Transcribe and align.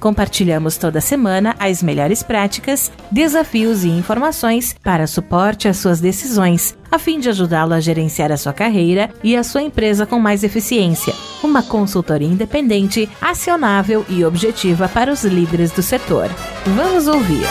Compartilhamos 0.00 0.76
toda 0.76 1.00
semana 1.00 1.56
as 1.58 1.82
melhores 1.82 2.22
práticas, 2.22 2.92
desafios 3.10 3.84
e 3.84 3.88
informações 3.88 4.74
para 4.82 5.06
suporte 5.06 5.66
às 5.66 5.78
suas 5.78 6.00
decisões, 6.00 6.78
a 6.90 6.98
fim 6.98 7.18
de 7.18 7.28
ajudá-lo 7.28 7.74
a 7.74 7.80
gerenciar 7.80 8.30
a 8.30 8.36
sua 8.36 8.52
carreira 8.52 9.10
e 9.24 9.36
a 9.36 9.42
sua 9.42 9.62
empresa 9.62 10.06
com 10.06 10.18
mais 10.18 10.44
eficiência. 10.44 11.12
Uma 11.42 11.62
consultoria 11.62 12.28
independente, 12.28 13.08
acionável 13.20 14.04
e 14.08 14.24
objetiva 14.24 14.88
para 14.88 15.12
os 15.12 15.24
líderes 15.24 15.72
do 15.72 15.82
setor. 15.82 16.28
Vamos 16.64 17.08
ouvir. 17.08 17.46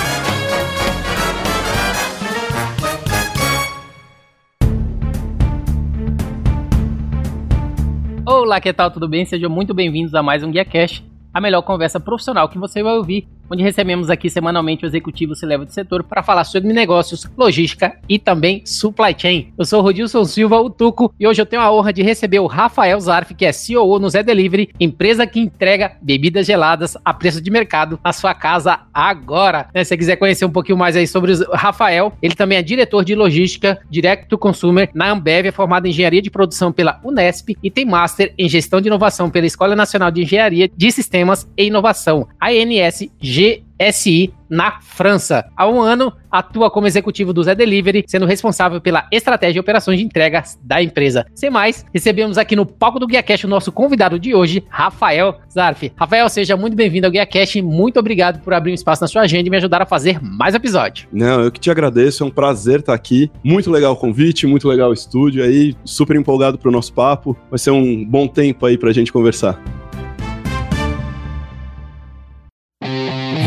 Olá, 8.26 8.62
que 8.62 8.72
tal? 8.72 8.92
Tudo 8.92 9.08
bem? 9.08 9.26
Sejam 9.26 9.50
muito 9.50 9.74
bem-vindos 9.74 10.14
a 10.14 10.22
mais 10.22 10.44
um 10.44 10.52
Guia 10.52 10.66
Cash, 10.66 11.04
a 11.38 11.42
melhor 11.42 11.62
conversa 11.62 12.00
profissional 12.00 12.50
que 12.50 12.58
você 12.58 12.82
vai 12.82 12.98
ouvir 12.98 13.28
onde 13.50 13.64
recebemos 13.64 14.10
aqui 14.10 14.30
semanalmente 14.30 14.86
o 14.86 14.88
executivo 14.88 15.36
se 15.36 15.48
do 15.48 15.72
setor 15.72 16.04
para 16.04 16.22
falar 16.22 16.44
sobre 16.44 16.74
negócios, 16.74 17.26
logística 17.38 17.98
e 18.08 18.20
também 18.20 18.62
supply 18.66 19.16
chain. 19.18 19.54
Eu 19.58 19.66
sou 19.66 19.82
Rodilson 19.82 20.26
Silva, 20.26 20.60
o 20.60 20.70
Tuco, 20.70 21.14
e 21.20 21.26
hoje 21.26 21.42
eu 21.42 21.46
tenho 21.46 21.62
a 21.62 21.72
honra 21.72 21.94
de 21.94 22.04
receber 22.04 22.40
o 22.40 22.48
Rafael 22.48 23.00
Zarf, 23.00 23.34
que 23.34 23.46
é 23.46 23.52
CEO 23.52 23.98
no 23.98 24.10
Zé 24.10 24.22
Delivery, 24.22 24.70
empresa 24.80 25.26
que 25.26 25.40
entrega 25.40 25.94
bebidas 26.02 26.46
geladas 26.46 26.98
a 27.04 27.14
preço 27.14 27.42
de 27.42 27.50
mercado 27.50 28.00
na 28.04 28.12
sua 28.12 28.34
casa 28.34 28.80
agora. 28.94 29.68
Se 29.74 29.86
você 29.86 29.98
quiser 29.98 30.16
conhecer 30.18 30.46
um 30.46 30.52
pouquinho 30.52 30.78
mais 30.78 30.96
aí 30.96 31.08
sobre 31.08 31.32
o 31.32 31.52
Rafael, 31.54 32.14
ele 32.22 32.36
também 32.36 32.58
é 32.58 32.62
diretor 32.62 33.04
de 33.06 33.16
logística 33.16 33.80
Direct 33.90 34.28
to 34.28 34.38
Consumer 34.38 34.90
na 34.94 35.12
Ambev, 35.12 35.48
é 35.48 35.52
formado 35.52 35.86
em 35.86 35.90
engenharia 35.90 36.22
de 36.22 36.30
produção 36.30 36.72
pela 36.72 37.00
Unesp 37.04 37.56
e 37.64 37.72
tem 37.72 37.86
master 37.86 38.34
em 38.38 38.50
gestão 38.50 38.82
de 38.82 38.88
inovação 38.88 39.30
pela 39.30 39.46
Escola 39.46 39.76
Nacional 39.76 40.12
de 40.12 40.22
Engenharia 40.22 40.70
de 40.76 40.92
Sistemas 40.92 41.48
e 41.56 41.66
Inovação, 41.66 42.28
ANSG 42.42 43.37
GSI 43.38 44.34
na 44.50 44.80
França. 44.82 45.46
Há 45.56 45.68
um 45.68 45.80
ano, 45.80 46.12
atua 46.32 46.72
como 46.72 46.88
executivo 46.88 47.34
do 47.34 47.44
Zé 47.44 47.54
Delivery, 47.54 48.06
sendo 48.08 48.26
responsável 48.26 48.82
pela 48.82 49.08
estratégia 49.12 49.60
e 49.60 49.60
operações 49.60 50.00
de 50.00 50.06
entregas 50.06 50.58
da 50.64 50.82
empresa. 50.82 51.26
Sem 51.36 51.50
mais, 51.50 51.86
recebemos 51.94 52.38
aqui 52.38 52.56
no 52.56 52.66
palco 52.66 53.00
do 53.00 53.06
GuiaCast 53.06 53.46
o 53.46 53.50
nosso 53.50 53.72
convidado 53.72 54.18
de 54.18 54.34
hoje, 54.34 54.64
Rafael 54.70 55.40
Zarf. 55.54 55.92
Rafael, 55.96 56.28
seja 56.30 56.58
muito 56.58 56.76
bem-vindo 56.76 57.06
ao 57.06 57.12
GuiaCast 57.12 57.60
e 57.60 57.62
muito 57.62 58.00
obrigado 58.00 58.42
por 58.42 58.54
abrir 58.54 58.72
um 58.72 58.76
espaço 58.76 59.04
na 59.04 59.08
sua 59.08 59.24
agenda 59.24 59.48
e 59.48 59.52
me 59.52 59.58
ajudar 59.58 59.82
a 59.82 59.86
fazer 59.86 60.20
mais 60.22 60.56
episódio. 60.56 61.08
Não, 61.12 61.42
eu 61.42 61.52
que 61.52 61.60
te 61.60 61.70
agradeço, 61.70 62.24
é 62.24 62.26
um 62.26 62.32
prazer 62.32 62.80
estar 62.80 62.94
aqui. 62.94 63.30
Muito 63.44 63.70
legal 63.70 63.94
o 63.94 63.98
convite, 63.98 64.48
muito 64.48 64.68
legal 64.68 64.90
o 64.90 64.94
estúdio 64.94 65.44
aí, 65.44 65.76
super 65.84 66.16
empolgado 66.16 66.58
pro 66.58 66.72
nosso 66.72 66.94
papo. 66.94 67.38
Vai 67.50 67.60
ser 67.60 67.72
um 67.72 68.04
bom 68.04 68.28
tempo 68.28 68.66
aí 68.66 68.78
pra 68.78 68.92
gente 68.92 69.12
conversar. 69.12 69.62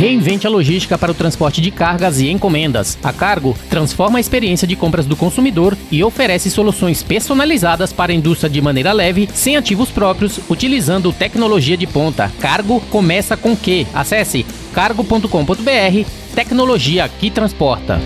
Reinvente 0.01 0.47
a 0.47 0.51
logística 0.51 0.97
para 0.97 1.13
o 1.13 1.15
transporte 1.15 1.61
de 1.61 1.71
cargas 1.71 2.23
e 2.23 2.31
encomendas. 2.31 2.97
A 3.03 3.13
Cargo 3.13 3.55
transforma 3.69 4.17
a 4.17 4.21
experiência 4.21 4.67
de 4.67 4.75
compras 4.75 5.05
do 5.05 5.15
consumidor 5.15 5.77
e 5.91 6.03
oferece 6.03 6.51
soluções 6.51 7.03
personalizadas 7.03 7.93
para 7.93 8.11
a 8.11 8.15
indústria 8.15 8.49
de 8.49 8.63
maneira 8.63 8.95
leve, 8.95 9.29
sem 9.35 9.59
ativos 9.59 9.91
próprios, 9.91 10.41
utilizando 10.49 11.13
tecnologia 11.13 11.77
de 11.77 11.87
ponta. 11.87 12.33
Cargo 12.41 12.81
começa 12.89 13.37
com 13.37 13.55
Q. 13.55 13.87
Acesse 13.93 14.47
cargo.com.br, 14.73 16.09
tecnologia 16.35 17.07
que 17.07 17.31
transporta. 17.31 18.01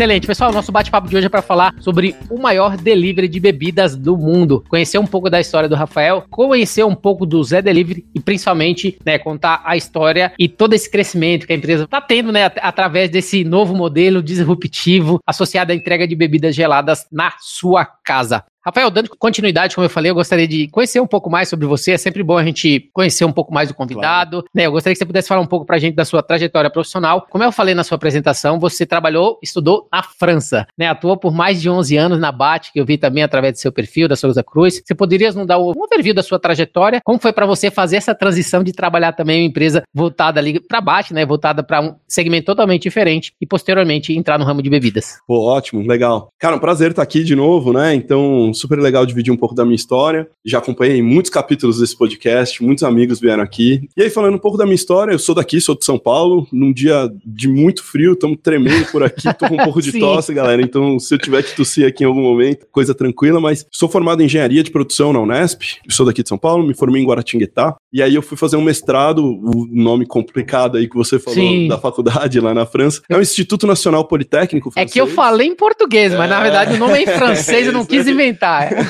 Excelente, 0.00 0.26
pessoal. 0.26 0.50
Nosso 0.50 0.72
bate-papo 0.72 1.10
de 1.10 1.14
hoje 1.14 1.26
é 1.26 1.28
para 1.28 1.42
falar 1.42 1.74
sobre 1.78 2.16
o 2.30 2.40
maior 2.40 2.74
delivery 2.74 3.28
de 3.28 3.38
bebidas 3.38 3.94
do 3.94 4.16
mundo. 4.16 4.64
Conhecer 4.66 4.96
um 4.96 5.06
pouco 5.06 5.28
da 5.28 5.38
história 5.38 5.68
do 5.68 5.74
Rafael, 5.74 6.24
conhecer 6.30 6.82
um 6.86 6.94
pouco 6.94 7.26
do 7.26 7.44
Zé 7.44 7.60
Delivery 7.60 8.06
e 8.14 8.18
principalmente, 8.18 8.98
né, 9.04 9.18
contar 9.18 9.60
a 9.62 9.76
história 9.76 10.32
e 10.38 10.48
todo 10.48 10.72
esse 10.72 10.90
crescimento 10.90 11.46
que 11.46 11.52
a 11.52 11.56
empresa 11.56 11.84
está 11.84 12.00
tendo, 12.00 12.32
né, 12.32 12.50
através 12.62 13.10
desse 13.10 13.44
novo 13.44 13.74
modelo 13.74 14.22
disruptivo 14.22 15.20
associado 15.26 15.70
à 15.70 15.74
entrega 15.74 16.08
de 16.08 16.16
bebidas 16.16 16.54
geladas 16.54 17.06
na 17.12 17.34
sua 17.38 17.84
casa. 17.84 18.42
Rafael, 18.64 18.90
dando 18.90 19.08
continuidade, 19.18 19.74
como 19.74 19.86
eu 19.86 19.90
falei, 19.90 20.10
eu 20.10 20.14
gostaria 20.14 20.46
de 20.46 20.68
conhecer 20.68 21.00
um 21.00 21.06
pouco 21.06 21.30
mais 21.30 21.48
sobre 21.48 21.66
você. 21.66 21.92
É 21.92 21.98
sempre 21.98 22.22
bom 22.22 22.36
a 22.36 22.44
gente 22.44 22.90
conhecer 22.92 23.24
um 23.24 23.32
pouco 23.32 23.52
mais 23.52 23.68
do 23.68 23.74
convidado. 23.74 24.38
Claro. 24.38 24.48
Né? 24.54 24.66
Eu 24.66 24.72
gostaria 24.72 24.94
que 24.94 24.98
você 24.98 25.06
pudesse 25.06 25.28
falar 25.28 25.40
um 25.40 25.46
pouco 25.46 25.64
pra 25.64 25.78
gente 25.78 25.94
da 25.94 26.04
sua 26.04 26.22
trajetória 26.22 26.68
profissional. 26.68 27.26
Como 27.30 27.42
eu 27.42 27.50
falei 27.50 27.74
na 27.74 27.82
sua 27.82 27.96
apresentação, 27.96 28.58
você 28.58 28.84
trabalhou, 28.84 29.38
estudou 29.42 29.88
na 29.90 30.02
França, 30.02 30.66
né? 30.76 30.88
Atuou 30.88 31.16
por 31.16 31.32
mais 31.32 31.60
de 31.62 31.70
11 31.70 31.96
anos 31.96 32.20
na 32.20 32.30
BAT, 32.30 32.70
que 32.72 32.80
eu 32.80 32.84
vi 32.84 32.98
também 32.98 33.22
através 33.22 33.54
do 33.54 33.58
seu 33.58 33.72
perfil, 33.72 34.06
da 34.06 34.16
Souza 34.16 34.42
Cruz. 34.42 34.82
Você 34.84 34.94
poderia 34.94 35.32
nos 35.32 35.46
dar 35.46 35.58
um 35.58 35.72
overview 35.76 36.12
da 36.12 36.22
sua 36.22 36.38
trajetória? 36.38 37.00
Como 37.02 37.18
foi 37.18 37.32
para 37.32 37.46
você 37.46 37.70
fazer 37.70 37.96
essa 37.96 38.14
transição 38.14 38.62
de 38.62 38.72
trabalhar 38.72 39.12
também 39.12 39.38
em 39.38 39.42
uma 39.44 39.48
empresa 39.48 39.82
voltada 39.94 40.38
ali 40.38 40.60
para 40.60 40.82
BAT, 40.82 41.12
né? 41.12 41.24
Voltada 41.24 41.62
para 41.62 41.80
um 41.80 41.94
segmento 42.06 42.46
totalmente 42.46 42.82
diferente 42.82 43.32
e 43.40 43.46
posteriormente 43.46 44.12
entrar 44.12 44.38
no 44.38 44.44
ramo 44.44 44.62
de 44.62 44.68
bebidas? 44.68 45.18
Pô, 45.26 45.46
ótimo, 45.46 45.86
legal. 45.86 46.30
Cara, 46.38 46.56
um 46.56 46.60
prazer 46.60 46.90
estar 46.90 47.02
aqui 47.02 47.24
de 47.24 47.34
novo, 47.34 47.72
né? 47.72 47.94
Então, 47.94 48.49
super 48.54 48.78
legal 48.78 49.04
dividir 49.06 49.32
um 49.32 49.36
pouco 49.36 49.54
da 49.54 49.64
minha 49.64 49.76
história. 49.76 50.28
Já 50.44 50.58
acompanhei 50.58 51.02
muitos 51.02 51.30
capítulos 51.30 51.78
desse 51.78 51.96
podcast, 51.96 52.62
muitos 52.62 52.84
amigos 52.84 53.20
vieram 53.20 53.42
aqui. 53.42 53.88
E 53.96 54.02
aí, 54.02 54.10
falando 54.10 54.34
um 54.34 54.38
pouco 54.38 54.56
da 54.56 54.64
minha 54.64 54.74
história, 54.74 55.12
eu 55.12 55.18
sou 55.18 55.34
daqui, 55.34 55.60
sou 55.60 55.76
de 55.76 55.84
São 55.84 55.98
Paulo, 55.98 56.46
num 56.52 56.72
dia 56.72 57.10
de 57.24 57.48
muito 57.48 57.82
frio, 57.82 58.12
estamos 58.12 58.38
tremendo 58.42 58.86
por 58.90 59.02
aqui, 59.02 59.22
tô 59.34 59.48
com 59.48 59.54
um 59.54 59.64
pouco 59.64 59.82
de 59.82 59.92
tosse, 59.98 60.32
galera. 60.32 60.62
Então, 60.62 60.98
se 60.98 61.14
eu 61.14 61.18
tiver 61.18 61.42
que 61.42 61.54
tossir 61.54 61.86
aqui 61.86 62.04
em 62.04 62.06
algum 62.06 62.22
momento, 62.22 62.66
coisa 62.70 62.94
tranquila, 62.94 63.40
mas 63.40 63.66
sou 63.70 63.88
formado 63.88 64.22
em 64.22 64.26
engenharia 64.26 64.62
de 64.62 64.70
produção 64.70 65.12
na 65.12 65.20
Unesp, 65.20 65.62
sou 65.88 66.06
daqui 66.06 66.22
de 66.22 66.28
São 66.28 66.38
Paulo, 66.38 66.66
me 66.66 66.74
formei 66.74 67.02
em 67.02 67.06
Guaratinguetá, 67.06 67.76
e 67.92 68.02
aí 68.02 68.14
eu 68.14 68.22
fui 68.22 68.36
fazer 68.36 68.56
um 68.56 68.62
mestrado, 68.62 69.24
o 69.24 69.66
nome 69.70 70.06
complicado 70.06 70.76
aí 70.76 70.88
que 70.88 70.96
você 70.96 71.18
falou 71.18 71.38
Sim. 71.38 71.68
da 71.68 71.78
faculdade 71.78 72.40
lá 72.40 72.54
na 72.54 72.66
França. 72.66 73.02
É 73.08 73.16
o 73.16 73.20
Instituto 73.20 73.66
Nacional 73.66 74.04
Politécnico 74.04 74.70
Francês. 74.70 74.90
É 74.90 74.92
que 74.92 75.00
eu 75.00 75.06
falei 75.06 75.48
em 75.48 75.54
português, 75.54 76.12
mas 76.12 76.30
é... 76.30 76.34
na 76.34 76.40
verdade 76.40 76.74
o 76.74 76.78
nome 76.78 76.94
é 76.94 77.02
em 77.02 77.06
francês, 77.06 77.66
eu 77.66 77.72
não 77.72 77.84
quis 77.86 78.06
inventar. 78.06 78.39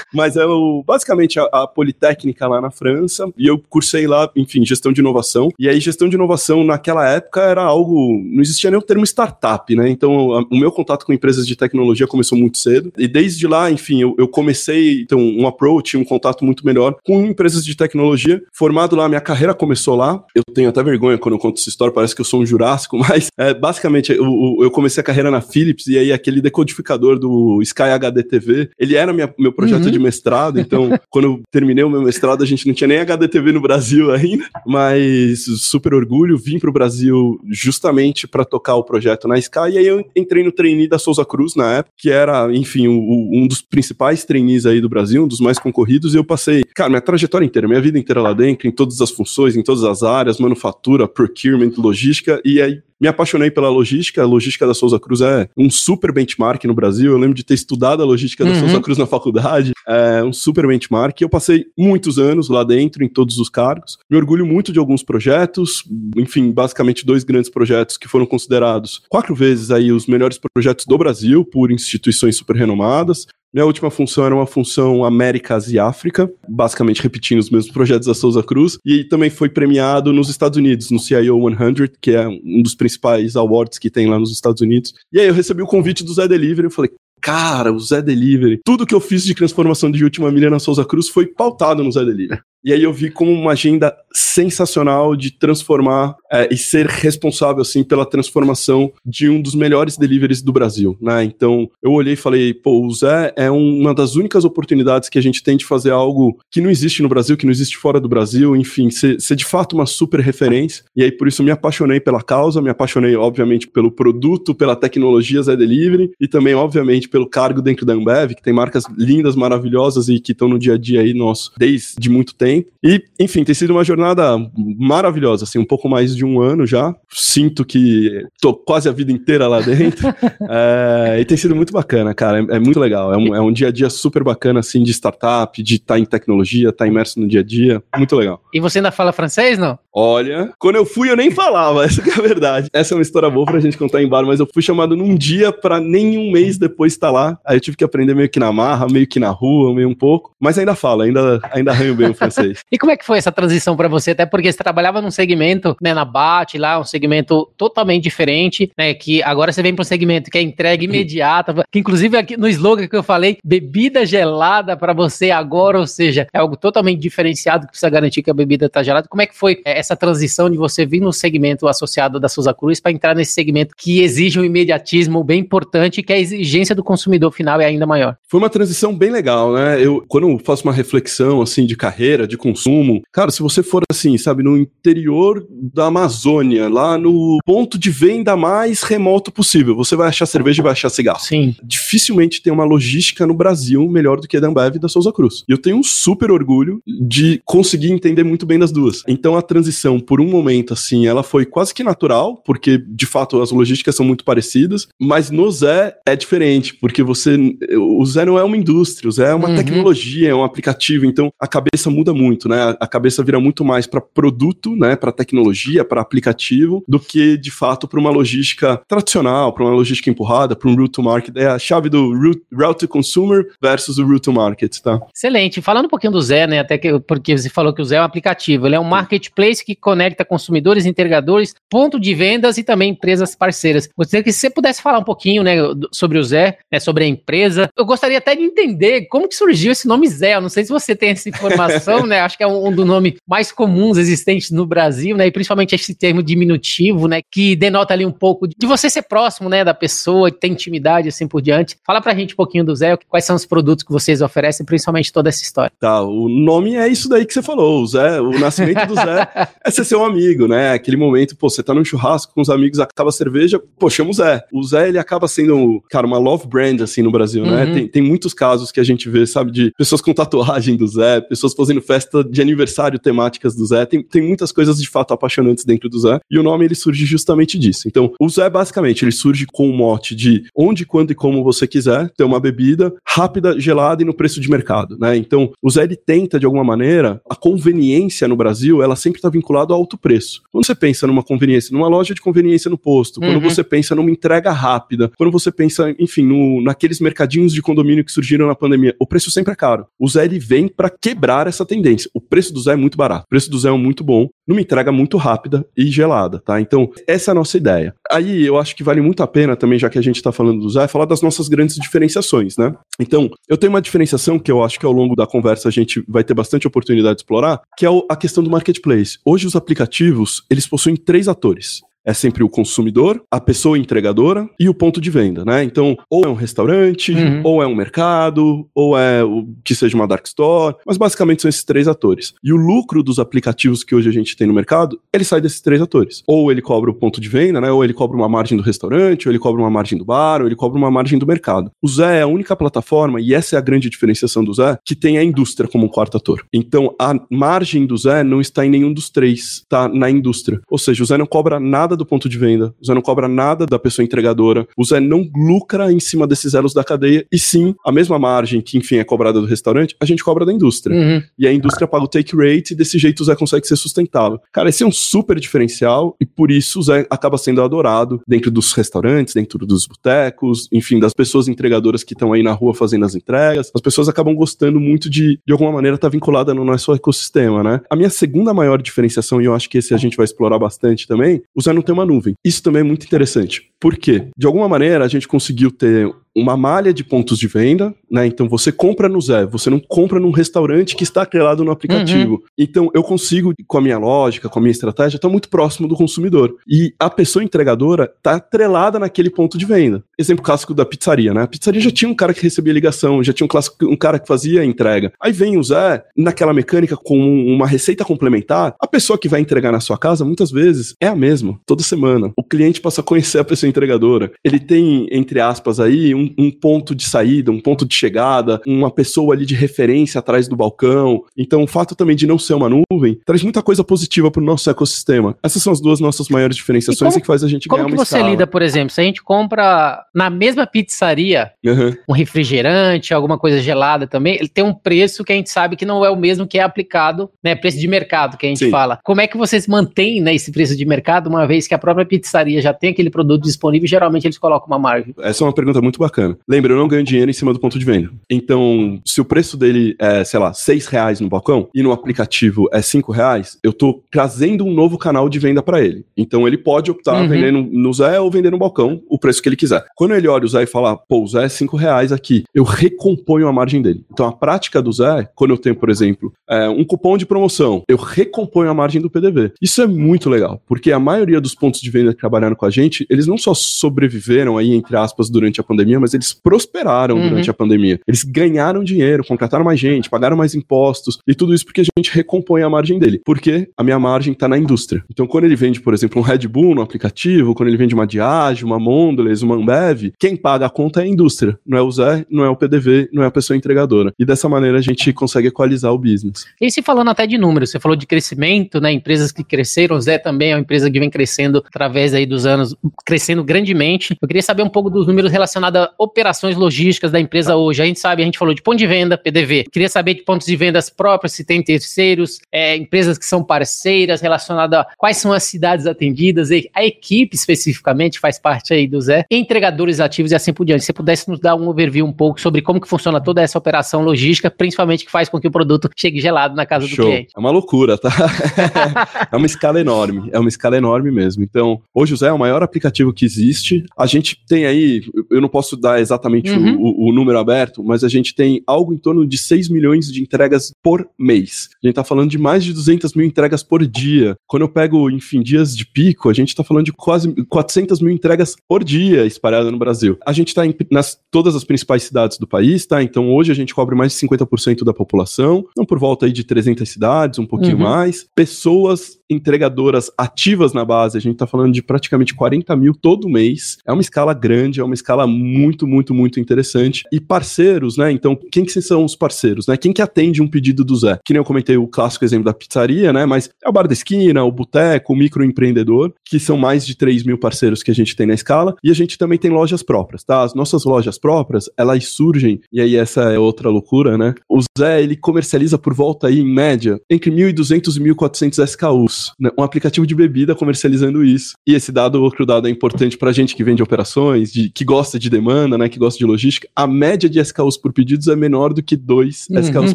mas 0.13 0.37
é 0.37 0.45
o, 0.45 0.83
basicamente 0.87 1.39
a, 1.39 1.45
a, 1.45 1.67
Politécnica 1.67 2.47
lá 2.47 2.61
na 2.61 2.71
França, 2.71 3.31
e 3.37 3.47
eu 3.47 3.59
cursei 3.69 4.07
lá, 4.07 4.31
enfim, 4.37 4.65
gestão 4.65 4.93
de 4.93 5.01
inovação. 5.01 5.51
E 5.59 5.69
aí 5.69 5.81
gestão 5.81 6.09
de 6.09 6.17
inovação 6.17 6.65
naquela 6.65 7.09
época 7.09 7.41
era 7.43 7.63
algo, 7.63 8.21
não 8.25 8.43
existia 8.43 8.71
nem 8.71 8.79
o 8.79 8.83
termo 8.83 9.05
startup, 9.05 9.75
né? 9.75 9.89
Então 9.89 10.33
a, 10.33 10.43
o 10.43 10.57
meu 10.57 10.73
contato 10.73 11.05
com 11.05 11.13
empresas 11.13 11.47
de 11.47 11.57
tecnologia 11.57 12.07
começou 12.07 12.37
muito 12.37 12.59
cedo. 12.59 12.93
E 12.97 13.07
desde 13.07 13.47
lá, 13.47 13.71
enfim, 13.71 14.03
eu, 14.03 14.15
eu 14.19 14.29
comecei 14.29 15.03
então 15.03 15.19
um 15.19 15.47
approach, 15.47 15.97
um 15.97 16.05
contato 16.05 16.45
muito 16.45 16.65
melhor 16.65 16.97
com 17.05 17.25
empresas 17.27 17.65
de 17.65 17.77
tecnologia, 17.77 18.43
formado 18.53 18.97
lá, 18.97 19.09
minha 19.09 19.21
carreira 19.21 19.55
começou 19.55 19.97
lá. 19.97 20.23
Eu 20.35 20.43
tenho 20.45 20.69
até 20.69 20.83
vergonha 20.83 21.19
quando 21.19 21.35
eu 21.35 21.39
conto 21.39 21.59
essa 21.61 21.69
história, 21.69 21.93
parece 21.93 22.15
que 22.15 22.21
eu 22.21 22.25
sou 22.25 22.41
um 22.41 22.47
jurássico, 22.47 22.97
mas 22.99 23.29
é, 23.39 23.55
basicamente 23.55 24.13
eu, 24.13 24.57
eu, 24.61 24.71
comecei 24.71 25.01
a 25.01 25.05
carreira 25.05 25.31
na 25.31 25.41
Philips 25.41 25.87
e 25.87 25.99
aí 25.99 26.13
aquele 26.13 26.41
decodificador 26.41 27.19
do 27.19 27.61
Sky 27.63 27.83
HD 27.83 28.23
TV, 28.23 28.71
ele 28.79 28.97
era 28.97 29.13
minha, 29.13 29.33
meu 29.41 29.53
projeto 29.53 29.85
uhum. 29.85 29.91
de 29.91 29.99
mestrado, 29.99 30.61
então 30.61 30.91
quando 31.11 31.25
eu 31.25 31.41
terminei 31.51 31.85
o 31.85 31.91
meu 31.91 32.03
mestrado 32.03 32.43
a 32.43 32.47
gente 32.47 32.67
não 32.67 32.75
tinha 32.75 32.89
nem 32.89 32.99
HD 32.99 33.29
TV 33.29 33.53
no 33.53 33.61
Brasil 33.61 34.11
ainda, 34.13 34.45
mas 34.67 35.45
super 35.59 35.95
orgulho, 35.95 36.39
vim 36.39 36.59
para 36.59 36.71
o 36.71 36.73
Brasil 36.73 37.41
justamente 37.51 38.27
para 38.27 38.45
tocar 38.45 38.75
o 38.77 38.85
projeto 38.85 39.27
na 39.29 39.39
Sky 39.39 39.71
e 39.73 39.79
aí 39.79 39.87
eu 39.87 40.05
entrei 40.15 40.43
no 40.43 40.53
trainee 40.53 40.89
da 40.89 40.99
Souza 40.99 41.25
Cruz 41.25 41.55
na 41.55 41.73
época, 41.79 41.95
que 41.97 42.11
era, 42.11 42.53
enfim, 42.55 42.89
o, 42.89 43.31
um 43.33 43.47
dos 43.47 43.63
principais 43.63 44.25
trainees 44.25 44.67
aí 44.67 44.81
do 44.81 44.89
Brasil, 44.89 45.25
um 45.25 45.29
dos 45.29 45.41
mais 45.41 45.59
concorridos 45.59 46.15
e 46.15 46.17
eu 46.17 46.25
passei, 46.25 46.63
cara, 46.75 46.91
minha 46.91 47.01
trajetória 47.01 47.45
inteira, 47.45 47.69
minha 47.69 47.81
vida 47.81 47.99
inteira 47.99 48.21
lá 48.21 48.33
dentro, 48.33 48.69
em 48.69 48.71
todas 48.71 49.01
as 49.01 49.11
funções, 49.11 49.57
em 49.57 49.63
todas 49.63 49.85
as 49.85 50.03
áreas, 50.03 50.39
manufatura, 50.39 51.09
procurement, 51.09 51.73
logística, 51.77 52.41
e 52.45 52.61
aí 52.61 52.83
me 53.01 53.09
apaixonei 53.09 53.51
pela 53.51 53.69
logística. 53.69 54.23
A 54.23 54.27
logística 54.27 54.67
da 54.67 54.75
Souza 54.75 55.01
Cruz 55.01 55.21
é 55.21 55.49
um 55.57 55.71
super 55.71 56.13
benchmark 56.13 56.65
no 56.65 56.75
Brasil. 56.75 57.13
Eu 57.13 57.19
lembro 57.19 57.35
de 57.35 57.45
ter 57.45 57.55
estudado 57.55 58.03
a 58.03 58.07
logística 58.07 58.45
uhum. 58.45 58.53
da 58.53 58.59
Souza 58.59 58.81
Cruz 58.81 58.99
na 58.99 59.07
faculdade. 59.07 59.73
É 59.89 60.23
um 60.23 60.33
super 60.33 60.67
benchmark. 60.67 61.21
Eu 61.21 61.29
passei 61.29 61.67
muitos 61.77 62.19
anos 62.19 62.49
lá 62.49 62.63
dentro, 62.63 63.03
em 63.03 63.09
todos 63.09 63.39
os 63.39 63.49
cargos. 63.49 63.99
Me 64.11 64.17
orgulho 64.17 64.45
muito 64.45 64.73
de 64.73 64.79
alguns 64.79 65.03
projetos. 65.03 65.85
Enfim, 66.17 66.53
basicamente 66.53 67.07
dois 67.07 67.25
grandes 67.25 67.51
projetos 67.51 67.97
que 67.97 68.09
foram 68.09 68.27
considerados 68.27 69.03
quatro 69.09 69.35
vezes 69.35 69.71
aí 69.71 69.91
os 69.91 70.07
melhores 70.07 70.39
projetos 70.39 70.85
do 70.85 70.99
Brasil 70.99 71.45
por 71.45 71.71
instituições 71.73 72.37
super 72.37 72.57
renomadas. 72.57 73.27
Minha 73.53 73.67
última 73.67 73.91
função 73.91 74.25
era 74.25 74.35
uma 74.35 74.47
função 74.47 75.05
Américas 75.05 75.73
e 75.73 75.79
África, 75.79 76.31
basicamente 76.49 77.03
repetindo 77.03 77.41
os 77.41 77.51
mesmos 77.51 77.73
projetos 77.73 78.07
da 78.07 78.15
Souza 78.15 78.45
Cruz, 78.45 78.79
e 78.87 79.03
também 79.03 79.29
foi 79.29 79.49
premiado 79.49 80.13
nos 80.13 80.29
Estados 80.29 80.57
Unidos, 80.57 80.91
no 80.91 81.01
CIO 81.01 81.41
100, 81.49 81.91
que 82.01 82.13
é 82.13 82.29
um 82.29 82.63
dos 82.63 82.77
principais 82.77 83.35
awards 83.35 83.79
que 83.79 83.91
tem 83.91 84.09
lá 84.09 84.21
nos 84.21 84.31
Estados 84.31 84.63
Unidos. 84.63 84.95
E 85.13 85.19
aí 85.19 85.27
eu 85.27 85.35
recebi 85.35 85.63
o 85.63 85.67
convite 85.67 86.05
do 86.05 86.15
Zé 86.15 86.29
Delivery, 86.29 86.67
eu 86.67 86.71
falei, 86.71 86.93
cara, 87.21 87.73
o 87.73 87.81
Zé 87.81 88.01
Delivery. 88.01 88.61
Tudo 88.65 88.87
que 88.87 88.95
eu 88.95 89.01
fiz 89.01 89.25
de 89.25 89.35
transformação 89.35 89.91
de 89.91 90.05
última 90.05 90.31
milha 90.31 90.49
na 90.49 90.59
Souza 90.59 90.85
Cruz 90.85 91.09
foi 91.09 91.27
pautado 91.27 91.83
no 91.83 91.91
Zé 91.91 92.05
Delivery. 92.05 92.41
E 92.65 92.73
aí 92.73 92.83
eu 92.83 92.93
vi 92.93 93.11
como 93.11 93.33
uma 93.33 93.53
agenda 93.53 93.97
sensacional 94.13 95.17
de 95.17 95.31
transformar 95.31 96.17
é, 96.31 96.49
e 96.53 96.57
ser 96.57 96.87
responsável 96.87 97.63
assim 97.63 97.83
pela 97.83 98.05
transformação 98.05 98.93
de 99.05 99.29
um 99.29 99.41
dos 99.41 99.55
melhores 99.55 99.97
deliveries 99.97 100.43
do 100.43 100.53
Brasil, 100.53 100.97
né? 101.01 101.25
Então 101.25 101.71
eu 101.83 101.93
olhei 101.93 102.15
e 102.15 102.17
falei, 102.17 102.53
pô, 102.53 102.85
o 102.85 102.93
Zé 102.93 103.33
é 103.37 103.51
uma 103.51 103.95
das 103.95 104.17
únicas 104.17 104.45
oportunidades 104.45 105.09
que 105.09 105.19
a 105.19 105.23
gente 105.23 105.43
tem 105.43 105.57
de 105.57 105.65
fazer 105.65 105.91
algo 105.91 106.39
que 106.51 106.61
não 106.61 106.71
existe 106.71 107.03
no 107.03 107.09
Brasil, 107.09 107.37
que 107.37 107.47
não 107.47 107.53
existe 107.53 107.77
fora 107.77 108.01
do 108.01 108.09
Brasil, 108.09 108.55
enfim, 108.57 108.91
ser, 108.91 109.21
ser 109.21 109.37
de 109.37 109.45
fato 109.45 109.75
uma 109.75 109.87
super 109.87 110.21
referência. 110.21 110.85
E 110.95 111.03
aí 111.03 111.13
por 111.13 111.29
isso 111.29 111.43
me 111.43 111.51
apaixonei 111.51 112.01
pela 112.01 112.23
causa, 112.23 112.61
me 112.61 112.71
apaixonei 112.71 113.17
obviamente 113.17 113.67
pelo 113.69 113.91
produto, 113.91 114.55
pela 114.55 114.77
tecnologia 114.77 115.43
Zé 115.43 115.57
Delivery 115.57 116.11
e 116.21 116.29
também 116.29 116.55
obviamente 116.55 117.09
pelo 117.09 117.29
cargo 117.29 117.63
dentro 117.63 117.87
da 117.87 117.95
Ambev, 117.95 118.35
que 118.35 118.43
tem 118.43 118.53
marcas 118.53 118.85
lindas, 118.99 119.35
maravilhosas 119.35 120.09
e 120.09 120.21
que 120.21 120.33
estão 120.33 120.49
no 120.49 120.59
dia 120.59 120.75
a 120.75 120.79
dia 120.79 121.01
aí 121.01 121.15
nosso 121.15 121.53
desde 121.57 122.11
muito 122.11 122.35
tempo. 122.35 122.50
E 122.83 123.03
enfim, 123.19 123.45
tem 123.45 123.55
sido 123.55 123.71
uma 123.71 123.85
jornada 123.85 124.37
maravilhosa, 124.79 125.45
assim, 125.45 125.59
um 125.59 125.65
pouco 125.65 125.89
mais 125.89 126.17
de 126.17 126.25
um 126.25 126.41
ano 126.41 126.67
já. 126.67 126.95
Sinto 127.11 127.65
que 127.65 128.25
tô 128.41 128.55
quase 128.55 128.89
a 128.89 128.93
vida 128.93 129.13
inteira 129.13 129.47
lá 129.47 129.61
dentro. 129.61 130.09
é, 130.49 131.19
e 131.21 131.25
tem 131.25 131.37
sido 131.37 131.55
muito 131.55 131.73
bacana, 131.73 132.15
cara. 132.15 132.41
É, 132.41 132.57
é 132.57 132.59
muito 132.59 132.81
legal. 132.81 133.13
É 133.13 133.17
um, 133.17 133.35
é 133.35 133.41
um, 133.41 133.53
dia 133.53 133.69
a 133.69 133.73
dia 133.73 133.91
super 133.91 134.25
bacana, 134.25 134.61
assim, 134.61 134.83
de 134.83 134.91
startup, 134.93 135.63
de 135.63 135.75
estar 135.75 135.95
tá 135.95 135.99
em 135.99 136.05
tecnologia, 136.05 136.71
estar 136.71 136.85
tá 136.85 136.89
imerso 136.89 137.21
no 137.21 137.29
dia 137.29 137.41
a 137.41 137.45
dia. 137.45 137.83
Muito 137.97 138.17
legal. 138.17 138.41
E 138.53 138.61
você 138.61 138.79
ainda 138.79 138.91
fala 138.91 139.13
francês, 139.13 139.59
não? 139.59 139.79
Olha, 139.93 140.53
quando 140.59 140.77
eu 140.77 140.87
fui 140.87 141.11
eu 141.11 141.17
nem 141.17 141.31
falava, 141.31 141.85
essa 141.85 142.01
é 142.01 142.15
a 142.15 142.23
verdade. 142.23 142.69
Essa 142.73 142.95
é 142.95 142.97
uma 142.97 143.03
história 143.03 143.29
boa 143.29 143.45
pra 143.45 143.61
gente 143.61 143.77
contar 143.77 144.03
em 144.03 144.09
bar, 144.09 144.25
mas 144.25 144.41
eu 144.41 144.49
fui 144.53 144.63
chamado 144.63 144.97
num 144.97 145.15
dia 145.15 145.53
pra 145.53 145.81
nem 145.81 146.17
um 146.17 146.31
mês 146.31 146.57
depois 146.57 146.93
estar 146.93 147.09
tá 147.09 147.13
lá. 147.13 147.39
Aí 147.45 147.57
eu 147.57 147.61
tive 147.61 147.77
que 147.77 147.85
aprender 147.85 148.15
meio 148.15 148.29
que 148.29 148.39
na 148.39 148.53
marra, 148.53 148.87
meio 148.89 149.07
que 149.07 149.21
na 149.21 149.31
rua, 149.31 149.75
meio 149.75 149.89
um 149.89 149.95
pouco. 149.95 150.35
Mas 150.41 150.59
ainda 150.59 150.75
falo, 150.75 151.03
ainda, 151.03 151.41
ainda 151.53 151.73
arranho 151.73 151.95
bem 151.95 152.11
o 152.11 152.15
francês. 152.15 152.40
E 152.71 152.79
como 152.79 152.93
é 152.93 152.97
que 152.97 153.05
foi 153.05 153.19
essa 153.19 153.33
transição 153.33 153.77
para 153.77 153.89
você, 153.89 154.13
até 154.13 154.27
porque 154.27 154.51
você 154.51 154.59
trabalhava 154.59 155.01
num 155.01 155.11
segmento, 155.11 155.77
né, 155.81 155.95
na 155.95 156.05
BAT 156.05 156.55
lá, 156.59 156.79
um 156.79 156.85
segmento 156.85 157.51
totalmente 157.57 158.03
diferente, 158.03 158.71
né, 158.77 158.95
que 158.95 159.23
agora 159.23 159.53
você 159.53 159.63
vem 159.63 159.75
para 159.75 159.83
um 159.83 159.85
segmento 159.85 160.31
que 160.31 160.39
é 160.39 160.43
entrega 160.43 160.85
imediata, 160.85 161.65
que 161.71 161.79
inclusive 161.79 162.17
aqui 162.17 162.37
no 162.37 162.49
slogan 162.49 162.87
que 162.87 162.97
eu 162.97 163.03
falei, 163.03 163.39
bebida 163.45 164.05
gelada 164.05 164.77
para 164.77 164.93
você 164.93 165.31
agora, 165.31 165.79
ou 165.79 165.87
seja, 165.87 166.27
é 166.33 166.39
algo 166.39 166.57
totalmente 166.57 167.01
diferenciado 167.01 167.67
que 167.67 167.73
precisa 167.73 167.91
garantir 167.91 168.23
que 168.23 168.31
a 168.31 168.35
bebida 168.35 168.69
tá 168.69 168.83
gelada. 168.83 169.09
Como 169.09 169.23
é 169.23 169.27
que 169.27 169.37
foi 169.37 169.61
é, 169.65 169.79
essa 169.79 169.97
transição 169.97 170.51
de 170.51 170.57
você 170.57 170.85
vir 170.85 171.01
no 171.01 171.13
segmento 171.13 171.69
associado 171.69 172.21
da 172.21 172.29
Souza 172.29 172.55
Cruz 172.55 172.81
para 172.81 172.93
entrar 172.93 173.15
nesse 173.15 173.33
segmento 173.33 173.75
que 173.77 174.01
exige 174.03 174.39
um 174.39 174.45
imediatismo 174.45 175.23
bem 175.23 175.41
importante, 175.41 176.03
que 176.03 176.13
a 176.13 176.19
exigência 176.19 176.75
do 176.75 176.85
consumidor 176.85 177.33
final 177.33 177.61
é 177.61 177.67
ainda 177.67 177.87
maior? 177.87 178.17
Foi 178.29 178.39
uma 178.39 178.51
transição 178.51 178.97
bem 178.97 179.11
legal, 179.11 179.53
né? 179.53 179.81
Eu, 179.81 180.05
quando 180.09 180.29
eu 180.29 180.39
faço 180.39 180.65
uma 180.65 180.73
reflexão, 180.73 181.43
assim, 181.43 181.67
de 181.67 181.77
carreira, 181.77 182.27
de 182.31 182.39
consumo, 182.39 183.03
cara, 183.13 183.31
se 183.31 183.43
você 183.43 183.63
for 183.63 183.83
assim, 183.91 184.17
sabe, 184.17 184.43
no 184.43 184.57
interior 184.57 185.47
da 185.51 185.87
Amazônia, 185.87 186.69
lá 186.69 186.97
no 186.97 187.39
ponto 187.45 187.79
de 187.79 187.91
venda 187.91 188.37
mais 188.37 188.83
remoto 188.83 189.31
possível. 189.31 189.77
Você 189.77 189.97
vai 189.97 190.09
achar 190.09 190.27
cerveja 190.27 190.63
e 190.63 190.65
vai 190.65 190.73
achar 190.73 190.89
cigarro. 190.89 191.21
Sim. 191.21 191.55
Dificilmente 191.63 192.43
tem 192.43 192.53
uma 192.53 192.65
logística 192.65 193.27
no 193.27 193.35
Brasil 193.35 193.89
melhor 193.89 194.21
do 194.21 194.29
que 194.29 194.37
a 194.37 194.41
da 194.41 194.49
Ambev 194.49 194.77
e 194.77 194.79
da 194.79 194.89
Souza 194.89 195.13
Cruz. 195.13 195.45
E 195.49 195.53
eu 195.53 195.59
tenho 195.59 195.77
um 195.77 195.83
super 195.83 196.31
orgulho 196.31 196.81
de 196.87 197.41
conseguir 197.45 197.93
entender 197.93 198.25
muito 198.25 198.47
bem 198.47 198.59
das 198.59 198.73
duas. 198.73 199.03
Então 199.07 199.37
a 199.37 199.43
transição, 199.43 199.99
por 199.99 200.21
um 200.21 200.27
momento, 200.27 200.73
assim, 200.73 201.07
ela 201.07 201.23
foi 201.23 201.45
quase 201.45 201.75
que 201.75 201.83
natural, 201.83 202.37
porque 202.45 202.79
de 202.79 203.07
fato 203.07 203.41
as 203.43 203.51
logísticas 203.51 203.95
são 203.95 204.07
muito 204.07 204.25
parecidas, 204.25 204.89
mas 204.99 205.31
no 205.31 205.51
Zé 205.51 205.97
é 206.07 206.15
diferente, 206.15 206.75
porque 206.75 207.03
você. 207.03 207.37
O 207.77 208.05
Zé 208.07 208.25
não 208.25 208.39
é 208.39 208.45
uma 208.45 208.57
indústria, 208.57 209.09
o 209.09 209.13
Zé 209.13 209.31
é 209.31 209.35
uma 209.35 209.49
uhum. 209.49 209.57
tecnologia, 209.57 210.29
é 210.29 210.35
um 210.35 210.45
aplicativo, 210.45 211.05
então 211.07 211.33
a 211.41 211.47
cabeça 211.47 211.91
muda 211.91 212.13
muito, 212.13 212.20
né? 212.49 212.77
A 212.81 212.87
cabeça 212.87 213.23
vira 213.23 213.41
muito 213.41 213.65
mais 213.65 213.87
para 213.87 214.01
produto, 214.01 214.77
né, 214.77 214.97
para 214.97 215.13
tecnologia, 215.13 215.85
para 215.85 216.01
aplicativo, 216.01 216.85
do 216.87 216.99
que 216.99 217.37
de 217.37 217.51
fato 217.51 217.89
para 217.89 217.99
uma 217.99 218.11
logística 218.11 218.81
tradicional, 218.89 219.53
para 219.53 219.65
uma 219.65 219.73
logística 219.73 220.11
empurrada, 220.11 220.55
para 220.55 220.69
um 220.69 220.77
route 220.77 220.93
to 220.93 221.03
market. 221.03 221.37
É 221.37 221.47
a 221.47 221.59
chave 221.59 221.89
do 221.89 222.13
route, 222.13 222.43
route 222.53 222.81
to 222.81 222.89
consumer 222.89 223.47
versus 223.61 223.99
o 223.99 224.05
route 224.05 224.23
to 224.23 224.33
market, 224.33 224.79
tá? 224.81 225.01
Excelente. 225.15 225.61
Falando 225.63 225.87
um 225.87 225.89
pouquinho 225.89 226.13
do 226.13 226.21
Zé, 226.21 226.47
né, 226.47 226.61
até 226.61 226.79
que 226.79 226.99
porque 227.01 227.37
você 227.37 227.49
falou 227.49 227.73
que 227.73 227.83
o 227.83 227.85
Zé 227.85 227.97
é 227.97 228.01
um 228.01 228.05
aplicativo, 228.05 228.67
ele 228.67 228.75
é 228.75 228.81
um 228.81 228.85
marketplace 228.85 229.65
que 229.65 229.75
conecta 229.75 230.25
consumidores, 230.25 230.87
entregadores, 230.87 231.55
ponto 231.69 231.99
de 231.99 232.15
vendas 232.15 232.59
e 232.59 232.63
também 232.63 232.91
empresas 232.91 233.35
parceiras. 233.35 233.89
Gostaria 233.97 234.25
que 234.25 234.33
você 234.33 234.51
pudesse 234.51 234.83
falar 234.83 234.99
um 234.99 235.05
pouquinho, 235.05 235.43
né, 235.43 235.57
sobre 235.93 236.19
o 236.19 236.25
Zé, 236.25 236.59
né, 236.71 236.79
sobre 236.79 237.05
a 237.05 237.07
empresa. 237.07 237.69
Eu 237.77 237.85
gostaria 237.85 238.19
até 238.19 238.35
de 238.35 238.43
entender 238.43 239.07
como 239.07 239.29
que 239.29 239.35
surgiu 239.35 239.73
esse 239.73 239.87
nome 239.87 240.09
Zé. 240.09 240.35
Eu 240.35 240.41
não 240.41 240.49
sei 240.49 240.65
se 240.65 240.71
você 240.71 240.95
tem 240.95 241.11
essa 241.11 241.29
informação, 241.31 242.07
né? 242.11 242.21
Acho 242.21 242.37
que 242.37 242.43
é 242.43 242.47
um, 242.47 242.69
um 242.69 242.73
dos 242.73 242.87
nomes 242.87 243.15
mais 243.27 243.51
comuns 243.51 243.97
existentes 243.97 244.51
no 244.51 244.67
Brasil, 244.67 245.17
né? 245.17 245.27
E 245.27 245.31
principalmente 245.31 245.75
esse 245.75 245.95
termo 245.95 246.23
diminutivo, 246.23 247.09
né? 247.09 247.21
Que 247.31 247.57
denota 247.57 247.95
ali 247.95 248.05
um 248.05 248.13
pouco 248.13 248.47
de 248.47 248.67
você 248.67 248.91
ser 248.91 249.03
próximo, 249.03 249.49
né? 249.49 249.65
Da 249.65 249.73
pessoa, 249.73 250.31
ter 250.31 250.49
intimidade, 250.49 251.09
assim 251.09 251.27
por 251.27 251.41
diante. 251.41 251.77
Fala 251.87 252.01
pra 252.01 252.15
gente 252.15 252.35
um 252.35 252.37
pouquinho 252.37 252.65
do 252.65 252.75
Zé, 252.75 252.99
quais 253.09 253.25
são 253.25 253.37
os 253.37 253.47
produtos 253.47 253.85
que 253.85 253.93
vocês 253.93 254.21
oferecem, 254.21 254.67
principalmente 254.67 255.13
toda 255.13 255.29
essa 255.29 255.43
história. 255.43 255.73
Tá, 255.79 256.03
o 256.03 256.29
nome 256.29 256.75
é 256.75 256.89
isso 256.89 257.09
daí 257.09 257.25
que 257.25 257.33
você 257.33 257.43
falou, 257.43 257.83
o 257.83 257.87
Zé, 257.87 258.21
o 258.21 258.39
nascimento 258.39 258.87
do 258.87 258.95
Zé 258.95 259.29
é 259.65 259.71
ser 259.71 259.85
seu 259.85 260.05
amigo, 260.05 260.47
né? 260.47 260.73
Aquele 260.73 260.97
momento, 260.97 261.37
pô, 261.37 261.49
você 261.49 261.63
tá 261.63 261.73
num 261.73 261.85
churrasco 261.85 262.35
com 262.35 262.41
os 262.41 262.51
amigos, 262.51 262.81
acaba 262.81 263.11
a 263.11 263.13
cerveja, 263.13 263.61
pô, 263.79 263.89
chama 263.89 264.11
o 264.11 264.15
Zé. 264.15 264.45
O 264.53 264.63
Zé, 264.63 264.89
ele 264.89 264.99
acaba 264.99 265.29
sendo, 265.29 265.83
cara, 265.91 266.07
uma 266.07 266.19
love 266.19 266.47
brand, 266.47 266.81
assim, 266.81 267.03
no 267.03 267.11
Brasil, 267.11 267.45
né? 267.45 267.51
uhum. 267.51 267.57
né? 267.57 267.75
Tem, 267.75 267.89
tem 267.89 268.03
muitos 268.03 268.35
casos 268.35 268.73
que 268.73 268.81
a 268.81 268.85
gente 268.85 269.09
vê, 269.09 269.27
sabe, 269.27 269.51
de 269.53 269.73
pessoas 269.77 270.01
com 270.01 270.13
tatuagem 270.13 270.77
do 270.77 270.87
Zé, 270.87 271.21
pessoas 271.21 271.55
fazendo 271.55 271.81
festa 271.81 272.00
de 272.31 272.41
aniversário 272.41 272.99
temáticas 272.99 273.55
do 273.55 273.65
Zé. 273.67 273.87
Tem, 273.87 274.03
tem 274.03 274.23
muitas 274.23 274.53
coisas 274.53 274.81
de 274.81 274.89
fato 274.89 275.13
apaixonantes 275.15 275.65
dentro 275.65 275.89
do 275.89 275.99
Zé, 275.99 276.21
e 276.31 276.39
o 276.39 276.43
nome 276.43 276.65
ele 276.65 276.75
surge 276.75 277.05
justamente 277.05 277.59
disso. 277.59 277.89
Então, 277.89 278.13
o 278.21 278.29
Zé 278.29 278.49
basicamente 278.49 279.05
ele 279.05 279.13
surge 279.13 279.47
com 279.47 279.69
o 279.69 279.77
mote 279.77 280.15
de 280.15 280.45
onde, 280.55 280.85
quando 280.85 281.11
e 281.11 281.15
como 281.15 281.43
você 281.43 281.67
quiser 281.67 282.11
ter 282.17 282.25
uma 282.25 282.41
bebida 282.41 282.93
rápida, 283.07 283.59
gelada 283.59 284.03
e 284.03 284.05
no 284.05 284.15
preço 284.15 284.41
de 284.41 284.51
mercado, 284.51 284.97
né? 284.99 285.17
Então, 285.17 285.53
o 285.63 285.71
Zé 285.71 285.85
ele 285.85 285.97
tenta 285.97 286.39
de 286.39 286.47
alguma 286.47 286.65
maneira 286.65 287.21
a 287.29 287.35
conveniência 287.35 288.29
no 288.29 288.37
Brasil, 288.37 288.83
ela 288.83 288.97
sempre 288.97 289.19
está 289.19 289.29
vinculada 289.29 289.73
ao 289.73 289.81
alto 289.81 289.99
preço. 289.99 290.43
Quando 290.51 290.67
você 290.67 290.75
pensa 290.75 291.07
numa 291.07 291.23
conveniência, 291.23 291.73
numa 291.73 291.89
loja 291.89 292.15
de 292.15 292.21
conveniência 292.21 292.71
no 292.71 292.79
posto, 292.79 293.21
quando 293.21 293.35
uhum. 293.35 293.41
você 293.41 293.63
pensa 293.63 293.95
numa 293.95 294.11
entrega 294.11 294.51
rápida, 294.53 295.11
quando 295.17 295.31
você 295.31 295.51
pensa, 295.51 295.95
enfim, 295.99 296.23
no, 296.23 296.63
naqueles 296.63 297.01
mercadinhos 297.01 297.53
de 297.53 297.63
condomínio 297.63 298.05
que 298.05 298.13
surgiram 298.13 298.47
na 298.47 298.55
pandemia, 298.55 298.95
o 298.99 299.07
preço 299.07 299.31
sempre 299.31 299.53
é 299.53 299.57
caro. 299.57 299.87
O 299.99 300.09
Zé 300.09 300.25
ele 300.25 300.39
vem 300.39 300.69
para 300.69 300.91
quebrar 300.91 301.47
essa 301.47 301.65
tendência. 301.65 301.90
O 302.15 302.21
preço 302.21 302.53
do 302.53 302.61
Zé 302.61 302.73
é 302.73 302.77
muito 302.77 302.97
barato, 302.97 303.25
o 303.25 303.29
preço 303.29 303.51
do 303.51 303.59
Zé 303.59 303.69
é 303.69 303.73
muito 303.73 304.05
bom, 304.05 304.29
numa 304.47 304.61
entrega 304.61 304.93
muito 304.93 305.17
rápida 305.17 305.67
e 305.77 305.87
gelada, 305.87 306.41
tá? 306.41 306.61
Então, 306.61 306.91
essa 307.07 307.31
é 307.31 307.33
a 307.33 307.35
nossa 307.35 307.57
ideia. 307.57 307.95
Aí 308.11 308.45
eu 308.45 308.59
acho 308.59 308.75
que 308.75 308.83
vale 308.83 309.01
muito 309.01 309.23
a 309.23 309.27
pena 309.27 309.57
também, 309.57 309.79
já 309.79 309.89
que 309.89 309.99
a 309.99 310.03
gente 310.03 310.17
está 310.17 310.33
falando 310.33 310.61
do 310.61 310.71
Zé, 310.71 310.89
falar 310.89 311.05
das 311.05 311.23
nossas 311.23 311.49
grandes 311.49 311.77
diferenciações, 311.77 312.57
né? 312.57 312.75
Então, 312.99 313.31
eu 313.49 313.57
tenho 313.57 313.73
uma 313.73 313.83
diferenciação 313.83 314.39
que 314.39 314.51
eu 314.51 314.63
acho 314.63 314.79
que 314.79 314.87
ao 314.87 314.93
longo 314.93 315.15
da 315.15 315.27
conversa 315.27 315.69
a 315.69 315.73
gente 315.73 316.05
vai 316.09 316.25
ter 316.25 316.35
bastante 316.35 316.67
oportunidade 316.67 317.17
de 317.17 317.23
explorar, 317.23 317.61
que 317.77 317.87
é 317.87 317.89
a 318.09 318.17
questão 318.17 318.43
do 318.43 318.51
marketplace. 318.51 319.19
Hoje 319.25 319.47
os 319.47 319.57
aplicativos, 319.57 320.45
eles 320.51 320.67
possuem 320.67 320.97
três 320.97 321.29
atores 321.29 321.81
é 322.05 322.13
sempre 322.13 322.43
o 322.43 322.49
consumidor, 322.49 323.23
a 323.31 323.41
pessoa 323.41 323.79
entregadora 323.79 324.49
e 324.59 324.69
o 324.69 324.75
ponto 324.75 325.01
de 325.01 325.11
venda, 325.11 325.45
né? 325.45 325.63
Então, 325.63 325.97
ou 326.09 326.25
é 326.25 326.29
um 326.29 326.35
restaurante, 326.35 327.13
uhum. 327.13 327.41
ou 327.45 327.63
é 327.63 327.67
um 327.67 327.75
mercado, 327.75 328.69
ou 328.75 328.99
é 328.99 329.23
o 329.25 329.47
que 329.65 329.75
seja 329.75 329.97
uma 329.97 330.07
dark 330.07 330.27
store, 330.27 330.77
mas 330.87 330.97
basicamente 330.97 331.43
são 331.43 331.49
esses 331.49 331.65
três 331.65 331.87
atores. 331.89 332.35
E 332.43 332.53
o 332.53 332.57
lucro 332.57 333.03
dos 333.03 333.19
aplicativos 333.19 333.85
que 333.85 333.95
hoje 333.95 334.09
a 334.09 334.13
gente 334.13 334.37
tem 334.37 334.47
no 334.47 334.55
mercado, 334.55 335.01
ele 335.13 335.25
sai 335.25 335.41
desses 335.41 335.61
três 335.61 335.81
atores. 335.81 336.23
Ou 336.27 336.51
ele 336.51 336.63
cobra 336.63 336.91
o 336.91 336.95
ponto 336.95 337.21
de 337.21 337.29
venda, 337.29 337.61
né? 337.61 337.71
Ou 337.71 337.85
ele 337.85 337.93
cobra 337.93 338.17
uma 338.17 338.29
margem 338.29 338.57
do 338.57 338.63
restaurante, 338.63 339.29
ou 339.29 339.33
ele 339.33 339.39
cobra 339.39 339.61
uma 339.61 339.71
margem 339.71 339.99
do 339.99 340.05
bar, 340.05 340.41
ou 340.41 340.47
ele 340.47 340.57
cobra 340.57 340.79
uma 340.79 340.91
margem 340.91 341.19
do 341.19 341.27
mercado. 341.27 341.71
O 341.83 341.89
Zé 341.89 342.19
é 342.19 342.23
a 342.23 342.27
única 342.27 342.57
plataforma, 342.57 343.21
e 343.21 343.35
essa 343.35 343.57
é 343.57 343.59
a 343.59 343.63
grande 343.63 343.91
diferenciação 343.91 344.43
do 344.45 344.55
Zé, 344.55 344.79
que 344.85 344.95
tem 344.95 345.19
a 345.19 345.25
indústria 345.25 345.69
como 345.69 345.87
um 345.87 345.89
quarto 345.89 346.17
ator. 346.17 346.45
Então, 346.53 346.95
a 346.99 347.15
margem 347.31 347.87
do 347.87 347.97
Zé 347.97 348.23
não 348.23 348.41
está 348.41 348.65
em 348.65 348.71
nenhum 348.71 348.93
dos 348.93 349.11
três, 349.11 349.61
está 349.61 349.89
na 349.89 350.11
indústria. 350.11 350.61
Ou 350.69 350.79
seja, 350.79 351.03
o 351.03 351.07
Zé 351.07 351.19
não 351.19 351.27
cobra 351.27 351.61
nada 351.61 351.90
nada 351.91 351.97
do 351.97 352.07
ponto 352.07 352.29
de 352.29 352.39
venda, 352.39 352.73
o 352.81 352.87
Zé 352.87 352.95
não 352.95 353.03
cobra 353.03 353.27
nada 353.27 353.67
da 353.67 353.79
pessoa 353.79 354.05
entregadora, 354.05 354.67
o 354.77 354.85
Zé 354.85 355.01
não 355.01 355.29
lucra 355.35 355.93
em 355.93 355.99
cima 355.99 356.27
desses 356.27 356.55
elos 356.55 356.73
da 356.73 356.85
cadeia, 356.85 357.27
e 357.31 357.39
sim, 357.39 357.75
a 357.85 357.91
mesma 357.91 358.19
margem 358.19 358.61
que, 358.61 358.79
enfim, 358.79 358.97
é 358.97 359.05
cobrada 359.05 359.41
do 359.41 359.47
restaurante, 359.47 359.97
a 360.01 360.05
gente 360.05 360.23
cobra 360.23 360.47
da 360.47 360.53
indústria. 360.53 360.97
Uhum. 360.97 361.23
E 361.39 361.47
a 361.47 361.53
indústria 361.53 361.89
paga 361.89 362.05
o 362.05 362.09
take 362.09 362.37
rate 362.37 362.73
e 362.73 362.77
desse 362.77 362.99
jeito 362.99 363.21
o 363.21 363.25
Zé 363.25 363.35
consegue 363.35 363.67
ser 363.67 363.77
sustentável. 363.77 364.41
Cara, 364.53 364.69
esse 364.69 364.83
é 364.83 364.87
um 364.87 364.93
super 364.93 365.39
diferencial 365.41 366.17
e 366.21 366.27
por 366.27 366.51
isso 366.51 366.79
o 366.79 366.83
Zé 366.83 367.07
acaba 367.11 367.37
sendo 367.37 367.63
adorado 367.63 368.21
dentro 368.27 368.51
dos 368.51 368.73
restaurantes, 368.73 369.35
dentro 369.35 369.67
dos 369.67 369.87
botecos, 369.87 370.69
enfim, 370.73 371.01
das 371.01 371.13
pessoas 371.13 371.49
entregadoras 371.49 372.05
que 372.05 372.13
estão 372.13 372.33
aí 372.33 372.43
na 372.43 372.53
rua 372.53 372.75
fazendo 372.75 373.05
as 373.05 373.15
entregas. 373.15 373.71
As 373.75 373.81
pessoas 373.81 374.09
acabam 374.09 374.35
gostando 374.35 374.79
muito 374.79 375.11
de, 375.11 375.41
de 375.45 375.53
alguma 375.53 375.73
maneira, 375.73 375.97
estar 375.97 376.09
tá 376.09 376.13
vinculada 376.13 376.55
no 376.55 376.65
nosso 376.65 376.93
ecossistema, 376.93 377.63
né? 377.63 377.81
A 377.91 377.97
minha 377.97 378.11
segunda 378.11 378.55
maior 378.55 378.81
diferenciação, 378.81 379.41
e 379.41 379.47
eu 379.47 379.55
acho 379.55 379.69
que 379.69 379.79
esse 379.79 379.95
a 379.95 379.97
gente 379.97 380.17
vai 380.17 380.25
explorar 380.25 380.59
bastante 380.59 381.07
também, 381.07 381.43
o 381.55 381.63
Zé 381.63 381.73
não 381.81 381.85
tem 381.85 381.93
uma 381.93 382.07
nuvem. 382.07 382.35
Isso 382.45 382.63
também 382.63 382.81
é 382.81 382.85
muito 382.85 383.05
interessante. 383.05 383.71
Por 383.81 383.97
quê? 383.97 384.29
De 384.37 384.47
alguma 384.47 384.69
maneira, 384.69 385.05
a 385.05 385.09
gente 385.09 385.27
conseguiu 385.27 385.71
ter 385.71 386.13
uma 386.37 386.57
malha 386.57 386.93
de 386.93 387.03
pontos 387.03 387.39
de 387.39 387.47
venda, 387.47 387.95
né? 388.11 388.27
Então 388.27 388.49
você 388.49 388.71
compra 388.71 389.09
no 389.09 389.21
Zé, 389.21 389.47
você 389.47 389.69
não 389.69 389.81
compra 389.81 390.21
num 390.21 390.31
restaurante 390.31 390.97
que 390.97 391.03
está 391.03 391.23
atrelado 391.23 391.65
no 391.65 391.71
aplicativo. 391.71 392.35
Uhum. 392.35 392.43
Então 392.59 392.91
eu 392.95 393.03
consigo, 393.03 393.53
com 393.67 393.79
a 393.79 393.81
minha 393.81 393.99
lógica, 393.99 394.49
com 394.49 394.59
a 394.59 394.63
minha 394.63 394.73
estratégia, 394.73 395.17
estar 395.17 395.29
muito 395.29 395.49
próximo 395.49 395.89
do 395.89 395.97
consumidor. 395.97 396.57
E 396.69 396.95
a 396.99 397.11
pessoa 397.11 397.45
entregadora 397.45 398.13
está 398.17 398.37
atrelada 398.37 398.99
naquele 398.99 399.31
ponto 399.31 399.59
de 399.59 399.67
venda. 399.67 400.05
Exemplo 400.19 400.45
clássico 400.45 400.75
da 400.75 400.85
pizzaria, 400.85 401.35
né? 401.35 401.43
A 401.43 401.47
pizzaria 401.47 401.81
já 401.81 401.91
tinha 401.91 402.11
um 402.11 402.15
cara 402.15 402.35
que 402.35 402.43
recebia 402.43 402.73
ligação, 402.73 403.23
já 403.23 403.33
tinha 403.33 403.45
um, 403.45 403.49
clássico, 403.49 403.87
um 403.87 403.97
cara 403.97 404.19
que 404.19 404.29
fazia 404.29 404.61
a 404.61 404.65
entrega. 404.65 405.13
Aí 405.21 405.33
vem 405.33 405.59
o 405.59 405.63
Zé, 405.63 406.05
naquela 406.17 406.53
mecânica 406.53 406.97
com 406.97 407.19
uma 407.19 407.67
receita 407.67 408.05
complementar, 408.05 408.75
a 408.81 408.87
pessoa 408.87 409.19
que 409.19 409.29
vai 409.29 409.41
entregar 409.41 409.73
na 409.73 409.81
sua 409.81 409.99
casa, 409.99 410.25
muitas 410.25 410.51
vezes, 410.51 410.95
é 411.01 411.07
a 411.07 411.17
mesma, 411.17 411.59
toda 411.67 411.83
semana. 411.83 412.33
O 412.37 412.45
cliente 412.45 412.81
passa 412.81 413.01
a 413.01 413.05
conhecer 413.05 413.39
a 413.39 413.45
pessoa 413.45 413.69
entregadora. 413.69 414.33
Ele 414.45 414.59
tem, 414.59 415.07
entre 415.11 415.41
aspas, 415.41 415.81
aí, 415.81 416.15
um, 416.15 416.20
um 416.39 416.51
ponto 416.51 416.95
de 416.95 417.05
saída, 417.05 417.51
um 417.51 417.61
ponto 417.61 417.87
de 417.87 417.95
chegada, 417.95 418.61
uma 418.67 418.91
pessoa 418.91 419.35
ali 419.35 419.47
de 419.47 419.55
referência 419.55 420.19
atrás 420.19 420.49
do 420.49 420.57
balcão. 420.57 421.25
Então, 421.37 421.63
o 421.63 421.67
fato 421.67 421.95
também 421.95 422.17
de 422.17 422.27
não 422.27 422.39
ser 422.39 422.55
uma 422.55 422.69
nuvem 422.69 423.21
traz 423.25 423.43
muita 423.43 423.63
coisa 423.63 423.85
positiva 423.85 424.31
para 424.31 424.43
o 424.43 424.45
nosso 424.45 424.69
ecossistema. 424.71 425.37
Essas 425.43 425.63
são 425.63 425.73
as 425.73 425.81
duas 425.81 426.01
nossas 426.01 426.29
maiores 426.29 426.57
diferenciações 426.57 427.15
e, 427.15 427.15
como, 427.15 427.19
e 427.19 427.21
que 427.21 427.27
faz 427.27 427.45
a 427.45 427.49
gente 427.49 427.69
ganhar 427.69 427.83
uma 427.83 427.91
Como 427.91 427.97
que 427.97 428.07
você 428.07 428.17
escala. 428.17 428.31
lida, 428.31 428.47
por 428.47 428.63
exemplo, 428.63 428.91
se 428.91 429.01
a 429.01 429.05
gente 429.05 429.23
compra 429.23 430.05
na 430.15 430.31
mesma 430.31 430.67
pizzaria 430.67 431.53
uhum. 431.65 431.95
um 432.09 432.13
refrigerante, 432.13 433.15
alguma 433.15 433.39
coisa 433.39 433.61
gelada 433.61 434.07
também, 434.07 434.37
ele 434.37 434.49
tem 434.49 434.65
um 434.65 434.75
preço 434.75 435.25
que 435.25 435.33
a 435.33 435.37
gente 435.37 435.51
sabe 435.51 435.77
que 435.77 435.85
não 435.85 436.05
é 436.05 436.11
o 436.11 436.17
mesmo 436.17 436.47
que 436.47 436.59
é 436.59 436.63
aplicado, 436.63 437.31
né, 437.43 437.55
preço 437.55 437.79
de 437.79 437.89
mercado 437.89 438.37
que 438.37 438.47
a 438.47 438.49
gente 438.49 438.65
Sim. 438.65 438.71
fala. 438.71 438.99
Como 439.05 439.21
é 439.21 439.27
que 439.27 439.37
vocês 439.37 439.67
mantêm, 439.67 440.21
né, 440.21 440.35
esse 440.35 440.51
preço 440.53 440.77
de 440.77 440.85
mercado, 440.85 441.29
uma 441.29 441.47
vez 441.47 441.67
que 441.67 441.75
a 441.75 441.79
própria 441.79 442.05
pizzaria 442.05 442.61
já 442.61 442.73
tem 442.73 442.91
aquele 442.91 443.11
produto 443.11 443.43
disponível, 443.43 443.89
geralmente 443.89 444.27
eles 444.27 444.39
colocam 444.39 444.67
uma 444.67 444.79
margem? 444.79 445.15
Essa 445.21 445.45
é 445.45 445.47
uma 445.47 445.53
pergunta 445.53 445.81
muito 445.81 445.99
bacana. 445.99 446.10
Lembra, 446.49 446.73
eu 446.73 446.79
não 446.79 446.89
ganho 446.89 447.05
dinheiro 447.05 447.31
em 447.31 447.35
cima 447.35 447.53
do 447.53 447.61
ponto 447.61 447.79
de 447.79 447.85
venda. 447.85 448.11
Então, 448.29 449.01
se 449.05 449.21
o 449.21 449.25
preço 449.25 449.57
dele 449.57 449.95
é, 449.99 450.25
sei 450.25 450.39
lá, 450.41 450.53
seis 450.53 450.87
reais 450.87 451.21
no 451.21 451.29
balcão 451.29 451.69
e 451.75 451.83
no 451.83 451.93
aplicativo 451.93 452.69
é 452.73 452.83
cinco 452.83 453.13
reais, 453.13 453.59
eu 453.63 453.73
tô 453.73 454.03
trazendo 454.11 454.65
um 454.65 454.73
novo 454.73 454.99
canal 454.99 455.29
de 455.29 455.39
venda 455.39 455.63
para 455.63 455.81
ele. 455.81 456.05
Então, 456.17 456.47
ele 456.47 456.59
pode 456.59 456.91
optar 456.91 457.21
uhum. 457.21 457.29
vender 457.29 457.53
no, 457.53 457.93
Zé 457.93 458.21
ou 458.21 458.31
vender 458.31 458.51
no 458.51 458.59
balcão 458.59 459.03
o 459.09 459.19
preço 459.19 459.43
que 459.43 459.49
ele 459.49 459.57
quiser. 459.57 459.85
Quando 459.95 460.15
ele 460.15 460.29
olha 460.29 460.45
o 460.45 460.49
Zé 460.49 460.63
e 460.63 460.67
fala, 460.67 460.97
pô, 460.97 461.23
o 461.23 461.27
Zé 461.27 461.45
é 461.45 461.49
cinco 461.49 461.77
reais 461.77 462.13
aqui, 462.13 462.45
eu 462.55 462.65
recomponho 462.65 463.49
a 463.49 463.53
margem 463.53 463.83
dele. 463.83 464.05
Então, 464.11 464.27
a 464.27 464.33
prática 464.33 464.81
do 464.81 464.93
Zé, 464.93 465.29
quando 465.35 465.51
eu 465.51 465.59
tenho, 465.59 465.77
por 465.77 465.91
exemplo, 465.91 466.33
é, 466.49 466.69
um 466.69 466.85
cupom 466.85 467.17
de 467.17 467.27
promoção, 467.27 467.83
eu 467.89 467.97
recomponho 467.97 468.71
a 468.71 468.75
margem 468.75 469.01
do 469.01 469.11
PDV. 469.11 469.53
Isso 469.61 469.83
é 469.83 469.87
muito 469.87 470.31
legal, 470.31 470.63
porque 470.67 470.93
a 470.93 470.99
maioria 470.99 471.41
dos 471.41 471.55
pontos 471.55 471.81
de 471.81 471.91
venda 471.91 472.13
que 472.13 472.21
trabalharam 472.21 472.57
com 472.57 472.67
a 472.67 472.71
gente, 472.71 473.07
eles 473.11 473.27
não 473.27 473.39
só 473.39 473.55
sobreviveram 473.55 474.57
aí, 474.57 474.75
entre 474.75 474.97
aspas, 474.97 475.31
durante 475.31 475.61
a 475.61 475.65
pandemia, 475.65 476.00
mas 476.01 476.15
eles 476.15 476.33
prosperaram 476.33 477.17
uhum. 477.17 477.29
durante 477.29 477.51
a 477.51 477.55
pandemia. 477.55 478.01
Eles 478.07 478.25
ganharam 478.25 478.83
dinheiro, 478.83 479.25
contrataram 479.25 479.65
mais 479.65 479.79
gente, 479.79 480.11
pagaram 480.11 480.37
mais 480.37 480.55
impostos 480.55 481.19
e 481.27 481.35
tudo 481.35 481.55
isso 481.55 481.65
porque 481.65 481.83
a 481.83 481.85
gente 481.85 482.11
recompõe 482.13 482.63
a 482.63 482.71
margem 482.71 482.99
dele. 482.99 483.21
Porque 483.25 483.69
a 483.77 483.85
minha 483.85 483.99
margem 483.99 484.33
está 484.33 484.49
na 484.49 484.59
indústria. 484.59 485.03
Então, 485.11 485.27
quando 485.27 485.45
ele 485.45 485.57
vende, 485.57 485.81
por 485.81 485.95
exemplo, 485.95 486.21
um 486.21 486.25
Red 486.25 486.49
Bull 486.49 486.75
no 486.75 486.83
aplicativo, 486.83 487.55
quando 487.55 487.69
ele 487.69 487.77
vende 487.77 487.95
uma 487.95 488.07
Diageo, 488.07 488.67
uma 488.67 488.79
Mondelez, 488.79 489.43
uma 489.43 489.57
Ambev, 489.57 490.13
quem 490.19 490.37
paga 490.37 490.67
a 490.67 490.71
conta 490.71 491.01
é 491.01 491.05
a 491.05 491.07
indústria. 491.07 491.59
Não 491.67 491.79
é 491.79 491.83
o 491.83 491.91
Zé, 491.91 492.25
não 492.31 492.45
é 492.45 492.49
o 492.49 492.57
PDV, 492.57 493.09
não 493.13 493.23
é 493.23 493.27
a 493.27 493.31
pessoa 493.31 493.57
entregadora. 493.57 494.13
E 494.19 494.25
dessa 494.25 494.49
maneira 494.49 494.79
a 494.79 494.83
gente 494.83 495.13
consegue 495.13 495.49
equalizar 495.49 495.93
o 495.93 495.99
business. 495.99 496.47
E 496.61 496.71
se 496.71 496.83
falando 496.83 497.11
até 497.11 497.27
de 497.27 497.39
números, 497.39 497.71
você 497.71 497.79
falou 497.79 497.97
de 497.97 498.07
crescimento, 498.07 498.81
né? 498.81 498.93
Empresas 498.93 499.33
que 499.33 499.45
cresceram, 499.45 499.97
o 499.97 500.01
Zé 500.01 500.19
também 500.19 500.53
é 500.53 500.55
uma 500.55 500.61
empresa 500.61 500.91
que 500.91 500.99
vem 500.99 501.11
crescendo 501.11 501.63
através 501.67 502.15
aí 502.15 502.27
dos 502.27 502.47
anos, 502.47 502.75
crescendo 503.05 503.45
grandemente. 503.45 504.17
Eu 504.21 504.29
queria 504.29 504.43
saber 504.43 504.63
um 504.63 504.69
pouco 504.69 504.91
dos 504.91 505.07
números 505.07 505.31
relacionados 505.31 505.89
operações 505.99 506.57
logísticas 506.57 507.11
da 507.11 507.21
empresa 507.21 507.57
hoje. 507.57 507.83
A 507.83 507.87
gente 507.87 508.01
sabe, 508.01 508.23
a 508.23 508.25
gente 508.25 508.39
falou 508.39 508.55
de 508.55 508.63
ponto 508.63 508.79
de 508.79 508.87
venda, 508.87 509.17
PDV. 509.17 509.65
Queria 509.71 509.89
saber 509.89 510.15
de 510.15 510.23
pontos 510.23 510.47
de 510.47 510.57
vendas 510.57 510.91
próprios, 510.91 511.33
se 511.33 511.45
tem 511.45 511.63
terceiros, 511.63 512.41
é, 512.53 512.77
empresas 512.77 513.19
que 513.19 513.27
são 513.27 513.43
parceiras, 513.43 514.21
relacionadas 514.21 514.81
a 514.81 514.87
quais 514.97 515.17
são 515.17 515.33
as 515.33 515.45
cidades 515.45 515.87
atendidas, 515.87 516.51
a 516.75 516.85
equipe 516.85 517.37
especificamente 517.37 518.19
faz 518.19 518.39
parte 518.39 518.73
aí 518.73 518.87
do 518.87 519.01
Zé, 519.01 519.25
entregadores 519.31 520.01
ativos 520.01 520.33
e 520.33 520.35
assim 520.35 520.53
por 520.53 520.65
diante. 520.65 520.81
Se 520.81 520.87
você 520.87 520.93
pudesse 520.93 521.29
nos 521.29 521.41
dar 521.41 521.55
um 521.57 521.69
overview 521.69 522.07
um 522.07 522.13
pouco 522.13 522.41
sobre 522.41 522.63
como 522.63 522.81
que 522.81 522.89
funciona 522.89 523.21
toda 523.21 523.43
essa 523.43 523.59
operação 523.59 524.03
logística, 524.03 524.51
principalmente 524.51 525.05
que 525.05 525.11
faz 525.11 525.29
com 525.29 525.41
que 525.41 525.49
o 525.49 525.51
produto 525.51 525.89
chegue 525.97 526.21
gelado 526.21 526.55
na 526.55 526.67
casa 526.67 526.87
Show. 526.87 527.05
do 527.05 527.11
cliente. 527.11 527.33
É 527.37 527.41
uma 527.41 527.51
loucura, 527.51 527.97
tá? 527.97 528.11
é 529.31 529.37
uma 529.37 529.47
escala 529.47 529.81
enorme, 529.81 530.29
é 530.33 530.39
uma 530.39 530.49
escala 530.49 530.77
enorme 530.77 531.11
mesmo. 531.11 531.43
Então, 531.43 531.81
hoje 531.95 532.15
o 532.15 532.17
Zé 532.17 532.29
é 532.29 532.33
o 532.33 532.39
maior 532.39 532.63
aplicativo 532.63 533.13
que 533.13 533.25
existe. 533.25 533.85
A 533.97 534.07
gente 534.07 534.39
tem 534.47 534.67
aí, 534.67 535.03
eu 535.31 535.41
não 535.41 535.49
posso 535.49 535.77
dar 535.81 536.01
exatamente 536.01 536.51
uhum. 536.51 536.77
o, 536.79 537.09
o, 537.09 537.13
número 537.13 537.39
aberto, 537.39 537.83
mas 537.83 538.05
a 538.05 538.09
gente 538.09 538.35
tem 538.35 538.63
algo 538.67 538.93
em 538.93 538.99
torno 538.99 539.27
de 539.27 539.39
6 539.39 539.69
milhões 539.69 540.11
de 540.13 540.23
entregas 540.23 540.73
por 540.83 541.09
mês. 541.19 541.69
A 541.83 541.87
gente 541.87 541.97
tá 541.97 542.05
falando 542.05 542.31
de 542.31 542.39
mais 542.39 542.65
de 542.65 542.73
200 542.73 543.15
mil 543.15 543.27
entregas 543.27 543.63
por 543.63 543.87
dia. 543.87 544.37
Quando 544.47 544.63
eu 544.63 544.69
pego, 544.69 545.11
enfim, 545.11 545.43
dias 545.43 545.77
de 545.77 545.87
pico, 545.87 546.29
a 546.29 546.33
gente 546.33 546.55
tá 546.55 546.63
falando 546.63 546.87
de 546.87 546.93
quase 546.93 547.33
400 547.49 548.01
mil 548.01 548.13
entregas 548.13 548.55
por 548.69 548.85
dia 548.85 549.25
espalhada 549.27 549.71
no 549.71 549.79
Brasil. 549.79 550.19
A 550.27 550.33
gente 550.33 550.55
tá 550.55 550.67
em 550.67 550.75
nas, 550.91 551.19
todas 551.31 551.55
as 551.55 551.65
principais 551.65 552.03
cidades 552.03 552.39
do 552.39 552.47
país, 552.47 552.87
tá? 552.87 553.03
Então 553.03 553.33
hoje 553.33 553.53
a 553.53 553.55
gente 553.55 553.75
cobre 553.75 553.95
mais 553.95 554.13
de 554.13 554.27
50% 554.27 554.85
da 554.85 554.93
população, 554.93 555.65
então 555.71 555.85
por 555.85 555.99
volta 555.99 556.27
aí 556.27 556.33
de 556.33 556.45
300 556.45 556.89
cidades, 556.89 557.39
um 557.39 557.47
pouquinho 557.47 557.77
uhum. 557.77 557.83
mais. 557.83 558.27
Pessoas 558.35 559.20
entregadoras 559.31 560.11
ativas 560.19 560.73
na 560.73 560.85
base, 560.85 561.17
a 561.17 561.21
gente 561.21 561.37
tá 561.37 561.47
falando 561.47 561.73
de 561.73 561.83
praticamente 561.83 562.35
40 562.35 562.75
mil 562.75 562.93
todo 562.93 563.29
mês. 563.29 563.79
É 563.87 563.93
uma 563.93 564.03
escala 564.03 564.35
grande, 564.35 564.81
é 564.81 564.85
uma 564.85 564.95
escala 564.95 565.27
muito, 565.27 565.87
muito, 565.87 566.13
muito 566.13 566.41
interessante. 566.41 567.05
E 567.13 567.21
parceiros, 567.21 567.97
né? 567.97 568.11
Então, 568.11 568.37
quem 568.51 568.65
que 568.65 568.81
são 568.83 569.05
os 569.05 569.15
parceiros, 569.15 569.67
né? 569.69 569.77
Quem 569.77 569.93
que 569.93 570.03
atende 570.03 570.43
um 570.43 570.49
pedido 570.49 570.85
do 570.85 570.97
Zé? 570.97 571.19
Que 571.25 571.33
nem 571.33 571.39
eu 571.39 571.45
comentei 571.45 571.77
o 571.77 571.87
clássico 571.87 572.25
exemplo 572.25 572.47
da 572.47 572.53
pizzaria, 572.53 573.13
né? 573.13 573.25
Mas 573.25 573.49
é 573.65 573.69
o 573.69 573.73
bar 573.73 573.87
da 573.87 573.93
esquina, 573.93 574.43
o 574.43 574.51
boteco, 574.51 575.13
o 575.13 575.17
microempreendedor, 575.17 576.13
que 576.25 576.41
são 576.41 576.57
mais 576.57 576.85
de 576.85 576.97
3 576.97 577.23
mil 577.23 577.39
parceiros 577.39 577.83
que 577.83 577.91
a 577.91 577.95
gente 577.95 578.17
tem 578.17 578.27
na 578.27 578.35
escala. 578.35 578.75
E 578.83 578.91
a 578.91 578.95
gente 578.95 579.17
também 579.17 579.39
tem 579.39 579.51
lojas 579.51 579.83
próprias, 579.83 580.25
tá? 580.25 580.43
As 580.43 580.55
nossas 580.55 580.85
lojas 580.85 581.19
próprias, 581.19 581.71
elas 581.77 582.09
surgem, 582.09 582.61
e 582.73 582.81
aí 582.81 582.97
essa 582.97 583.23
é 583.33 583.39
outra 583.39 583.69
loucura, 583.69 584.19
né? 584.19 584.35
O 584.49 584.61
Zé, 584.77 585.03
ele 585.03 585.17
comercializa 585.17 585.79
por 585.79 585.95
volta 585.95 586.27
aí, 586.27 586.41
em 586.41 586.53
média, 586.53 587.01
entre 587.09 587.31
1.200 587.31 587.97
e 587.97 588.01
1.400 588.01 588.65
SKUs 588.65 589.20
né? 589.39 589.51
um 589.59 589.63
aplicativo 589.63 590.07
de 590.07 590.15
bebida 590.15 590.55
comercializando 590.55 591.25
isso. 591.25 591.55
E 591.67 591.75
esse 591.75 591.93
dado, 591.93 592.23
outro 592.23 592.45
dado 592.47 592.69
é 592.69 592.71
importante 592.71 593.17
para 593.17 593.33
gente 593.33 593.55
que 593.55 593.65
vende 593.65 593.83
operações, 593.83 594.53
de, 594.53 594.71
que 594.71 594.85
gosta 594.85 595.19
de 595.19 595.31
demanda, 595.31 595.77
né, 595.77 595.89
que 595.89 595.99
gosta 595.99 596.19
de 596.19 596.25
logística. 596.25 596.69
A 596.75 596.87
média 596.87 597.29
de 597.29 597.41
SKUs 597.41 597.77
por 597.77 597.93
pedidos 597.93 598.29
é 598.29 598.37
menor 598.37 598.73
do 598.73 598.83
que 598.83 598.97
dois 598.97 599.47
uhum. 599.51 599.61
SKUs 599.61 599.95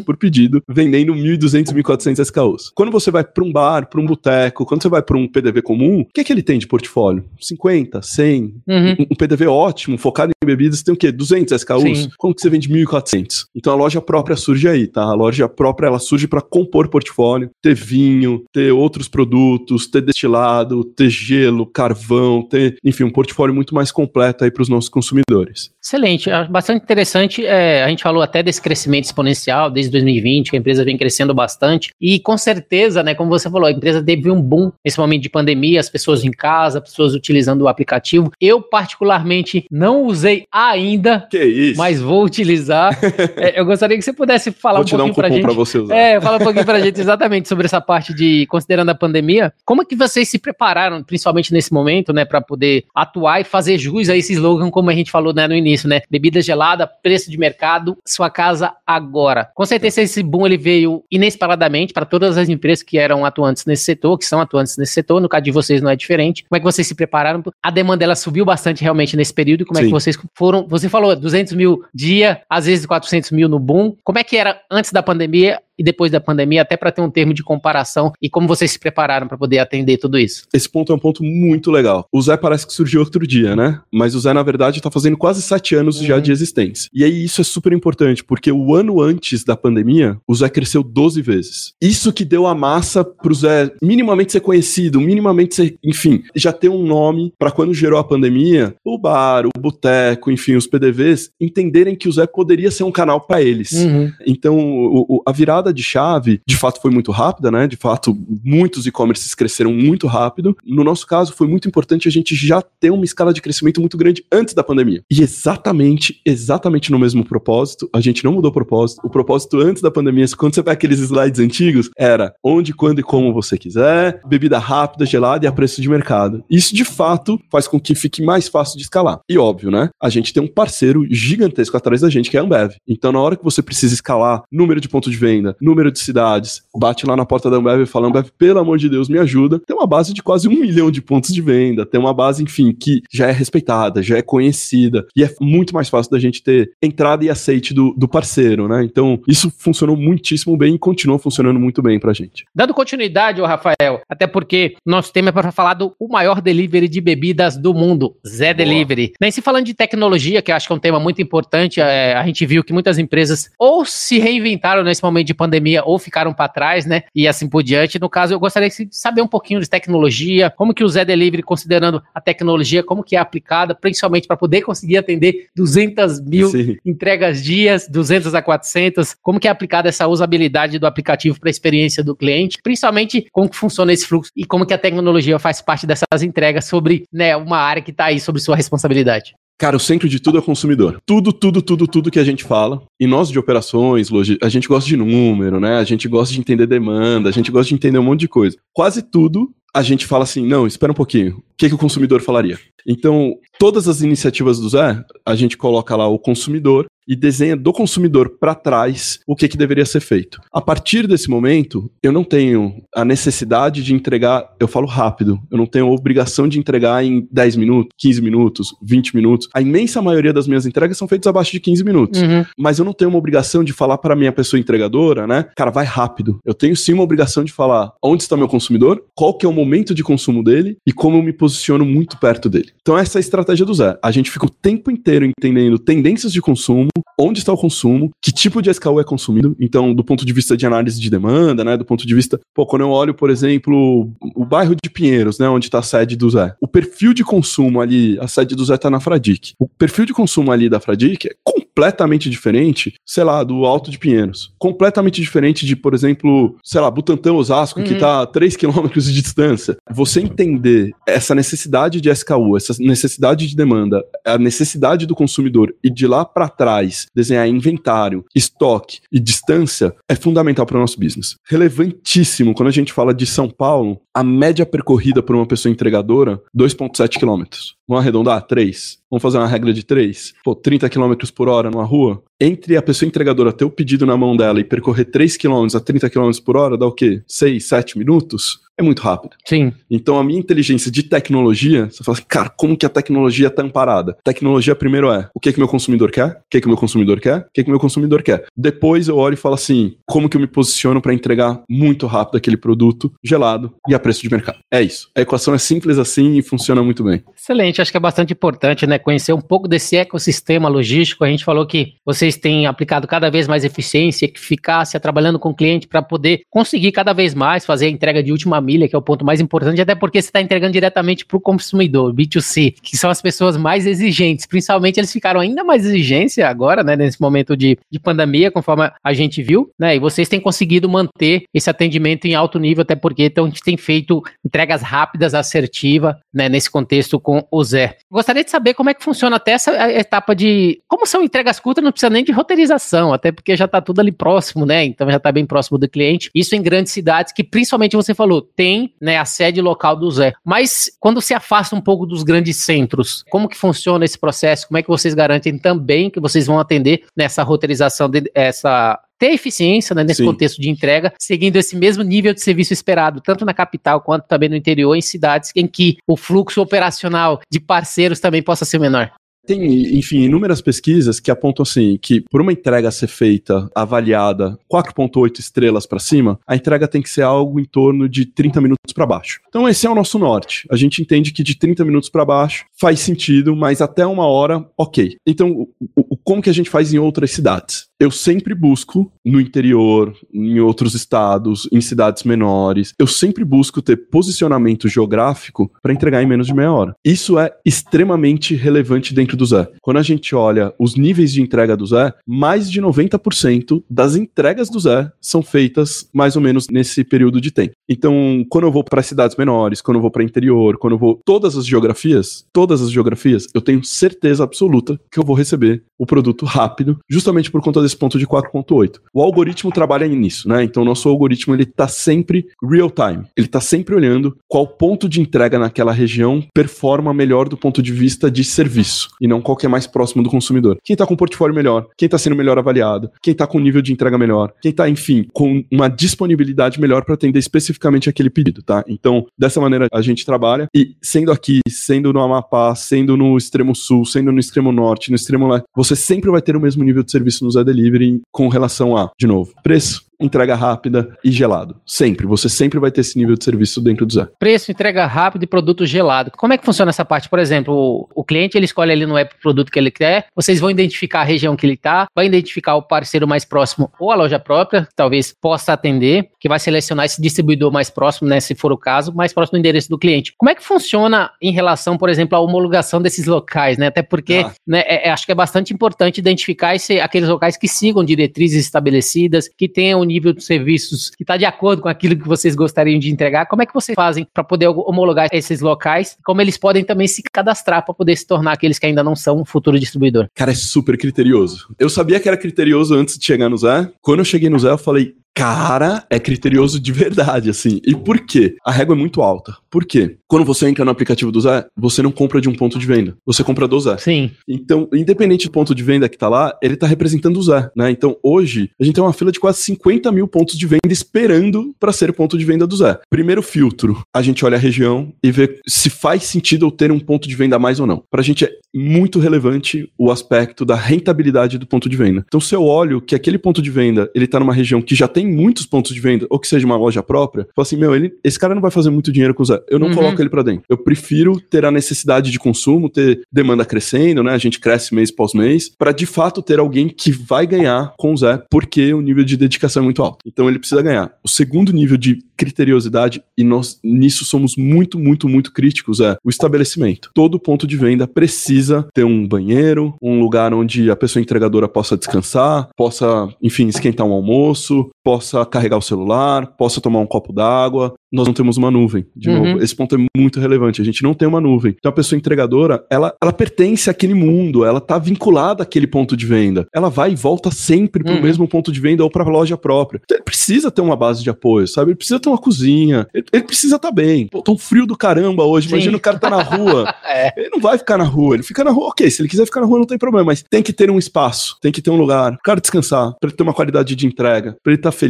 por 0.00 0.16
pedido, 0.16 0.62
vendendo 0.68 1.14
1.200, 1.14 1.72
1.400 1.74 2.20
SKUs. 2.20 2.70
Quando 2.74 2.92
você 2.92 3.10
vai 3.10 3.24
para 3.24 3.44
um 3.44 3.52
bar, 3.52 3.88
para 3.88 4.00
um 4.00 4.06
boteco, 4.06 4.64
quando 4.64 4.82
você 4.82 4.88
vai 4.88 5.02
para 5.02 5.16
um 5.16 5.28
PDV 5.28 5.62
comum, 5.62 6.00
o 6.00 6.06
que 6.12 6.20
é 6.20 6.24
que 6.24 6.32
ele 6.32 6.42
tem 6.42 6.58
de 6.58 6.66
portfólio? 6.66 7.24
50, 7.40 8.02
100? 8.02 8.42
Uhum. 8.42 8.96
Um, 9.00 9.06
um, 9.10 9.16
PDV 9.16 9.46
ótimo, 9.46 9.98
focado 9.98 10.32
em 10.32 10.46
bebidas, 10.46 10.82
tem 10.82 10.94
o 10.94 10.96
quê? 10.96 11.10
200 11.10 11.52
SKUs? 11.60 11.82
Sim. 11.82 12.08
Como 12.18 12.34
que 12.34 12.40
você 12.40 12.50
vende 12.50 12.68
1.400? 12.68 13.46
Então 13.54 13.72
a 13.72 13.76
loja 13.76 14.00
própria 14.00 14.36
surge 14.36 14.68
aí, 14.68 14.86
tá? 14.86 15.02
A 15.02 15.14
loja 15.14 15.48
própria, 15.48 15.88
ela 15.88 15.98
surge 15.98 16.26
para 16.26 16.40
compor 16.40 16.88
portfólio, 16.88 17.50
ter 17.62 17.74
vinho, 17.74 18.44
ter 18.52 18.72
outros 18.72 19.08
produtos, 19.16 19.86
ter 19.86 20.02
destilado, 20.02 20.84
ter 20.84 21.08
gelo, 21.08 21.64
carvão, 21.64 22.42
ter, 22.42 22.76
enfim, 22.84 23.04
um 23.04 23.10
portfólio 23.10 23.54
muito 23.54 23.74
mais 23.74 23.90
completo 23.90 24.44
aí 24.44 24.50
para 24.50 24.60
os 24.60 24.68
nossos 24.68 24.90
consumidores. 24.90 25.70
Excelente, 25.86 26.28
bastante 26.50 26.82
interessante. 26.82 27.46
É, 27.46 27.84
a 27.84 27.88
gente 27.88 28.02
falou 28.02 28.20
até 28.20 28.42
desse 28.42 28.60
crescimento 28.60 29.04
exponencial 29.04 29.70
desde 29.70 29.92
2020, 29.92 30.50
que 30.50 30.56
a 30.56 30.58
empresa 30.58 30.84
vem 30.84 30.98
crescendo 30.98 31.32
bastante. 31.32 31.92
E 32.00 32.18
com 32.18 32.36
certeza, 32.36 33.04
né, 33.04 33.14
como 33.14 33.30
você 33.30 33.48
falou, 33.48 33.68
a 33.68 33.70
empresa 33.70 34.02
teve 34.02 34.28
um 34.28 34.42
boom 34.42 34.72
nesse 34.84 34.98
momento 34.98 35.22
de 35.22 35.28
pandemia, 35.28 35.78
as 35.78 35.88
pessoas 35.88 36.24
em 36.24 36.32
casa, 36.32 36.80
pessoas 36.80 37.14
utilizando 37.14 37.62
o 37.62 37.68
aplicativo. 37.68 38.32
Eu, 38.40 38.60
particularmente, 38.60 39.64
não 39.70 40.02
usei 40.02 40.44
ainda, 40.50 41.28
mas 41.76 42.00
vou 42.00 42.24
utilizar. 42.24 42.98
é, 43.36 43.60
eu 43.60 43.64
gostaria 43.64 43.96
que 43.96 44.02
você 44.02 44.12
pudesse 44.12 44.50
falar 44.50 44.82
vou 44.82 44.86
um 44.86 44.88
pouquinho 44.88 45.12
um 45.12 45.14
para 45.14 45.28
gente. 45.28 45.42
Pra 45.42 45.52
você 45.52 45.78
usar. 45.78 45.94
É, 45.94 46.20
fala 46.20 46.38
um 46.38 46.42
pouquinho 46.42 46.66
para 46.66 46.80
gente 46.80 47.00
exatamente 47.00 47.48
sobre 47.48 47.66
essa 47.66 47.80
parte 47.80 48.12
de 48.12 48.44
considerando 48.48 48.88
a 48.88 48.94
pandemia. 48.94 49.52
Como 49.64 49.82
é 49.82 49.84
que 49.84 49.94
vocês 49.94 50.28
se 50.28 50.40
prepararam, 50.40 51.00
principalmente 51.04 51.52
nesse 51.52 51.72
momento, 51.72 52.12
né, 52.12 52.24
para 52.24 52.40
poder 52.40 52.86
atuar 52.92 53.40
e 53.40 53.44
fazer 53.44 53.78
jus 53.78 54.08
a 54.08 54.16
esse 54.16 54.32
slogan, 54.32 54.68
como 54.68 54.90
a 54.90 54.92
gente 54.92 55.12
falou 55.12 55.32
né, 55.32 55.46
no 55.46 55.54
início? 55.54 55.75
Isso, 55.76 55.88
né? 55.88 56.00
Bebida 56.10 56.40
gelada, 56.40 56.86
preço 56.86 57.30
de 57.30 57.38
mercado, 57.38 57.96
sua 58.04 58.28
casa 58.28 58.72
agora. 58.86 59.48
Com 59.54 59.64
certeza 59.64 60.02
esse 60.02 60.22
boom 60.22 60.46
ele 60.46 60.58
veio 60.58 61.04
inesperadamente 61.10 61.92
para 61.92 62.04
todas 62.04 62.36
as 62.36 62.48
empresas 62.48 62.82
que 62.82 62.98
eram 62.98 63.24
atuantes 63.24 63.64
nesse 63.64 63.84
setor, 63.84 64.18
que 64.18 64.24
são 64.24 64.40
atuantes 64.40 64.76
nesse 64.76 64.92
setor. 64.92 65.20
No 65.20 65.28
caso 65.28 65.44
de 65.44 65.50
vocês 65.52 65.80
não 65.80 65.90
é 65.90 65.96
diferente. 65.96 66.44
Como 66.48 66.56
é 66.56 66.60
que 66.60 66.64
vocês 66.64 66.86
se 66.86 66.94
prepararam? 66.94 67.42
A 67.62 67.70
demanda 67.70 68.04
ela 68.04 68.16
subiu 68.16 68.44
bastante 68.44 68.82
realmente 68.82 69.16
nesse 69.16 69.32
período. 69.32 69.64
Como 69.64 69.78
Sim. 69.78 69.84
é 69.84 69.86
que 69.86 69.92
vocês 69.92 70.18
foram? 70.34 70.66
Você 70.68 70.88
falou 70.88 71.14
200 71.14 71.52
mil 71.52 71.84
dia, 71.94 72.42
às 72.48 72.66
vezes 72.66 72.86
400 72.86 73.30
mil 73.30 73.48
no 73.48 73.58
boom. 73.58 73.94
Como 74.02 74.18
é 74.18 74.24
que 74.24 74.36
era 74.36 74.60
antes 74.70 74.92
da 74.92 75.02
pandemia? 75.02 75.60
E 75.78 75.82
depois 75.82 76.10
da 76.10 76.20
pandemia, 76.20 76.62
até 76.62 76.76
para 76.76 76.92
ter 76.92 77.02
um 77.02 77.10
termo 77.10 77.34
de 77.34 77.42
comparação 77.42 78.12
e 78.20 78.28
como 78.28 78.48
vocês 78.48 78.70
se 78.70 78.78
prepararam 78.78 79.28
para 79.28 79.38
poder 79.38 79.58
atender 79.58 79.98
tudo 79.98 80.18
isso? 80.18 80.44
Esse 80.52 80.68
ponto 80.68 80.92
é 80.92 80.94
um 80.94 80.98
ponto 80.98 81.22
muito 81.22 81.70
legal. 81.70 82.06
O 82.12 82.20
Zé 82.20 82.36
parece 82.36 82.66
que 82.66 82.72
surgiu 82.72 83.00
outro 83.00 83.26
dia, 83.26 83.54
né? 83.54 83.80
Mas 83.92 84.14
o 84.14 84.20
Zé, 84.20 84.32
na 84.32 84.42
verdade, 84.42 84.78
está 84.78 84.90
fazendo 84.90 85.16
quase 85.16 85.42
sete 85.42 85.74
anos 85.74 86.00
uhum. 86.00 86.06
já 86.06 86.20
de 86.20 86.32
existência. 86.32 86.88
E 86.92 87.04
aí 87.04 87.24
isso 87.24 87.40
é 87.40 87.44
super 87.44 87.72
importante, 87.72 88.24
porque 88.24 88.50
o 88.50 88.74
ano 88.74 89.00
antes 89.00 89.44
da 89.44 89.56
pandemia, 89.56 90.18
o 90.26 90.34
Zé 90.34 90.48
cresceu 90.48 90.82
12 90.82 91.22
vezes. 91.22 91.72
Isso 91.80 92.12
que 92.12 92.24
deu 92.24 92.46
a 92.46 92.54
massa 92.54 93.04
pro 93.04 93.34
Zé 93.34 93.70
minimamente 93.82 94.32
ser 94.32 94.40
conhecido, 94.40 95.00
minimamente 95.00 95.54
ser, 95.54 95.78
enfim, 95.84 96.22
já 96.34 96.52
ter 96.52 96.68
um 96.68 96.82
nome 96.82 97.32
para 97.38 97.50
quando 97.50 97.74
gerou 97.74 97.98
a 97.98 98.04
pandemia, 98.04 98.74
o 98.84 98.98
bar, 98.98 99.46
o 99.46 99.60
boteco, 99.60 100.30
enfim, 100.30 100.54
os 100.56 100.66
PDVs, 100.66 101.30
entenderem 101.40 101.94
que 101.94 102.08
o 102.08 102.12
Zé 102.12 102.26
poderia 102.26 102.70
ser 102.70 102.84
um 102.84 102.92
canal 102.92 103.20
para 103.20 103.42
eles. 103.42 103.72
Uhum. 103.72 104.12
Então, 104.26 104.58
o, 104.58 105.16
o, 105.16 105.22
a 105.26 105.32
virada 105.32 105.65
de 105.72 105.82
chave, 105.82 106.40
de 106.46 106.56
fato, 106.56 106.80
foi 106.80 106.90
muito 106.90 107.10
rápida, 107.12 107.50
né? 107.50 107.66
De 107.66 107.76
fato, 107.76 108.16
muitos 108.44 108.86
e-commerces 108.86 109.34
cresceram 109.34 109.72
muito 109.72 110.06
rápido. 110.06 110.56
No 110.64 110.84
nosso 110.84 111.06
caso, 111.06 111.32
foi 111.32 111.46
muito 111.46 111.68
importante 111.68 112.08
a 112.08 112.10
gente 112.10 112.34
já 112.34 112.62
ter 112.62 112.90
uma 112.90 113.04
escala 113.04 113.32
de 113.32 113.42
crescimento 113.42 113.80
muito 113.80 113.96
grande 113.96 114.24
antes 114.32 114.54
da 114.54 114.62
pandemia. 114.62 115.02
E 115.10 115.22
exatamente, 115.22 116.20
exatamente 116.24 116.90
no 116.90 116.98
mesmo 116.98 117.24
propósito, 117.24 117.88
a 117.94 118.00
gente 118.00 118.24
não 118.24 118.32
mudou 118.32 118.50
o 118.50 118.54
propósito. 118.54 119.00
O 119.04 119.10
propósito 119.10 119.58
antes 119.60 119.82
da 119.82 119.90
pandemia, 119.90 120.26
quando 120.36 120.54
você 120.54 120.62
pega 120.62 120.72
aqueles 120.72 121.00
slides 121.00 121.40
antigos, 121.40 121.90
era 121.96 122.34
onde, 122.44 122.72
quando 122.72 123.00
e 123.00 123.02
como 123.02 123.32
você 123.32 123.56
quiser, 123.58 124.20
bebida 124.26 124.58
rápida, 124.58 125.06
gelada 125.06 125.44
e 125.44 125.48
a 125.48 125.52
preço 125.52 125.80
de 125.80 125.88
mercado. 125.88 126.44
Isso, 126.50 126.74
de 126.74 126.84
fato, 126.84 127.38
faz 127.50 127.66
com 127.66 127.80
que 127.80 127.94
fique 127.94 128.22
mais 128.22 128.48
fácil 128.48 128.76
de 128.76 128.82
escalar. 128.82 129.20
E 129.28 129.38
óbvio, 129.38 129.70
né? 129.70 129.90
A 130.00 130.08
gente 130.08 130.32
tem 130.32 130.42
um 130.42 130.48
parceiro 130.48 131.06
gigantesco 131.10 131.76
atrás 131.76 132.00
da 132.00 132.10
gente, 132.10 132.30
que 132.30 132.36
é 132.36 132.40
a 132.40 132.42
Ambev. 132.42 132.72
Então, 132.88 133.12
na 133.12 133.20
hora 133.20 133.36
que 133.36 133.44
você 133.44 133.62
precisa 133.62 133.94
escalar 133.94 134.42
número 134.50 134.80
de 134.80 134.88
pontos 134.88 135.10
de 135.12 135.18
venda, 135.18 135.55
número 135.60 135.90
de 135.90 135.98
cidades, 135.98 136.62
bate 136.74 137.06
lá 137.06 137.16
na 137.16 137.24
porta 137.24 137.50
da 137.50 137.56
Ambev 137.56 137.82
e 137.82 137.86
fala, 137.86 138.08
Ambev, 138.08 138.28
pelo 138.38 138.58
amor 138.58 138.78
de 138.78 138.88
Deus, 138.88 139.08
me 139.08 139.18
ajuda. 139.18 139.60
Tem 139.66 139.76
uma 139.76 139.86
base 139.86 140.12
de 140.12 140.22
quase 140.22 140.48
um 140.48 140.52
milhão 140.52 140.90
de 140.90 141.00
pontos 141.00 141.32
de 141.32 141.40
venda, 141.40 141.86
tem 141.86 142.00
uma 142.00 142.14
base, 142.14 142.42
enfim, 142.42 142.72
que 142.72 143.02
já 143.12 143.28
é 143.28 143.32
respeitada, 143.32 144.02
já 144.02 144.18
é 144.18 144.22
conhecida, 144.22 145.06
e 145.16 145.22
é 145.22 145.30
muito 145.40 145.74
mais 145.74 145.88
fácil 145.88 146.10
da 146.10 146.18
gente 146.18 146.42
ter 146.42 146.70
entrada 146.82 147.24
e 147.24 147.30
aceite 147.30 147.72
do, 147.72 147.94
do 147.96 148.08
parceiro, 148.08 148.68
né? 148.68 148.84
Então, 148.84 149.20
isso 149.26 149.50
funcionou 149.50 149.96
muitíssimo 149.96 150.56
bem 150.56 150.74
e 150.74 150.78
continua 150.78 151.18
funcionando 151.18 151.58
muito 151.58 151.82
bem 151.82 151.98
pra 151.98 152.12
gente. 152.12 152.44
Dando 152.54 152.74
continuidade, 152.74 153.40
ô 153.40 153.46
Rafael, 153.46 154.00
até 154.08 154.26
porque 154.26 154.76
nosso 154.84 155.12
tema 155.12 155.30
é 155.30 155.32
para 155.32 155.52
falar 155.52 155.74
do 155.74 155.94
o 155.98 156.08
maior 156.08 156.40
delivery 156.40 156.88
de 156.88 157.00
bebidas 157.00 157.56
do 157.56 157.72
mundo, 157.72 158.16
Zé 158.26 158.52
Delivery. 158.52 159.12
Nem 159.20 159.30
se 159.30 159.42
falando 159.42 159.64
de 159.64 159.74
tecnologia, 159.74 160.42
que 160.42 160.50
eu 160.50 160.56
acho 160.56 160.66
que 160.66 160.72
é 160.72 160.76
um 160.76 160.80
tema 160.80 161.00
muito 161.00 161.20
importante, 161.22 161.80
é, 161.80 162.14
a 162.14 162.24
gente 162.24 162.44
viu 162.46 162.62
que 162.62 162.72
muitas 162.72 162.98
empresas 162.98 163.50
ou 163.58 163.84
se 163.84 164.18
reinventaram 164.18 164.82
nesse 164.82 165.02
momento 165.02 165.26
de 165.26 165.34
pandemia 165.34 165.45
ou 165.84 165.98
ficaram 165.98 166.32
para 166.32 166.48
trás, 166.48 166.86
né? 166.86 167.02
E 167.14 167.26
assim 167.26 167.48
por 167.48 167.62
diante. 167.62 167.98
No 167.98 168.08
caso, 168.08 168.34
eu 168.34 168.40
gostaria 168.40 168.68
de 168.68 168.88
saber 168.90 169.22
um 169.22 169.26
pouquinho 169.26 169.60
de 169.60 169.68
tecnologia, 169.68 170.50
como 170.50 170.74
que 170.74 170.84
o 170.84 170.88
Zé 170.88 171.04
Delivery, 171.04 171.42
considerando 171.42 172.02
a 172.14 172.20
tecnologia, 172.20 172.82
como 172.82 173.02
que 173.02 173.16
é 173.16 173.18
aplicada, 173.18 173.74
principalmente 173.74 174.26
para 174.26 174.36
poder 174.36 174.62
conseguir 174.62 174.96
atender 174.96 175.48
200 175.54 176.20
mil 176.20 176.48
Sim. 176.48 176.76
entregas 176.84 177.42
dias, 177.42 177.88
200 177.88 178.34
a 178.34 178.42
400, 178.42 179.14
como 179.14 179.40
que 179.40 179.48
é 179.48 179.50
aplicada 179.50 179.88
essa 179.88 180.06
usabilidade 180.06 180.78
do 180.78 180.86
aplicativo 180.86 181.38
para 181.38 181.48
a 181.48 181.50
experiência 181.50 182.02
do 182.02 182.14
cliente, 182.14 182.58
principalmente 182.62 183.26
como 183.32 183.48
que 183.48 183.56
funciona 183.56 183.92
esse 183.92 184.06
fluxo 184.06 184.30
e 184.36 184.44
como 184.44 184.66
que 184.66 184.74
a 184.74 184.78
tecnologia 184.78 185.38
faz 185.38 185.60
parte 185.60 185.86
dessas 185.86 186.22
entregas 186.22 186.64
sobre 186.64 187.04
né, 187.12 187.36
uma 187.36 187.58
área 187.58 187.82
que 187.82 187.90
está 187.90 188.06
aí 188.06 188.20
sobre 188.20 188.40
sua 188.40 188.56
responsabilidade. 188.56 189.34
Cara, 189.58 189.76
o 189.76 189.80
centro 189.80 190.08
de 190.08 190.20
tudo 190.20 190.36
é 190.36 190.40
o 190.40 190.44
consumidor. 190.44 191.00
Tudo, 191.06 191.32
tudo, 191.32 191.62
tudo, 191.62 191.86
tudo 191.86 192.10
que 192.10 192.18
a 192.18 192.24
gente 192.24 192.44
fala. 192.44 192.82
E 193.00 193.06
nós 193.06 193.30
de 193.30 193.38
operações, 193.38 194.08
a 194.42 194.48
gente 194.48 194.68
gosta 194.68 194.86
de 194.86 194.96
número, 194.96 195.58
né? 195.58 195.78
A 195.78 195.84
gente 195.84 196.06
gosta 196.08 196.34
de 196.34 196.40
entender 196.40 196.66
demanda, 196.66 197.30
a 197.30 197.32
gente 197.32 197.50
gosta 197.50 197.68
de 197.70 197.74
entender 197.74 197.98
um 197.98 198.02
monte 198.02 198.20
de 198.20 198.28
coisa. 198.28 198.56
Quase 198.74 199.02
tudo 199.02 199.50
a 199.74 199.82
gente 199.82 200.06
fala 200.06 200.24
assim, 200.24 200.46
não, 200.46 200.66
espera 200.66 200.90
um 200.90 200.94
pouquinho. 200.94 201.36
O 201.36 201.42
que, 201.56 201.68
que 201.68 201.74
o 201.74 201.78
consumidor 201.78 202.22
falaria? 202.22 202.58
Então, 202.86 203.34
todas 203.58 203.86
as 203.86 204.00
iniciativas 204.00 204.58
do 204.58 204.70
Zé, 204.70 205.04
a 205.24 205.34
gente 205.34 205.54
coloca 205.54 205.94
lá 205.94 206.08
o 206.08 206.18
consumidor 206.18 206.86
e 207.06 207.14
desenha 207.14 207.56
do 207.56 207.72
consumidor 207.72 208.36
para 208.38 208.54
trás 208.54 209.20
o 209.26 209.36
que, 209.36 209.48
que 209.48 209.56
deveria 209.56 209.84
ser 209.84 210.00
feito. 210.00 210.40
A 210.52 210.60
partir 210.60 211.06
desse 211.06 211.28
momento, 211.28 211.90
eu 212.02 212.12
não 212.12 212.24
tenho 212.24 212.82
a 212.94 213.04
necessidade 213.04 213.82
de 213.82 213.94
entregar, 213.94 214.54
eu 214.58 214.68
falo 214.68 214.86
rápido, 214.86 215.40
eu 215.50 215.58
não 215.58 215.66
tenho 215.66 215.86
a 215.86 215.90
obrigação 215.90 216.48
de 216.48 216.58
entregar 216.58 217.04
em 217.04 217.26
10 217.30 217.56
minutos, 217.56 217.92
15 217.98 218.22
minutos, 218.22 218.74
20 218.82 219.14
minutos. 219.14 219.48
A 219.54 219.60
imensa 219.60 220.02
maioria 220.02 220.32
das 220.32 220.46
minhas 220.46 220.66
entregas 220.66 220.96
são 220.96 221.08
feitas 221.08 221.28
abaixo 221.28 221.52
de 221.52 221.60
15 221.60 221.84
minutos. 221.84 222.20
Uhum. 222.20 222.44
Mas 222.58 222.78
eu 222.78 222.84
não 222.84 222.92
tenho 222.92 223.08
uma 223.08 223.18
obrigação 223.18 223.62
de 223.62 223.72
falar 223.72 223.98
para 223.98 224.16
minha 224.16 224.32
pessoa 224.32 224.60
entregadora, 224.60 225.26
né? 225.26 225.46
Cara, 225.56 225.70
vai 225.70 225.84
rápido. 225.84 226.40
Eu 226.44 226.54
tenho 226.54 226.76
sim 226.76 226.92
uma 226.92 227.02
obrigação 227.02 227.44
de 227.44 227.52
falar 227.52 227.92
onde 228.02 228.22
está 228.22 228.36
meu 228.36 228.48
consumidor, 228.48 229.02
qual 229.14 229.36
que 229.36 229.46
é 229.46 229.48
o 229.48 229.52
momento 229.52 229.94
de 229.94 230.02
consumo 230.02 230.42
dele 230.42 230.76
e 230.86 230.92
como 230.92 231.16
eu 231.18 231.22
me 231.22 231.32
posiciono 231.32 231.84
muito 231.84 232.18
perto 232.18 232.48
dele. 232.48 232.70
Então 232.80 232.98
essa 232.98 233.18
é 233.18 233.20
a 233.20 233.20
estratégia 233.20 233.66
do 233.66 233.74
Zé. 233.74 233.98
A 234.02 234.10
gente 234.10 234.30
fica 234.30 234.46
o 234.46 234.50
tempo 234.50 234.90
inteiro 234.90 235.24
entendendo 235.24 235.78
tendências 235.78 236.32
de 236.32 236.40
consumo, 236.40 236.88
onde 237.18 237.40
está 237.40 237.52
o 237.52 237.56
consumo, 237.56 238.10
que 238.22 238.32
tipo 238.32 238.60
de 238.60 238.70
SKU 238.70 239.00
é 239.00 239.04
consumido. 239.04 239.56
Então, 239.60 239.94
do 239.94 240.04
ponto 240.04 240.24
de 240.24 240.32
vista 240.32 240.56
de 240.56 240.66
análise 240.66 241.00
de 241.00 241.10
demanda, 241.10 241.64
né? 241.64 241.76
Do 241.76 241.84
ponto 241.84 242.06
de 242.06 242.14
vista, 242.14 242.40
pô, 242.54 242.66
quando 242.66 242.82
eu 242.82 242.90
olho, 242.90 243.14
por 243.14 243.30
exemplo, 243.30 244.10
o 244.34 244.44
bairro 244.44 244.74
de 244.74 244.90
Pinheiros, 244.90 245.38
né? 245.38 245.48
Onde 245.48 245.66
está 245.66 245.78
a 245.78 245.82
sede 245.82 246.16
do 246.16 246.28
Zé. 246.30 246.54
O 246.60 246.68
perfil 246.68 247.12
de 247.14 247.24
consumo 247.24 247.80
ali, 247.80 248.18
a 248.20 248.28
sede 248.28 248.54
do 248.54 248.64
Zé 248.64 248.74
está 248.74 248.90
na 248.90 249.00
Fradic. 249.00 249.52
O 249.58 249.68
perfil 249.68 250.04
de 250.04 250.12
consumo 250.12 250.52
ali 250.52 250.68
da 250.68 250.80
Fradic 250.80 251.28
é 251.28 251.34
completamente 251.44 252.30
diferente, 252.30 252.94
sei 253.04 253.22
lá, 253.22 253.44
do 253.44 253.66
Alto 253.66 253.90
de 253.90 253.98
Pinheiros. 253.98 254.52
Completamente 254.58 255.20
diferente 255.20 255.66
de, 255.66 255.76
por 255.76 255.92
exemplo, 255.92 256.56
sei 256.64 256.80
lá, 256.80 256.90
Butantã 256.90 257.32
Osasco, 257.32 257.80
uhum. 257.80 257.86
que 257.86 257.92
está 257.92 258.22
a 258.22 258.26
3 258.26 258.56
quilômetros 258.56 259.04
de 259.04 259.20
distância. 259.20 259.76
Você 259.90 260.20
entender 260.20 260.92
essa 261.06 261.34
necessidade 261.34 262.00
de 262.00 262.10
SKU, 262.10 262.56
essa 262.56 262.74
necessidade 262.80 263.46
de 263.46 263.54
demanda, 263.54 264.02
a 264.24 264.38
necessidade 264.38 265.06
do 265.06 265.14
consumidor 265.14 265.74
e 265.84 265.90
de 265.90 266.06
lá 266.06 266.24
para 266.24 266.48
trás 266.48 266.85
desenhar 267.14 267.48
inventário, 267.48 268.24
estoque 268.34 269.00
e 269.12 269.20
distância 269.20 269.94
é 270.08 270.14
fundamental 270.14 270.66
para 270.66 270.76
o 270.76 270.80
nosso 270.80 270.98
business. 270.98 271.36
Relevantíssimo 271.48 272.54
quando 272.54 272.68
a 272.68 272.72
gente 272.72 272.92
fala 272.92 273.14
de 273.14 273.26
São 273.26 273.48
Paulo, 273.48 274.00
a 274.14 274.24
média 274.24 274.66
percorrida 274.66 275.22
por 275.22 275.36
uma 275.36 275.46
pessoa 275.46 275.72
entregadora, 275.72 276.40
2,7 276.56 277.18
quilômetros. 277.18 277.75
Vamos 277.88 278.02
arredondar? 278.02 278.42
3. 278.46 278.98
Vamos 279.10 279.22
fazer 279.22 279.38
uma 279.38 279.46
regra 279.46 279.72
de 279.72 279.84
3. 279.84 280.34
Pô, 280.44 280.54
30 280.54 280.88
km 280.88 281.14
por 281.34 281.48
hora 281.48 281.70
numa 281.70 281.84
rua. 281.84 282.22
Entre 282.40 282.76
a 282.76 282.82
pessoa 282.82 283.06
entregadora 283.06 283.52
ter 283.52 283.64
o 283.64 283.70
pedido 283.70 284.04
na 284.04 284.16
mão 284.16 284.36
dela 284.36 284.60
e 284.60 284.64
percorrer 284.64 285.04
3 285.06 285.36
km 285.36 285.66
a 285.74 285.80
30 285.80 286.10
km 286.10 286.30
por 286.44 286.56
hora, 286.56 286.76
dá 286.76 286.86
o 286.86 286.92
quê? 286.92 287.22
6, 287.26 287.64
7 287.64 287.98
minutos? 287.98 288.66
é 288.78 288.82
muito 288.82 289.00
rápido. 289.00 289.36
Sim. 289.44 289.72
Então 289.90 290.18
a 290.18 290.24
minha 290.24 290.38
inteligência 290.38 290.90
de 290.90 291.02
tecnologia, 291.02 291.86
você 291.86 292.04
fala 292.04 292.16
assim, 292.18 292.26
cara, 292.28 292.48
como 292.50 292.76
que 292.76 292.84
a 292.84 292.90
tecnologia 292.90 293.48
tá 293.48 293.62
amparada? 293.62 294.16
Tecnologia 294.22 294.74
primeiro 294.74 295.10
é 295.10 295.28
o 295.34 295.40
que 295.40 295.52
que 295.52 295.58
meu 295.58 295.68
consumidor 295.68 296.10
quer, 296.10 296.26
o 296.26 296.50
que 296.50 296.60
que 296.60 296.68
meu 296.68 296.76
consumidor 296.76 297.20
quer, 297.20 297.38
o 297.38 297.44
que 297.52 297.64
que 297.64 297.70
meu 297.70 297.80
consumidor 297.80 298.22
quer. 298.22 298.46
Depois 298.56 299.08
eu 299.08 299.16
olho 299.16 299.34
e 299.34 299.38
falo 299.38 299.54
assim, 299.54 299.96
como 300.06 300.28
que 300.28 300.36
eu 300.36 300.40
me 300.40 300.46
posiciono 300.46 301.00
para 301.00 301.14
entregar 301.14 301.62
muito 301.68 302.06
rápido 302.06 302.36
aquele 302.36 302.56
produto 302.56 303.12
gelado 303.24 303.74
e 303.88 303.94
a 303.94 303.98
preço 303.98 304.22
de 304.22 304.30
mercado. 304.30 304.58
É 304.70 304.82
isso. 304.82 305.08
A 305.16 305.22
equação 305.22 305.54
é 305.54 305.58
simples 305.58 305.98
assim 305.98 306.36
e 306.36 306.42
funciona 306.42 306.82
muito 306.82 307.02
bem. 307.02 307.22
Excelente, 307.34 307.75
acho 307.80 307.90
que 307.90 307.96
é 307.96 308.00
bastante 308.00 308.32
importante, 308.32 308.86
né, 308.86 308.98
conhecer 308.98 309.32
um 309.32 309.40
pouco 309.40 309.66
desse 309.66 309.96
ecossistema 309.96 310.68
logístico. 310.68 311.24
A 311.24 311.28
gente 311.28 311.44
falou 311.44 311.66
que 311.66 311.94
vocês 312.04 312.36
têm 312.36 312.66
aplicado 312.66 313.06
cada 313.06 313.30
vez 313.30 313.48
mais 313.48 313.64
eficiência, 313.64 314.26
eficácia, 314.26 315.00
trabalhando 315.00 315.38
com 315.38 315.50
o 315.50 315.54
cliente 315.54 315.86
para 315.86 316.02
poder 316.02 316.42
conseguir 316.50 316.92
cada 316.92 317.12
vez 317.12 317.34
mais 317.34 317.64
fazer 317.64 317.86
a 317.86 317.90
entrega 317.90 318.22
de 318.22 318.32
última 318.32 318.60
família, 318.66 318.88
que 318.88 318.96
é 318.96 318.98
o 318.98 319.02
ponto 319.02 319.24
mais 319.24 319.40
importante, 319.40 319.80
até 319.80 319.94
porque 319.94 320.20
você 320.20 320.28
está 320.28 320.40
entregando 320.40 320.72
diretamente 320.72 321.24
para 321.24 321.36
o 321.36 321.40
consumidor, 321.40 322.12
B2C, 322.12 322.74
que 322.82 322.96
são 322.96 323.08
as 323.10 323.22
pessoas 323.22 323.56
mais 323.56 323.86
exigentes. 323.86 324.44
Principalmente 324.46 324.98
eles 324.98 325.12
ficaram 325.12 325.40
ainda 325.40 325.62
mais 325.62 325.86
exigentes 325.86 326.38
agora, 326.38 326.82
né, 326.82 326.96
nesse 326.96 327.20
momento 327.20 327.56
de, 327.56 327.78
de 327.90 328.00
pandemia, 328.00 328.50
conforme 328.50 328.90
a 329.02 329.12
gente 329.12 329.42
viu, 329.42 329.70
né, 329.78 329.94
e 329.94 329.98
vocês 330.00 330.28
têm 330.28 330.40
conseguido 330.40 330.88
manter 330.88 331.44
esse 331.54 331.70
atendimento 331.70 332.26
em 332.26 332.34
alto 332.34 332.58
nível, 332.58 332.82
até 332.82 332.96
porque 332.96 333.24
então, 333.24 333.44
a 333.44 333.48
gente 333.48 333.62
tem 333.62 333.76
feito 333.76 334.22
entregas 334.44 334.82
rápidas, 334.82 335.34
assertiva, 335.34 336.18
né, 336.34 336.48
nesse 336.48 336.70
contexto 336.70 337.20
com 337.20 337.46
o 337.50 337.62
Zé. 337.66 337.98
Gostaria 338.10 338.42
de 338.42 338.50
saber 338.50 338.74
como 338.74 338.88
é 338.88 338.94
que 338.94 339.04
funciona 339.04 339.36
até 339.36 339.52
essa 339.52 339.72
etapa 339.92 340.34
de. 340.34 340.80
Como 340.88 341.06
são 341.06 341.22
entregas 341.22 341.60
curtas, 341.60 341.84
não 341.84 341.92
precisa 341.92 342.10
nem 342.10 342.24
de 342.24 342.32
roteirização, 342.32 343.12
até 343.12 343.30
porque 343.30 343.56
já 343.56 343.66
está 343.66 343.80
tudo 343.80 344.00
ali 344.00 344.12
próximo, 344.12 344.64
né? 344.64 344.84
Então 344.84 345.10
já 345.10 345.18
está 345.18 345.30
bem 345.30 345.44
próximo 345.44 345.78
do 345.78 345.88
cliente. 345.88 346.30
Isso 346.34 346.54
em 346.54 346.62
grandes 346.62 346.92
cidades 346.92 347.32
que, 347.32 347.44
principalmente 347.44 347.96
você 347.96 348.14
falou, 348.14 348.40
tem 348.40 348.94
né, 349.00 349.18
a 349.18 349.24
sede 349.24 349.60
local 349.60 349.96
do 349.96 350.10
Zé. 350.10 350.32
Mas 350.44 350.90
quando 350.98 351.20
se 351.20 351.34
afasta 351.34 351.76
um 351.76 351.80
pouco 351.80 352.06
dos 352.06 352.22
grandes 352.22 352.56
centros, 352.58 353.24
como 353.28 353.48
que 353.48 353.56
funciona 353.56 354.04
esse 354.04 354.18
processo? 354.18 354.68
Como 354.68 354.78
é 354.78 354.82
que 354.82 354.88
vocês 354.88 355.14
garantem 355.14 355.58
também 355.58 356.08
que 356.08 356.20
vocês 356.20 356.46
vão 356.46 356.58
atender 356.58 357.04
nessa 357.16 357.42
roteirização, 357.42 358.08
de, 358.08 358.30
essa 358.34 358.98
ter 359.18 359.32
eficiência 359.32 359.94
né, 359.94 360.04
nesse 360.04 360.22
Sim. 360.22 360.26
contexto 360.26 360.60
de 360.60 360.68
entrega, 360.68 361.12
seguindo 361.20 361.56
esse 361.56 361.76
mesmo 361.76 362.02
nível 362.02 362.34
de 362.34 362.40
serviço 362.40 362.72
esperado, 362.72 363.20
tanto 363.20 363.44
na 363.44 363.54
capital 363.54 364.00
quanto 364.00 364.26
também 364.26 364.48
no 364.48 364.56
interior, 364.56 364.94
em 364.94 365.02
cidades 365.02 365.50
em 365.54 365.66
que 365.66 365.96
o 366.06 366.16
fluxo 366.16 366.60
operacional 366.60 367.40
de 367.50 367.60
parceiros 367.60 368.20
também 368.20 368.42
possa 368.42 368.64
ser 368.64 368.78
menor. 368.78 369.12
Tem, 369.46 369.96
enfim, 369.96 370.22
inúmeras 370.22 370.60
pesquisas 370.60 371.20
que 371.20 371.30
apontam 371.30 371.62
assim 371.62 371.96
que 372.02 372.20
por 372.28 372.40
uma 372.40 372.52
entrega 372.52 372.90
ser 372.90 373.06
feita 373.06 373.70
avaliada 373.74 374.58
4.8 374.70 375.38
estrelas 375.38 375.86
para 375.86 376.00
cima, 376.00 376.38
a 376.44 376.56
entrega 376.56 376.88
tem 376.88 377.00
que 377.00 377.08
ser 377.08 377.22
algo 377.22 377.60
em 377.60 377.64
torno 377.64 378.08
de 378.08 378.26
30 378.26 378.60
minutos 378.60 378.92
para 378.92 379.06
baixo. 379.06 379.40
Então 379.48 379.68
esse 379.68 379.86
é 379.86 379.90
o 379.90 379.94
nosso 379.94 380.18
norte. 380.18 380.66
A 380.68 380.76
gente 380.76 381.00
entende 381.00 381.32
que 381.32 381.44
de 381.44 381.56
30 381.56 381.84
minutos 381.84 382.10
para 382.10 382.24
baixo 382.24 382.64
faz 382.78 382.98
sentido, 382.98 383.54
mas 383.54 383.80
até 383.80 384.04
uma 384.04 384.26
hora, 384.26 384.68
ok. 384.76 385.16
Então, 385.24 385.50
o, 385.50 385.68
o, 385.94 386.16
como 386.16 386.42
que 386.42 386.50
a 386.50 386.54
gente 386.54 386.68
faz 386.68 386.92
em 386.92 386.98
outras 386.98 387.30
cidades? 387.30 387.86
Eu 387.98 388.10
sempre 388.10 388.54
busco 388.54 389.10
no 389.24 389.40
interior, 389.40 390.14
em 390.32 390.60
outros 390.60 390.94
estados, 390.94 391.68
em 391.72 391.80
cidades 391.80 392.24
menores, 392.24 392.92
eu 392.98 393.06
sempre 393.06 393.44
busco 393.44 393.80
ter 393.80 393.96
posicionamento 394.08 394.88
geográfico 394.88 395.70
para 395.82 395.92
entregar 395.92 396.22
em 396.22 396.26
menos 396.26 396.46
de 396.46 396.54
meia 396.54 396.72
hora. 396.72 396.94
Isso 397.04 397.38
é 397.38 397.50
extremamente 397.64 398.54
relevante 398.54 399.14
dentro 399.14 399.36
do 399.36 399.46
Zé. 399.46 399.68
Quando 399.80 399.96
a 399.96 400.02
gente 400.02 400.34
olha 400.34 400.72
os 400.78 400.94
níveis 400.94 401.32
de 401.32 401.40
entrega 401.40 401.76
do 401.76 401.86
Zé, 401.86 402.12
mais 402.26 402.70
de 402.70 402.80
90% 402.80 403.82
das 403.88 404.14
entregas 404.14 404.68
do 404.68 404.78
Zé 404.78 405.10
são 405.20 405.42
feitas 405.42 406.08
mais 406.12 406.36
ou 406.36 406.42
menos 406.42 406.68
nesse 406.68 407.02
período 407.02 407.40
de 407.40 407.50
tempo. 407.50 407.74
Então, 407.88 408.44
quando 408.50 408.64
eu 408.64 408.72
vou 408.72 408.84
para 408.84 409.02
cidades 409.02 409.36
menores, 409.36 409.80
quando 409.80 409.96
eu 409.96 410.02
vou 410.02 410.10
para 410.10 410.22
interior, 410.22 410.76
quando 410.76 410.94
eu 410.94 410.98
vou 410.98 411.20
todas 411.24 411.56
as 411.56 411.66
geografias, 411.66 412.44
todas 412.52 412.82
as 412.82 412.90
geografias, 412.90 413.46
eu 413.54 413.60
tenho 413.60 413.82
certeza 413.84 414.44
absoluta 414.44 415.00
que 415.10 415.18
eu 415.18 415.24
vou 415.24 415.34
receber 415.34 415.82
o 415.98 416.04
produto 416.04 416.44
rápido, 416.44 416.98
justamente 417.08 417.50
por 417.50 417.62
conta 417.62 417.85
desse 417.86 417.96
ponto 417.96 418.18
de 418.18 418.26
4.8. 418.26 419.00
O 419.14 419.22
algoritmo 419.22 419.70
trabalha 419.70 420.06
nisso, 420.06 420.48
né? 420.48 420.62
Então, 420.64 420.84
nosso 420.84 421.08
algoritmo 421.08 421.54
ele 421.54 421.62
está 421.62 421.88
sempre 421.88 422.46
real 422.62 422.90
time. 422.90 423.24
Ele 423.36 423.46
está 423.46 423.60
sempre 423.60 423.94
olhando 423.94 424.36
qual 424.48 424.66
ponto 424.66 425.08
de 425.08 425.20
entrega 425.20 425.58
naquela 425.58 425.92
região 425.92 426.44
performa 426.52 427.14
melhor 427.14 427.48
do 427.48 427.56
ponto 427.56 427.82
de 427.82 427.92
vista 427.92 428.30
de 428.30 428.44
serviço 428.44 429.08
e 429.20 429.28
não 429.28 429.40
qual 429.40 429.56
que 429.56 429.66
é 429.66 429.68
mais 429.68 429.86
próximo 429.86 430.22
do 430.22 430.30
consumidor. 430.30 430.78
Quem 430.84 430.94
está 430.94 431.06
com 431.06 431.16
portfólio 431.16 431.54
melhor, 431.54 431.86
quem 431.96 432.06
está 432.06 432.18
sendo 432.18 432.36
melhor 432.36 432.58
avaliado, 432.58 433.10
quem 433.22 433.32
está 433.32 433.46
com 433.46 433.60
nível 433.60 433.80
de 433.80 433.92
entrega 433.92 434.18
melhor, 434.18 434.52
quem 434.60 434.70
está, 434.70 434.88
enfim, 434.88 435.26
com 435.32 435.64
uma 435.70 435.88
disponibilidade 435.88 436.80
melhor 436.80 437.04
para 437.04 437.14
atender 437.14 437.38
especificamente 437.38 438.08
aquele 438.08 438.30
pedido, 438.30 438.62
tá? 438.62 438.84
Então, 438.88 439.26
dessa 439.38 439.60
maneira 439.60 439.86
a 439.92 440.02
gente 440.02 440.26
trabalha 440.26 440.68
e 440.74 440.96
sendo 441.02 441.30
aqui, 441.30 441.60
sendo 441.68 442.12
no 442.12 442.20
Amapá, 442.20 442.74
sendo 442.74 443.16
no 443.16 443.36
extremo 443.36 443.74
sul, 443.74 444.04
sendo 444.04 444.32
no 444.32 444.40
extremo 444.40 444.72
norte, 444.72 445.10
no 445.10 445.16
extremo 445.16 445.48
leste, 445.48 445.66
você 445.74 445.94
sempre 445.94 446.30
vai 446.30 446.42
ter 446.42 446.56
o 446.56 446.60
mesmo 446.60 446.82
nível 446.82 447.02
de 447.02 447.10
serviço 447.10 447.44
no 447.44 447.50
Zé 447.50 447.62
Delivery 447.76 448.22
com 448.32 448.48
relação 448.48 448.96
a, 448.96 449.10
de 449.18 449.26
novo, 449.26 449.52
preço, 449.62 450.05
entrega 450.20 450.54
rápida 450.54 451.16
e 451.22 451.30
gelado. 451.30 451.76
Sempre. 451.86 452.26
Você 452.26 452.48
sempre 452.48 452.78
vai 452.78 452.90
ter 452.90 453.00
esse 453.02 453.18
nível 453.18 453.36
de 453.36 453.44
serviço 453.44 453.80
dentro 453.80 454.06
do 454.06 454.12
Zé. 454.12 454.28
Preço, 454.38 454.70
entrega 454.70 455.06
rápida 455.06 455.44
e 455.44 455.48
produto 455.48 455.86
gelado. 455.86 456.30
Como 456.36 456.52
é 456.52 456.58
que 456.58 456.64
funciona 456.64 456.90
essa 456.90 457.04
parte? 457.04 457.28
Por 457.28 457.38
exemplo, 457.38 458.08
o, 458.14 458.24
cliente 458.24 458.56
ele 458.56 458.64
escolhe 458.64 458.92
ali 458.92 459.06
no 459.06 459.16
app 459.16 459.34
o 459.34 459.40
produto 459.40 459.70
que 459.70 459.78
ele 459.78 459.90
quer, 459.90 460.26
vocês 460.34 460.58
vão 460.60 460.70
identificar 460.70 461.20
a 461.20 461.24
região 461.24 461.56
que 461.56 461.64
ele 461.64 461.74
está, 461.74 462.06
vai 462.14 462.26
identificar 462.26 462.74
o 462.74 462.82
parceiro 462.82 463.26
mais 463.26 463.44
próximo 463.44 463.90
ou 463.98 464.10
a 464.10 464.16
loja 464.16 464.38
própria, 464.38 464.82
que 464.82 464.94
talvez 464.94 465.34
possa 465.40 465.72
atender, 465.72 466.30
que 466.40 466.48
vai 466.48 466.58
selecionar 466.58 467.06
esse 467.06 467.20
distribuidor 467.20 467.72
mais 467.72 467.90
próximo, 467.90 468.28
né, 468.28 468.40
se 468.40 468.54
for 468.54 468.72
o 468.72 468.78
caso, 468.78 469.14
mais 469.14 469.32
próximo 469.32 469.56
do 469.56 469.60
endereço 469.60 469.88
do 469.88 469.98
cliente. 469.98 470.32
Como 470.36 470.50
é 470.50 470.54
que 470.54 470.62
funciona 470.62 471.30
em 471.40 471.52
relação, 471.52 471.96
por 471.96 472.08
exemplo, 472.08 472.36
à 472.36 472.40
homologação 472.40 473.00
desses 473.00 473.26
locais, 473.26 473.78
né? 473.78 473.86
Até 473.86 474.02
porque 474.02 474.44
ah. 474.46 474.52
né, 474.66 474.82
é, 474.86 475.08
é, 475.08 475.10
acho 475.10 475.26
que 475.26 475.32
é 475.32 475.34
bastante 475.34 475.72
importante 475.72 476.18
identificar 476.18 476.74
esse, 476.74 477.00
aqueles 477.00 477.28
locais 477.28 477.56
que 477.56 477.68
sigam 477.68 478.04
diretrizes 478.04 478.64
estabelecidas, 478.64 479.48
que 479.48 479.68
tenham 479.68 480.05
nível 480.06 480.32
de 480.32 480.42
serviços 480.42 481.10
que 481.10 481.22
está 481.22 481.36
de 481.36 481.44
acordo 481.44 481.82
com 481.82 481.88
aquilo 481.88 482.16
que 482.16 482.26
vocês 482.26 482.54
gostariam 482.54 482.98
de 482.98 483.10
entregar, 483.10 483.46
como 483.46 483.62
é 483.62 483.66
que 483.66 483.74
vocês 483.74 483.94
fazem 483.94 484.26
para 484.32 484.44
poder 484.44 484.68
homologar 484.68 485.28
esses 485.32 485.60
locais? 485.60 486.16
Como 486.24 486.40
eles 486.40 486.56
podem 486.56 486.84
também 486.84 487.06
se 487.06 487.22
cadastrar 487.22 487.84
para 487.84 487.94
poder 487.94 488.16
se 488.16 488.26
tornar 488.26 488.52
aqueles 488.52 488.78
que 488.78 488.86
ainda 488.86 489.02
não 489.02 489.14
são 489.16 489.40
um 489.40 489.44
futuro 489.44 489.78
distribuidor? 489.78 490.28
Cara, 490.34 490.52
é 490.52 490.54
super 490.54 490.96
criterioso. 490.96 491.74
Eu 491.78 491.90
sabia 491.90 492.20
que 492.20 492.28
era 492.28 492.36
criterioso 492.36 492.94
antes 492.94 493.18
de 493.18 493.24
chegar 493.24 493.48
no 493.48 493.56
Zé. 493.56 493.90
Quando 494.00 494.20
eu 494.20 494.24
cheguei 494.24 494.48
no 494.48 494.58
Zé, 494.58 494.70
eu 494.70 494.78
falei, 494.78 495.14
cara 495.36 496.02
é 496.08 496.18
criterioso 496.18 496.80
de 496.80 496.90
verdade, 496.90 497.50
assim. 497.50 497.78
E 497.86 497.94
por 497.94 498.20
quê? 498.20 498.56
A 498.64 498.72
régua 498.72 498.96
é 498.96 498.98
muito 498.98 499.20
alta. 499.20 499.54
Por 499.70 499.84
quê? 499.84 500.16
Quando 500.26 500.46
você 500.46 500.66
entra 500.66 500.82
no 500.82 500.90
aplicativo 500.90 501.30
do 501.30 501.38
Zé, 501.42 501.66
você 501.76 502.00
não 502.00 502.10
compra 502.10 502.40
de 502.40 502.48
um 502.48 502.54
ponto 502.54 502.78
de 502.78 502.86
venda. 502.86 503.14
Você 503.26 503.44
compra 503.44 503.68
do 503.68 503.78
Zé. 503.78 503.98
Sim. 503.98 504.30
Então, 504.48 504.88
independente 504.94 505.46
do 505.46 505.52
ponto 505.52 505.74
de 505.74 505.82
venda 505.82 506.08
que 506.08 506.16
tá 506.16 506.26
lá, 506.28 506.56
ele 506.62 506.74
tá 506.74 506.86
representando 506.86 507.36
o 507.36 507.42
Zé, 507.42 507.70
né? 507.76 507.90
Então, 507.90 508.16
hoje, 508.22 508.70
a 508.80 508.84
gente 508.84 508.94
tem 508.94 509.04
uma 509.04 509.12
fila 509.12 509.30
de 509.30 509.38
quase 509.38 509.58
50 509.58 510.10
mil 510.10 510.26
pontos 510.26 510.56
de 510.56 510.66
venda 510.66 510.80
esperando 510.90 511.74
para 511.78 511.92
ser 511.92 512.14
ponto 512.14 512.38
de 512.38 512.44
venda 512.46 512.66
do 512.66 512.74
Zé. 512.74 512.98
Primeiro 513.10 513.42
filtro, 513.42 514.02
a 514.14 514.22
gente 514.22 514.42
olha 514.42 514.56
a 514.56 514.60
região 514.60 515.12
e 515.22 515.30
vê 515.30 515.60
se 515.68 515.90
faz 515.90 516.22
sentido 516.22 516.64
eu 516.64 516.70
ter 516.70 516.90
um 516.90 516.98
ponto 516.98 517.28
de 517.28 517.36
venda 517.36 517.56
a 517.56 517.58
mais 517.58 517.78
ou 517.78 517.86
não. 517.86 518.02
Pra 518.10 518.22
gente 518.22 518.46
é 518.46 518.50
muito 518.74 519.18
relevante 519.18 519.92
o 519.98 520.10
aspecto 520.10 520.64
da 520.64 520.74
rentabilidade 520.74 521.58
do 521.58 521.66
ponto 521.66 521.90
de 521.90 521.96
venda. 521.96 522.24
Então, 522.26 522.40
se 522.40 522.54
eu 522.54 522.64
olho 522.64 523.02
que 523.02 523.14
aquele 523.14 523.36
ponto 523.36 523.60
de 523.60 523.70
venda, 523.70 524.10
ele 524.14 524.26
tá 524.26 524.40
numa 524.40 524.54
região 524.54 524.80
que 524.80 524.94
já 524.94 525.06
tem 525.06 525.25
tem 525.26 525.34
muitos 525.34 525.66
pontos 525.66 525.92
de 525.92 526.00
venda, 526.00 526.26
ou 526.30 526.38
que 526.38 526.46
seja 526.46 526.64
uma 526.64 526.76
loja 526.76 527.02
própria, 527.02 527.46
fala 527.54 527.66
assim, 527.66 527.76
meu, 527.76 527.94
ele, 527.94 528.12
esse 528.22 528.38
cara 528.38 528.54
não 528.54 528.62
vai 528.62 528.70
fazer 528.70 528.90
muito 528.90 529.10
dinheiro 529.10 529.34
com 529.34 529.42
o 529.42 529.46
Zé. 529.46 529.60
Eu 529.68 529.78
não 529.78 529.88
uhum. 529.88 529.94
coloco 529.94 530.22
ele 530.22 530.30
para 530.30 530.42
dentro. 530.42 530.64
Eu 530.68 530.78
prefiro 530.78 531.40
ter 531.40 531.64
a 531.64 531.70
necessidade 531.70 532.30
de 532.30 532.38
consumo, 532.38 532.88
ter 532.88 533.22
demanda 533.32 533.64
crescendo, 533.64 534.22
né? 534.22 534.32
A 534.32 534.38
gente 534.38 534.60
cresce 534.60 534.94
mês 534.94 535.10
após 535.10 535.34
mês, 535.34 535.70
para 535.76 535.92
de 535.92 536.06
fato 536.06 536.40
ter 536.40 536.58
alguém 536.58 536.88
que 536.88 537.10
vai 537.10 537.46
ganhar 537.46 537.94
com 537.98 538.12
o 538.12 538.16
Zé, 538.16 538.42
porque 538.50 538.94
o 538.94 539.00
nível 539.00 539.24
de 539.24 539.36
dedicação 539.36 539.82
é 539.82 539.84
muito 539.84 540.02
alto. 540.02 540.18
Então 540.26 540.48
ele 540.48 540.58
precisa 540.58 540.82
ganhar. 540.82 541.12
O 541.24 541.28
segundo 541.28 541.72
nível 541.72 541.96
de 541.96 542.18
criteriosidade, 542.36 543.22
e 543.36 543.42
nós 543.42 543.80
nisso 543.82 544.24
somos 544.24 544.56
muito, 544.56 544.98
muito, 544.98 545.28
muito 545.28 545.52
críticos, 545.52 546.00
é 546.00 546.16
o 546.22 546.28
estabelecimento. 546.28 547.10
Todo 547.14 547.40
ponto 547.40 547.66
de 547.66 547.76
venda 547.76 548.06
precisa 548.06 548.86
ter 548.94 549.04
um 549.04 549.26
banheiro, 549.26 549.94
um 550.02 550.20
lugar 550.20 550.52
onde 550.52 550.90
a 550.90 550.96
pessoa 550.96 551.22
entregadora 551.22 551.66
possa 551.66 551.96
descansar, 551.96 552.68
possa, 552.76 553.28
enfim, 553.42 553.68
esquentar 553.68 554.06
um 554.06 554.12
almoço, 554.12 554.90
possa 555.02 555.15
carregar 555.50 555.76
o 555.76 555.82
celular, 555.82 556.46
possa 556.56 556.80
tomar 556.80 557.00
um 557.00 557.06
copo 557.06 557.32
d'água, 557.32 557.94
nós 558.12 558.26
não 558.26 558.34
temos 558.34 558.56
uma 558.56 558.70
nuvem. 558.70 559.06
De 559.14 559.28
uhum. 559.28 559.52
novo, 559.52 559.62
esse 559.62 559.74
ponto 559.74 559.94
é 559.96 560.06
muito 560.16 560.40
relevante. 560.40 560.80
A 560.80 560.84
gente 560.84 561.02
não 561.02 561.14
tem 561.14 561.26
uma 561.26 561.40
nuvem. 561.40 561.74
Então 561.78 561.90
a 561.90 561.94
pessoa 561.94 562.16
entregadora, 562.16 562.84
ela, 562.90 563.14
ela 563.22 563.32
pertence 563.32 563.90
àquele 563.90 564.14
mundo, 564.14 564.64
ela 564.64 564.80
tá 564.80 564.98
vinculada 564.98 565.62
àquele 565.62 565.86
ponto 565.86 566.16
de 566.16 566.24
venda. 566.24 566.66
Ela 566.74 566.88
vai 566.88 567.12
e 567.12 567.16
volta 567.16 567.50
sempre 567.50 568.02
pro 568.02 568.14
uhum. 568.14 568.22
mesmo 568.22 568.48
ponto 568.48 568.72
de 568.72 568.80
venda 568.80 569.02
ou 569.02 569.10
pra 569.10 569.24
loja 569.24 569.56
própria. 569.56 570.00
Então 570.04 570.16
ele 570.16 570.24
precisa 570.24 570.70
ter 570.70 570.80
uma 570.80 570.96
base 570.96 571.22
de 571.22 571.30
apoio, 571.30 571.66
sabe? 571.66 571.90
Ele 571.90 571.96
precisa 571.96 572.20
ter 572.20 572.28
uma 572.28 572.38
cozinha. 572.38 573.06
Ele, 573.12 573.24
ele 573.32 573.42
precisa 573.42 573.76
estar 573.76 573.88
tá 573.88 573.94
bem. 573.94 574.28
Pô, 574.28 574.40
tão 574.42 574.56
frio 574.56 574.86
do 574.86 574.96
caramba 574.96 575.44
hoje. 575.44 575.68
Sim. 575.68 575.74
Imagina 575.74 575.96
o 575.96 576.00
cara 576.00 576.18
tá 576.18 576.30
na 576.30 576.42
rua. 576.42 576.94
é. 577.04 577.32
Ele 577.36 577.50
não 577.50 577.60
vai 577.60 577.76
ficar 577.76 577.98
na 577.98 578.04
rua. 578.04 578.34
Ele 578.34 578.42
fica 578.42 578.64
na 578.64 578.70
rua, 578.70 578.88
ok. 578.88 579.10
Se 579.10 579.20
ele 579.20 579.28
quiser 579.28 579.44
ficar 579.44 579.60
na 579.60 579.66
rua, 579.66 579.78
não 579.78 579.86
tem 579.86 579.98
problema. 579.98 580.26
Mas 580.26 580.44
tem 580.48 580.62
que 580.62 580.72
ter 580.72 580.90
um 580.90 580.98
espaço, 580.98 581.56
tem 581.60 581.72
que 581.72 581.82
ter 581.82 581.90
um 581.90 581.96
lugar. 581.96 582.34
O 582.34 582.42
cara 582.42 582.60
descansar, 582.60 583.14
pra 583.20 583.28
ele 583.28 583.36
ter 583.36 583.42
uma 583.42 583.54
qualidade 583.54 583.94
de 583.94 584.06
entrega, 584.06 584.56
pra 584.62 584.72
ele 584.72 584.80
estar 584.80 584.90
tá 584.90 584.96
feliz, 584.96 585.05